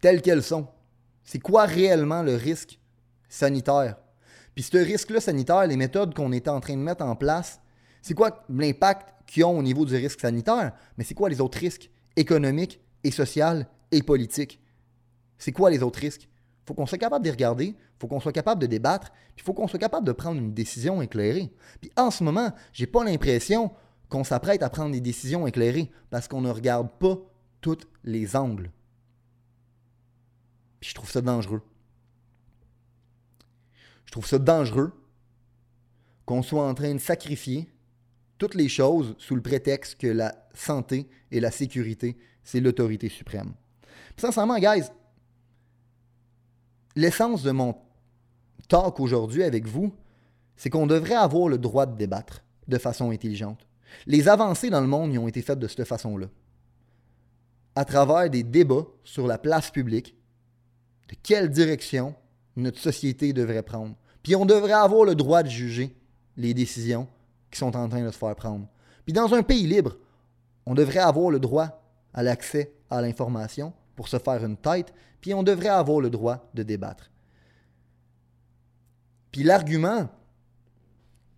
tels 0.00 0.22
qu'elles 0.22 0.42
sont. 0.42 0.68
C'est 1.24 1.38
quoi 1.38 1.64
réellement 1.64 2.22
le 2.22 2.36
risque 2.36 2.78
sanitaire? 3.28 3.96
Puis 4.54 4.64
ce 4.64 4.76
risque-là 4.78 5.20
sanitaire, 5.20 5.66
les 5.66 5.76
méthodes 5.76 6.14
qu'on 6.14 6.32
est 6.32 6.48
en 6.48 6.60
train 6.60 6.76
de 6.76 6.82
mettre 6.82 7.04
en 7.04 7.16
place, 7.16 7.60
c'est 8.00 8.14
quoi 8.14 8.44
l'impact 8.48 9.14
qu'ils 9.26 9.44
ont 9.44 9.58
au 9.58 9.62
niveau 9.62 9.84
du 9.84 9.94
risque 9.96 10.20
sanitaire? 10.20 10.72
Mais 10.96 11.04
c'est 11.04 11.14
quoi 11.14 11.28
les 11.28 11.40
autres 11.40 11.58
risques 11.58 11.90
économiques, 12.14 12.80
et 13.06 13.12
social 13.12 13.68
et 13.92 14.02
politique. 14.02 14.60
C'est 15.38 15.52
quoi 15.52 15.70
les 15.70 15.82
autres 15.82 16.00
risques? 16.00 16.22
Il 16.24 16.66
faut 16.66 16.74
qu'on 16.74 16.86
soit 16.86 16.98
capable 16.98 17.24
de 17.24 17.30
regarder, 17.30 17.66
il 17.66 17.98
faut 18.00 18.08
qu'on 18.08 18.18
soit 18.18 18.32
capable 18.32 18.60
de 18.60 18.66
débattre, 18.66 19.12
puis 19.12 19.36
il 19.38 19.42
faut 19.42 19.54
qu'on 19.54 19.68
soit 19.68 19.78
capable 19.78 20.04
de 20.04 20.12
prendre 20.12 20.40
une 20.40 20.52
décision 20.52 21.00
éclairée. 21.00 21.52
Puis 21.80 21.92
en 21.96 22.10
ce 22.10 22.24
moment, 22.24 22.52
j'ai 22.72 22.88
pas 22.88 23.04
l'impression 23.04 23.70
qu'on 24.08 24.24
s'apprête 24.24 24.62
à 24.64 24.70
prendre 24.70 24.90
des 24.90 25.00
décisions 25.00 25.46
éclairées 25.46 25.90
parce 26.10 26.26
qu'on 26.26 26.40
ne 26.40 26.50
regarde 26.50 26.90
pas 26.98 27.18
tous 27.60 27.86
les 28.02 28.34
angles. 28.34 28.72
Puis 30.80 30.90
je 30.90 30.94
trouve 30.94 31.10
ça 31.10 31.20
dangereux. 31.20 31.62
Je 34.04 34.10
trouve 34.10 34.26
ça 34.26 34.38
dangereux 34.38 34.92
qu'on 36.24 36.42
soit 36.42 36.66
en 36.66 36.74
train 36.74 36.94
de 36.94 36.98
sacrifier 37.00 37.68
toutes 38.38 38.54
les 38.54 38.68
choses 38.68 39.14
sous 39.18 39.36
le 39.36 39.42
prétexte 39.42 40.00
que 40.00 40.08
la 40.08 40.45
santé 40.58 41.08
et 41.30 41.40
la 41.40 41.50
sécurité 41.50 42.16
c'est 42.46 42.60
l'autorité 42.60 43.08
suprême. 43.08 43.52
Puis, 44.14 44.20
sincèrement, 44.24 44.58
guys, 44.58 44.84
l'essence 46.94 47.42
de 47.42 47.50
mon 47.50 47.76
talk 48.68 49.00
aujourd'hui 49.00 49.42
avec 49.42 49.66
vous, 49.66 49.92
c'est 50.56 50.70
qu'on 50.70 50.86
devrait 50.86 51.14
avoir 51.16 51.48
le 51.48 51.58
droit 51.58 51.86
de 51.86 51.96
débattre 51.96 52.42
de 52.68 52.78
façon 52.78 53.10
intelligente. 53.10 53.66
Les 54.06 54.28
avancées 54.28 54.70
dans 54.70 54.80
le 54.80 54.86
monde 54.86 55.16
ont 55.18 55.28
été 55.28 55.42
faites 55.42 55.58
de 55.58 55.68
cette 55.68 55.84
façon-là. 55.84 56.28
À 57.74 57.84
travers 57.84 58.30
des 58.30 58.44
débats 58.44 58.86
sur 59.04 59.26
la 59.26 59.38
place 59.38 59.70
publique, 59.70 60.16
de 61.08 61.16
quelle 61.22 61.50
direction 61.50 62.14
notre 62.56 62.78
société 62.78 63.32
devrait 63.32 63.62
prendre. 63.62 63.94
Puis 64.22 64.34
on 64.34 64.46
devrait 64.46 64.72
avoir 64.72 65.04
le 65.04 65.14
droit 65.14 65.42
de 65.42 65.48
juger 65.48 65.94
les 66.36 66.54
décisions 66.54 67.08
qui 67.50 67.58
sont 67.58 67.76
en 67.76 67.88
train 67.88 68.04
de 68.04 68.10
se 68.10 68.18
faire 68.18 68.34
prendre. 68.34 68.66
Puis 69.04 69.12
dans 69.12 69.34
un 69.34 69.42
pays 69.42 69.66
libre, 69.66 69.96
on 70.66 70.74
devrait 70.74 70.98
avoir 70.98 71.30
le 71.30 71.38
droit 71.38 71.82
à 72.12 72.22
l'accès 72.22 72.72
à 72.90 73.00
l'information 73.00 73.72
pour 73.94 74.08
se 74.08 74.18
faire 74.18 74.44
une 74.44 74.56
tête, 74.56 74.92
puis 75.20 75.32
on 75.32 75.42
devrait 75.42 75.68
avoir 75.68 76.00
le 76.00 76.10
droit 76.10 76.50
de 76.54 76.62
débattre. 76.62 77.10
Puis 79.30 79.42
l'argument 79.42 80.08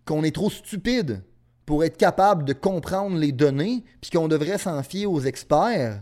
qu'on 0.05 0.23
est 0.23 0.35
trop 0.35 0.49
stupide 0.49 1.23
pour 1.65 1.83
être 1.83 1.97
capable 1.97 2.45
de 2.45 2.53
comprendre 2.53 3.15
les 3.17 3.31
données, 3.31 3.83
puis 4.01 4.09
qu'on 4.09 4.27
devrait 4.27 4.57
s'en 4.57 4.81
fier 4.81 5.05
aux 5.05 5.21
experts, 5.21 6.01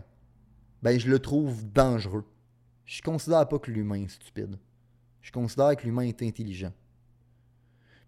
ben 0.82 0.98
je 0.98 1.10
le 1.10 1.18
trouve 1.18 1.70
dangereux. 1.72 2.24
Je 2.86 3.02
considère 3.02 3.46
pas 3.46 3.58
que 3.58 3.70
l'humain 3.70 4.04
est 4.04 4.08
stupide. 4.08 4.58
Je 5.20 5.30
considère 5.30 5.76
que 5.76 5.84
l'humain 5.84 6.02
est 6.02 6.22
intelligent. 6.22 6.72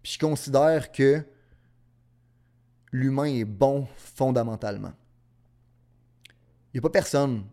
Puis 0.01 0.13
je 0.13 0.19
considère 0.19 0.91
que 0.91 1.23
l'humain 2.91 3.25
est 3.25 3.45
bon 3.45 3.87
fondamentalement. 3.95 4.93
Il 6.73 6.77
n'y 6.77 6.79
a 6.79 6.81
pas 6.83 6.89
personne 6.89 7.43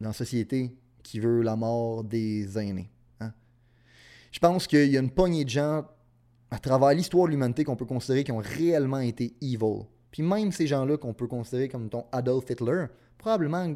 dans 0.00 0.10
la 0.10 0.14
société 0.14 0.72
qui 1.02 1.18
veut 1.18 1.42
la 1.42 1.56
mort 1.56 2.04
des 2.04 2.56
aînés. 2.56 2.90
Hein. 3.20 3.32
Je 4.30 4.38
pense 4.38 4.66
qu'il 4.68 4.88
y 4.88 4.96
a 4.96 5.00
une 5.00 5.10
poignée 5.10 5.44
de 5.44 5.50
gens 5.50 5.84
à 6.50 6.58
travers 6.58 6.90
l'histoire 6.90 7.26
de 7.26 7.32
l'humanité 7.32 7.64
qu'on 7.64 7.74
peut 7.74 7.84
considérer 7.84 8.22
qui 8.22 8.30
ont 8.30 8.38
réellement 8.38 9.00
été 9.00 9.34
evil. 9.40 9.86
Puis 10.12 10.22
même 10.22 10.52
ces 10.52 10.66
gens-là 10.66 10.96
qu'on 10.96 11.14
peut 11.14 11.26
considérer 11.26 11.68
comme 11.68 11.88
ton 11.88 12.06
Adolf 12.12 12.48
Hitler, 12.48 12.86
probablement, 13.18 13.74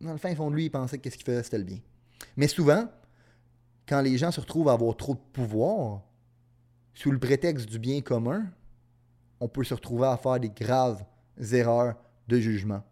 dans 0.00 0.12
le 0.12 0.18
fin 0.18 0.34
fond 0.34 0.50
de 0.50 0.56
lui, 0.56 0.66
ils 0.66 0.70
pensaient 0.70 0.98
que 0.98 1.08
ce 1.08 1.16
qu'il 1.16 1.24
faisait, 1.24 1.42
c'était 1.42 1.58
le 1.58 1.64
bien. 1.64 1.78
Mais 2.36 2.48
souvent, 2.48 2.86
quand 3.88 4.02
les 4.02 4.18
gens 4.18 4.30
se 4.30 4.40
retrouvent 4.40 4.68
à 4.68 4.72
avoir 4.72 4.94
trop 4.96 5.14
de 5.14 5.20
pouvoir, 5.32 6.02
sous 6.94 7.10
le 7.10 7.18
prétexte 7.18 7.68
du 7.68 7.78
bien 7.78 8.02
commun, 8.02 8.44
on 9.40 9.48
peut 9.48 9.64
se 9.64 9.74
retrouver 9.74 10.06
à 10.06 10.18
faire 10.18 10.38
des 10.38 10.50
graves 10.50 11.02
erreurs 11.52 11.94
de 12.28 12.38
jugement 12.38 12.82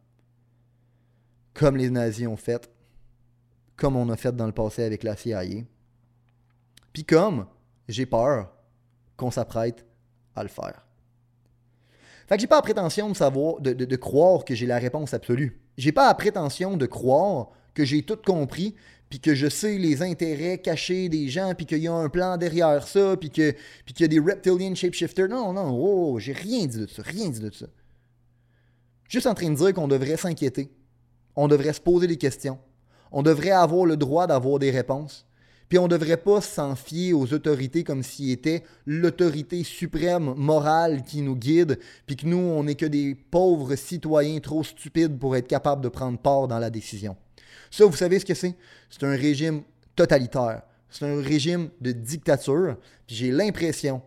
comme 1.61 1.77
les 1.77 1.91
nazis 1.91 2.27
ont 2.27 2.39
fait, 2.39 2.71
comme 3.77 3.95
on 3.95 4.09
a 4.09 4.17
fait 4.17 4.35
dans 4.35 4.47
le 4.47 4.53
passé 4.53 4.83
avec 4.83 5.03
la 5.03 5.15
CIA. 5.15 5.43
Puis 6.91 7.05
comme 7.05 7.45
j'ai 7.87 8.07
peur 8.07 8.51
qu'on 9.19 9.31
s'apprête 9.31 9.85
à 10.35 10.43
le 10.43 10.49
faire. 10.49 10.87
Fait 12.27 12.37
que 12.37 12.41
j'ai 12.41 12.47
pas 12.47 12.57
la 12.57 12.63
prétention 12.63 13.11
de 13.11 13.97
croire 13.97 14.47
que 14.47 14.55
j'ai 14.55 14.65
la 14.65 14.79
réponse 14.79 15.13
absolue. 15.13 15.61
J'ai 15.77 15.93
pas 15.93 16.07
la 16.07 16.15
prétention 16.15 16.79
de 16.79 16.87
croire 16.87 17.51
que 17.75 17.85
j'ai 17.85 18.05
tout 18.05 18.17
compris, 18.25 18.75
puis 19.11 19.21
que 19.21 19.35
je 19.35 19.47
sais 19.47 19.77
les 19.77 20.01
intérêts 20.01 20.63
cachés 20.63 21.11
des 21.11 21.29
gens, 21.29 21.53
puis 21.55 21.67
qu'il 21.67 21.83
y 21.83 21.89
a 21.89 21.93
un 21.93 22.09
plan 22.09 22.39
derrière 22.39 22.89
ça, 22.89 23.19
puis 23.19 23.29
qu'il 23.29 23.55
y 23.99 24.05
a 24.05 24.09
des 24.09 24.19
reptilian 24.19 24.75
shapeshifters. 24.75 25.29
Non, 25.29 25.53
non, 25.53 25.79
oh, 25.79 26.19
j'ai 26.19 26.33
rien 26.33 26.65
dit 26.65 26.79
de 26.79 26.87
ça, 26.87 27.03
rien 27.03 27.29
dit 27.29 27.41
de 27.41 27.51
ça. 27.53 27.67
Juste 29.11 29.27
en 29.27 29.35
train 29.35 29.51
de 29.51 29.57
dire 29.57 29.75
qu'on 29.75 29.89
devrait 29.89 30.17
s'inquiéter 30.17 30.71
on 31.37 31.49
devrait 31.49 31.73
se 31.73 31.81
poser 31.81 32.07
des 32.07 32.17
questions. 32.17 32.59
On 33.13 33.23
devrait 33.23 33.51
avoir 33.51 33.87
le 33.87 33.97
droit 33.97 34.27
d'avoir 34.27 34.59
des 34.59 34.71
réponses. 34.71 35.27
Puis 35.69 35.79
on 35.79 35.85
ne 35.85 35.89
devrait 35.89 36.17
pas 36.17 36.41
s'en 36.41 36.75
fier 36.75 37.13
aux 37.13 37.33
autorités 37.33 37.85
comme 37.85 38.03
s'ils 38.03 38.33
étaient 38.33 38.65
l'autorité 38.87 39.63
suprême 39.63 40.35
morale 40.35 41.05
qui 41.05 41.23
nous 41.23 41.37
guide, 41.37 41.79
puis 42.07 42.17
que 42.17 42.27
nous, 42.27 42.39
on 42.39 42.65
n'est 42.65 42.75
que 42.75 42.87
des 42.87 43.15
pauvres 43.15 43.77
citoyens 43.77 44.41
trop 44.41 44.65
stupides 44.65 45.17
pour 45.17 45.37
être 45.37 45.47
capables 45.47 45.81
de 45.81 45.89
prendre 45.89 46.19
part 46.19 46.49
dans 46.49 46.59
la 46.59 46.71
décision. 46.71 47.17
Ça, 47.71 47.85
vous 47.85 47.97
savez 47.97 48.19
ce 48.19 48.25
que 48.25 48.35
c'est? 48.35 48.57
C'est 48.91 49.05
un 49.05 49.15
régime 49.15 49.63
totalitaire. 49.95 50.63
C'est 50.91 51.05
un 51.05 51.23
régime 51.23 51.71
de 51.81 51.93
dictature. 51.93 52.77
Puis 53.07 53.15
j'ai 53.15 53.31
l'impression, 53.31 54.03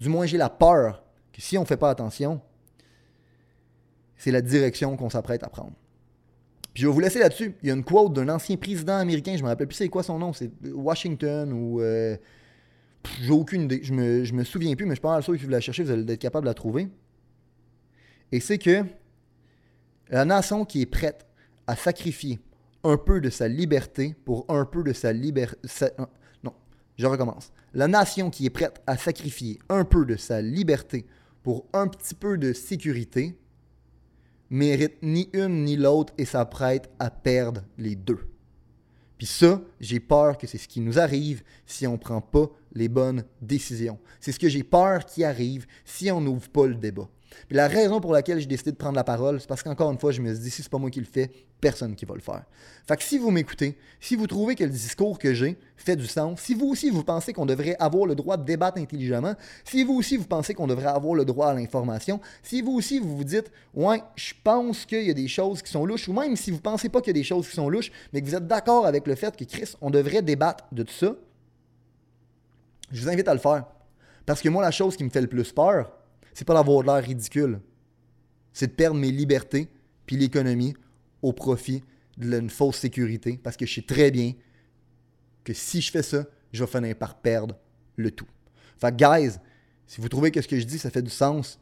du 0.00 0.08
moins 0.08 0.26
j'ai 0.26 0.38
la 0.38 0.50
peur, 0.50 1.04
que 1.32 1.40
si 1.40 1.56
on 1.56 1.60
ne 1.60 1.66
fait 1.66 1.76
pas 1.76 1.90
attention, 1.90 2.40
c'est 4.16 4.32
la 4.32 4.40
direction 4.40 4.96
qu'on 4.96 5.10
s'apprête 5.10 5.44
à 5.44 5.48
prendre. 5.48 5.74
Puis 6.74 6.82
je 6.82 6.88
vais 6.88 6.92
vous 6.92 7.00
laisser 7.00 7.20
là-dessus. 7.20 7.54
Il 7.62 7.68
y 7.68 7.72
a 7.72 7.74
une 7.74 7.84
quote 7.84 8.12
d'un 8.12 8.28
ancien 8.28 8.56
président 8.56 8.96
américain, 8.96 9.36
je 9.36 9.42
me 9.42 9.48
rappelle 9.48 9.68
plus 9.68 9.76
c'est 9.76 9.88
quoi 9.88 10.02
son 10.02 10.18
nom, 10.18 10.32
c'est 10.32 10.50
Washington 10.72 11.52
ou. 11.52 11.80
Euh, 11.80 12.16
j'ai 13.20 13.30
aucune 13.30 13.62
idée. 13.62 13.80
Je 13.82 13.92
me, 13.92 14.32
me 14.32 14.44
souviens 14.44 14.74
plus, 14.74 14.86
mais 14.86 14.96
je 14.96 15.00
pense 15.00 15.26
que 15.26 15.36
si 15.36 15.44
vous 15.44 15.50
la 15.50 15.60
chercher, 15.60 15.84
vous 15.84 15.90
allez 15.90 16.12
être 16.12 16.20
capable 16.20 16.44
de 16.44 16.50
la 16.50 16.54
trouver. 16.54 16.88
Et 18.32 18.40
c'est 18.40 18.58
que 18.58 18.84
la 20.08 20.24
nation 20.24 20.64
qui 20.64 20.82
est 20.82 20.86
prête 20.86 21.26
à 21.66 21.76
sacrifier 21.76 22.40
un 22.82 22.96
peu 22.96 23.20
de 23.20 23.30
sa 23.30 23.46
liberté 23.46 24.14
pour 24.24 24.44
un 24.48 24.64
peu 24.64 24.82
de 24.82 24.92
sa 24.92 25.12
liberté. 25.12 25.56
Non, 26.42 26.52
je 26.96 27.06
recommence. 27.06 27.52
La 27.72 27.88
nation 27.88 28.30
qui 28.30 28.46
est 28.46 28.50
prête 28.50 28.82
à 28.86 28.96
sacrifier 28.96 29.58
un 29.68 29.84
peu 29.84 30.04
de 30.04 30.16
sa 30.16 30.42
liberté 30.42 31.06
pour 31.42 31.66
un 31.72 31.88
petit 31.88 32.14
peu 32.14 32.38
de 32.38 32.52
sécurité 32.52 33.38
mérite 34.54 35.02
ni 35.02 35.28
une 35.32 35.64
ni 35.64 35.76
l'autre 35.76 36.12
et 36.16 36.24
s'apprête 36.24 36.88
à 37.00 37.10
perdre 37.10 37.62
les 37.76 37.96
deux. 37.96 38.20
Puis 39.18 39.26
ça, 39.26 39.60
j'ai 39.80 39.98
peur 39.98 40.38
que 40.38 40.46
c'est 40.46 40.58
ce 40.58 40.68
qui 40.68 40.80
nous 40.80 40.98
arrive 40.98 41.42
si 41.66 41.86
on 41.86 41.92
ne 41.92 41.98
prend 41.98 42.20
pas 42.20 42.48
les 42.72 42.88
bonnes 42.88 43.24
décisions. 43.42 43.98
C'est 44.20 44.32
ce 44.32 44.38
que 44.38 44.48
j'ai 44.48 44.62
peur 44.62 45.06
qui 45.06 45.24
arrive 45.24 45.66
si 45.84 46.10
on 46.10 46.20
n'ouvre 46.20 46.48
pas 46.48 46.66
le 46.66 46.76
débat. 46.76 47.08
Puis 47.46 47.56
la 47.56 47.68
raison 47.68 48.00
pour 48.00 48.12
laquelle 48.12 48.38
j'ai 48.40 48.46
décidé 48.46 48.72
de 48.72 48.76
prendre 48.76 48.96
la 48.96 49.04
parole, 49.04 49.40
c'est 49.40 49.46
parce 49.46 49.62
qu'encore 49.62 49.90
une 49.90 49.98
fois, 49.98 50.12
je 50.12 50.20
me 50.20 50.32
suis 50.32 50.42
dit, 50.42 50.50
si 50.50 50.62
c'est 50.62 50.70
pas 50.70 50.78
moi 50.78 50.90
qui 50.90 51.00
le 51.00 51.06
fais, 51.06 51.30
personne 51.60 51.94
qui 51.94 52.04
va 52.04 52.14
le 52.14 52.20
faire. 52.20 52.44
Fait 52.86 52.96
que 52.96 53.02
si 53.02 53.16
vous 53.18 53.30
m'écoutez, 53.30 53.78
si 54.00 54.16
vous 54.16 54.26
trouvez 54.26 54.54
que 54.54 54.64
le 54.64 54.70
discours 54.70 55.18
que 55.18 55.32
j'ai 55.32 55.56
fait 55.76 55.96
du 55.96 56.06
sens, 56.06 56.40
si 56.40 56.54
vous 56.54 56.66
aussi 56.66 56.90
vous 56.90 57.02
pensez 57.02 57.32
qu'on 57.32 57.46
devrait 57.46 57.76
avoir 57.78 58.06
le 58.06 58.14
droit 58.14 58.36
de 58.36 58.44
débattre 58.44 58.78
intelligemment, 58.78 59.34
si 59.64 59.82
vous 59.84 59.94
aussi 59.94 60.16
vous 60.16 60.26
pensez 60.26 60.52
qu'on 60.54 60.66
devrait 60.66 60.86
avoir 60.86 61.14
le 61.14 61.24
droit 61.24 61.48
à 61.48 61.54
l'information, 61.54 62.20
si 62.42 62.60
vous 62.60 62.72
aussi 62.72 62.98
vous 62.98 63.16
vous 63.16 63.24
dites, 63.24 63.50
ouais, 63.74 64.02
je 64.16 64.34
pense 64.42 64.84
qu'il 64.84 65.04
y 65.04 65.10
a 65.10 65.14
des 65.14 65.28
choses 65.28 65.62
qui 65.62 65.70
sont 65.70 65.86
louches, 65.86 66.08
ou 66.08 66.12
même 66.12 66.36
si 66.36 66.50
vous 66.50 66.60
pensez 66.60 66.88
pas 66.88 67.00
qu'il 67.00 67.16
y 67.16 67.18
a 67.18 67.20
des 67.20 67.24
choses 67.24 67.48
qui 67.48 67.54
sont 67.54 67.68
louches, 67.68 67.90
mais 68.12 68.20
que 68.20 68.26
vous 68.26 68.34
êtes 68.34 68.46
d'accord 68.46 68.86
avec 68.86 69.06
le 69.06 69.14
fait 69.14 69.34
que 69.36 69.44
Chris, 69.44 69.74
on 69.80 69.90
devrait 69.90 70.22
débattre 70.22 70.64
de 70.72 70.82
tout 70.82 70.92
ça, 70.92 71.14
je 72.92 73.00
vous 73.00 73.08
invite 73.08 73.28
à 73.28 73.34
le 73.34 73.40
faire. 73.40 73.64
Parce 74.26 74.40
que 74.40 74.48
moi, 74.48 74.62
la 74.62 74.70
chose 74.70 74.96
qui 74.96 75.04
me 75.04 75.10
fait 75.10 75.20
le 75.20 75.26
plus 75.26 75.52
peur, 75.52 75.90
c'est 76.34 76.44
pas 76.44 76.54
d'avoir 76.54 76.82
l'air 76.82 77.02
ridicule. 77.02 77.60
C'est 78.52 78.66
de 78.66 78.72
perdre 78.72 78.98
mes 78.98 79.10
libertés 79.10 79.68
puis 80.06 80.16
l'économie 80.16 80.74
au 81.22 81.32
profit 81.32 81.82
d'une 82.18 82.50
fausse 82.50 82.76
sécurité 82.76 83.40
parce 83.42 83.56
que 83.56 83.66
je 83.66 83.74
sais 83.74 83.82
très 83.82 84.10
bien 84.10 84.34
que 85.44 85.52
si 85.52 85.80
je 85.80 85.90
fais 85.90 86.02
ça, 86.02 86.24
je 86.52 86.62
vais 86.62 86.70
finir 86.70 86.96
par 86.96 87.16
perdre 87.16 87.56
le 87.96 88.10
tout. 88.10 88.26
Fait 88.78 88.94
guys, 88.94 89.38
si 89.86 90.00
vous 90.00 90.08
trouvez 90.08 90.30
que 90.30 90.40
ce 90.40 90.48
que 90.48 90.58
je 90.58 90.64
dis, 90.64 90.78
ça 90.78 90.90
fait 90.90 91.02
du 91.02 91.10
sens, 91.10 91.58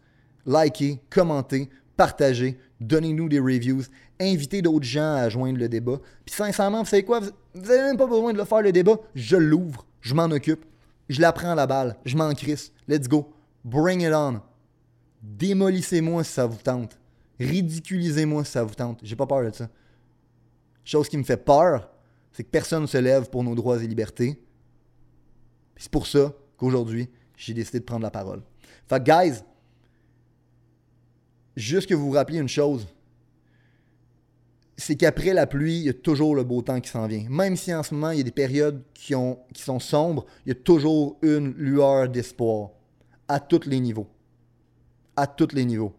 likez, 0.46 1.00
commentez, 1.10 1.68
partagez, 1.96 2.58
donnez-nous 2.80 3.28
des 3.28 3.38
reviews, 3.38 3.82
invitez 4.20 4.62
d'autres 4.62 4.86
gens 4.86 5.14
à 5.14 5.28
joindre 5.28 5.58
le 5.58 5.68
débat. 5.68 6.00
Puis 6.24 6.34
sincèrement, 6.34 6.82
vous 6.82 6.88
savez 6.88 7.04
quoi? 7.04 7.20
Vous 7.20 7.30
n'avez 7.54 7.82
même 7.82 7.96
pas 7.96 8.06
besoin 8.06 8.32
de 8.32 8.38
le 8.38 8.44
faire 8.44 8.62
le 8.62 8.72
débat. 8.72 8.96
Je 9.14 9.36
l'ouvre, 9.36 9.86
je 10.00 10.14
m'en 10.14 10.24
occupe, 10.24 10.64
je 11.08 11.20
la 11.20 11.32
prends 11.32 11.54
la 11.54 11.66
balle, 11.66 11.96
je 12.04 12.16
m'en 12.16 12.32
crisse. 12.34 12.72
Let's 12.88 13.08
go. 13.08 13.32
Bring 13.64 14.00
it 14.00 14.12
on. 14.12 14.40
Démolissez-moi 15.22 16.24
si 16.24 16.32
ça 16.32 16.46
vous 16.46 16.60
tente. 16.60 16.98
Ridiculisez-moi 17.38 18.44
si 18.44 18.52
ça 18.52 18.64
vous 18.64 18.74
tente. 18.74 19.00
J'ai 19.02 19.16
pas 19.16 19.26
peur 19.26 19.48
de 19.48 19.54
ça. 19.54 19.68
Chose 20.84 21.08
qui 21.08 21.16
me 21.16 21.22
fait 21.22 21.36
peur, 21.36 21.88
c'est 22.32 22.42
que 22.42 22.50
personne 22.50 22.82
ne 22.82 22.86
se 22.86 22.98
lève 22.98 23.30
pour 23.30 23.44
nos 23.44 23.54
droits 23.54 23.82
et 23.82 23.86
libertés. 23.86 24.42
C'est 25.76 25.90
pour 25.90 26.06
ça 26.06 26.32
qu'aujourd'hui, 26.56 27.08
j'ai 27.36 27.54
décidé 27.54 27.78
de 27.78 27.84
prendre 27.84 28.02
la 28.02 28.10
parole. 28.10 28.42
Fait 28.88 29.02
guys, 29.02 29.42
juste 31.56 31.88
que 31.88 31.94
vous 31.94 32.06
vous 32.06 32.12
rappeliez 32.12 32.40
une 32.40 32.48
chose, 32.48 32.88
c'est 34.76 34.96
qu'après 34.96 35.32
la 35.32 35.46
pluie, 35.46 35.78
il 35.78 35.84
y 35.84 35.88
a 35.88 35.94
toujours 35.94 36.34
le 36.34 36.42
beau 36.42 36.62
temps 36.62 36.80
qui 36.80 36.90
s'en 36.90 37.06
vient. 37.06 37.24
Même 37.28 37.56
si 37.56 37.72
en 37.72 37.84
ce 37.84 37.94
moment, 37.94 38.10
il 38.10 38.18
y 38.18 38.20
a 38.20 38.24
des 38.24 38.32
périodes 38.32 38.82
qui, 38.92 39.14
ont, 39.14 39.38
qui 39.52 39.62
sont 39.62 39.78
sombres, 39.78 40.26
il 40.44 40.48
y 40.48 40.52
a 40.52 40.56
toujours 40.56 41.18
une 41.22 41.52
lueur 41.54 42.08
d'espoir 42.08 42.70
à 43.28 43.38
tous 43.38 43.66
les 43.66 43.78
niveaux 43.78 44.08
à 45.16 45.26
tous 45.26 45.54
les 45.54 45.64
niveaux. 45.64 45.94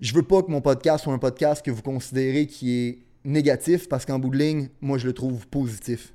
Je 0.00 0.14
veux 0.14 0.22
pas 0.22 0.42
que 0.42 0.50
mon 0.50 0.60
podcast 0.60 1.04
soit 1.04 1.12
un 1.12 1.18
podcast 1.18 1.64
que 1.64 1.70
vous 1.70 1.82
considérez 1.82 2.46
qui 2.46 2.72
est 2.72 2.98
négatif 3.24 3.88
parce 3.88 4.06
qu'en 4.06 4.18
bout 4.18 4.30
de 4.30 4.38
ligne, 4.38 4.68
moi 4.80 4.98
je 4.98 5.06
le 5.06 5.12
trouve 5.12 5.46
positif. 5.48 6.14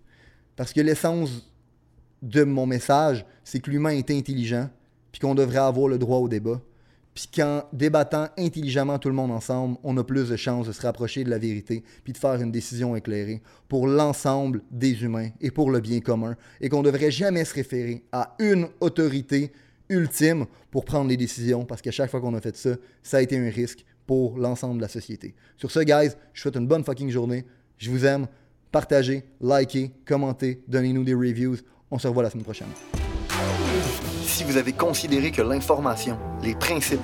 Parce 0.55 0.71
que 0.73 0.81
l'essence 0.81 1.51
de 2.21 2.43
mon 2.43 2.65
message, 2.65 3.25
c'est 3.43 3.59
que 3.59 3.69
l'humain 3.69 3.89
est 3.89 4.09
intelligent, 4.09 4.69
puis 5.11 5.19
qu'on 5.19 5.35
devrait 5.35 5.57
avoir 5.57 5.89
le 5.89 5.97
droit 5.97 6.19
au 6.19 6.29
débat. 6.29 6.61
Puis 7.13 7.27
qu'en 7.35 7.63
débattant 7.73 8.29
intelligemment 8.37 8.97
tout 8.97 9.09
le 9.09 9.13
monde 9.13 9.31
ensemble, 9.31 9.77
on 9.83 9.95
a 9.97 10.03
plus 10.03 10.29
de 10.29 10.35
chances 10.35 10.65
de 10.65 10.71
se 10.71 10.81
rapprocher 10.81 11.23
de 11.23 11.29
la 11.29 11.37
vérité, 11.37 11.83
puis 12.03 12.13
de 12.13 12.17
faire 12.17 12.41
une 12.41 12.51
décision 12.51 12.95
éclairée 12.95 13.41
pour 13.67 13.85
l'ensemble 13.85 14.61
des 14.71 15.03
humains 15.03 15.29
et 15.41 15.51
pour 15.51 15.69
le 15.69 15.79
bien 15.79 15.99
commun, 15.99 16.35
et 16.59 16.69
qu'on 16.69 16.81
ne 16.81 16.89
devrait 16.89 17.11
jamais 17.11 17.45
se 17.45 17.53
référer 17.53 18.03
à 18.11 18.35
une 18.39 18.67
autorité 18.79 19.51
ultime 19.89 20.45
pour 20.71 20.85
prendre 20.85 21.09
les 21.09 21.17
décisions 21.17 21.65
parce 21.65 21.81
qu'à 21.81 21.91
chaque 21.91 22.09
fois 22.09 22.21
qu'on 22.21 22.33
a 22.33 22.41
fait 22.41 22.55
ça, 22.55 22.71
ça 23.01 23.17
a 23.17 23.21
été 23.21 23.37
un 23.37 23.49
risque 23.49 23.85
pour 24.05 24.37
l'ensemble 24.37 24.77
de 24.77 24.81
la 24.81 24.87
société. 24.87 25.35
Sur 25.57 25.71
ce, 25.71 25.79
guys, 25.79 26.09
je 26.09 26.39
vous 26.39 26.41
souhaite 26.41 26.55
une 26.55 26.67
bonne 26.67 26.83
fucking 26.83 27.09
journée. 27.09 27.45
Je 27.77 27.89
vous 27.89 28.05
aime. 28.05 28.27
Partagez, 28.71 29.23
likez, 29.39 29.91
commentez, 30.05 30.63
donnez-nous 30.67 31.03
des 31.03 31.13
reviews. 31.13 31.57
On 31.91 31.99
se 31.99 32.07
revoit 32.07 32.23
la 32.23 32.29
semaine 32.29 32.43
prochaine. 32.43 32.69
Si 34.23 34.43
vous 34.43 34.57
avez 34.57 34.73
considéré 34.73 35.31
que 35.31 35.43
l'information, 35.43 36.17
les 36.41 36.55
principes, 36.55 37.03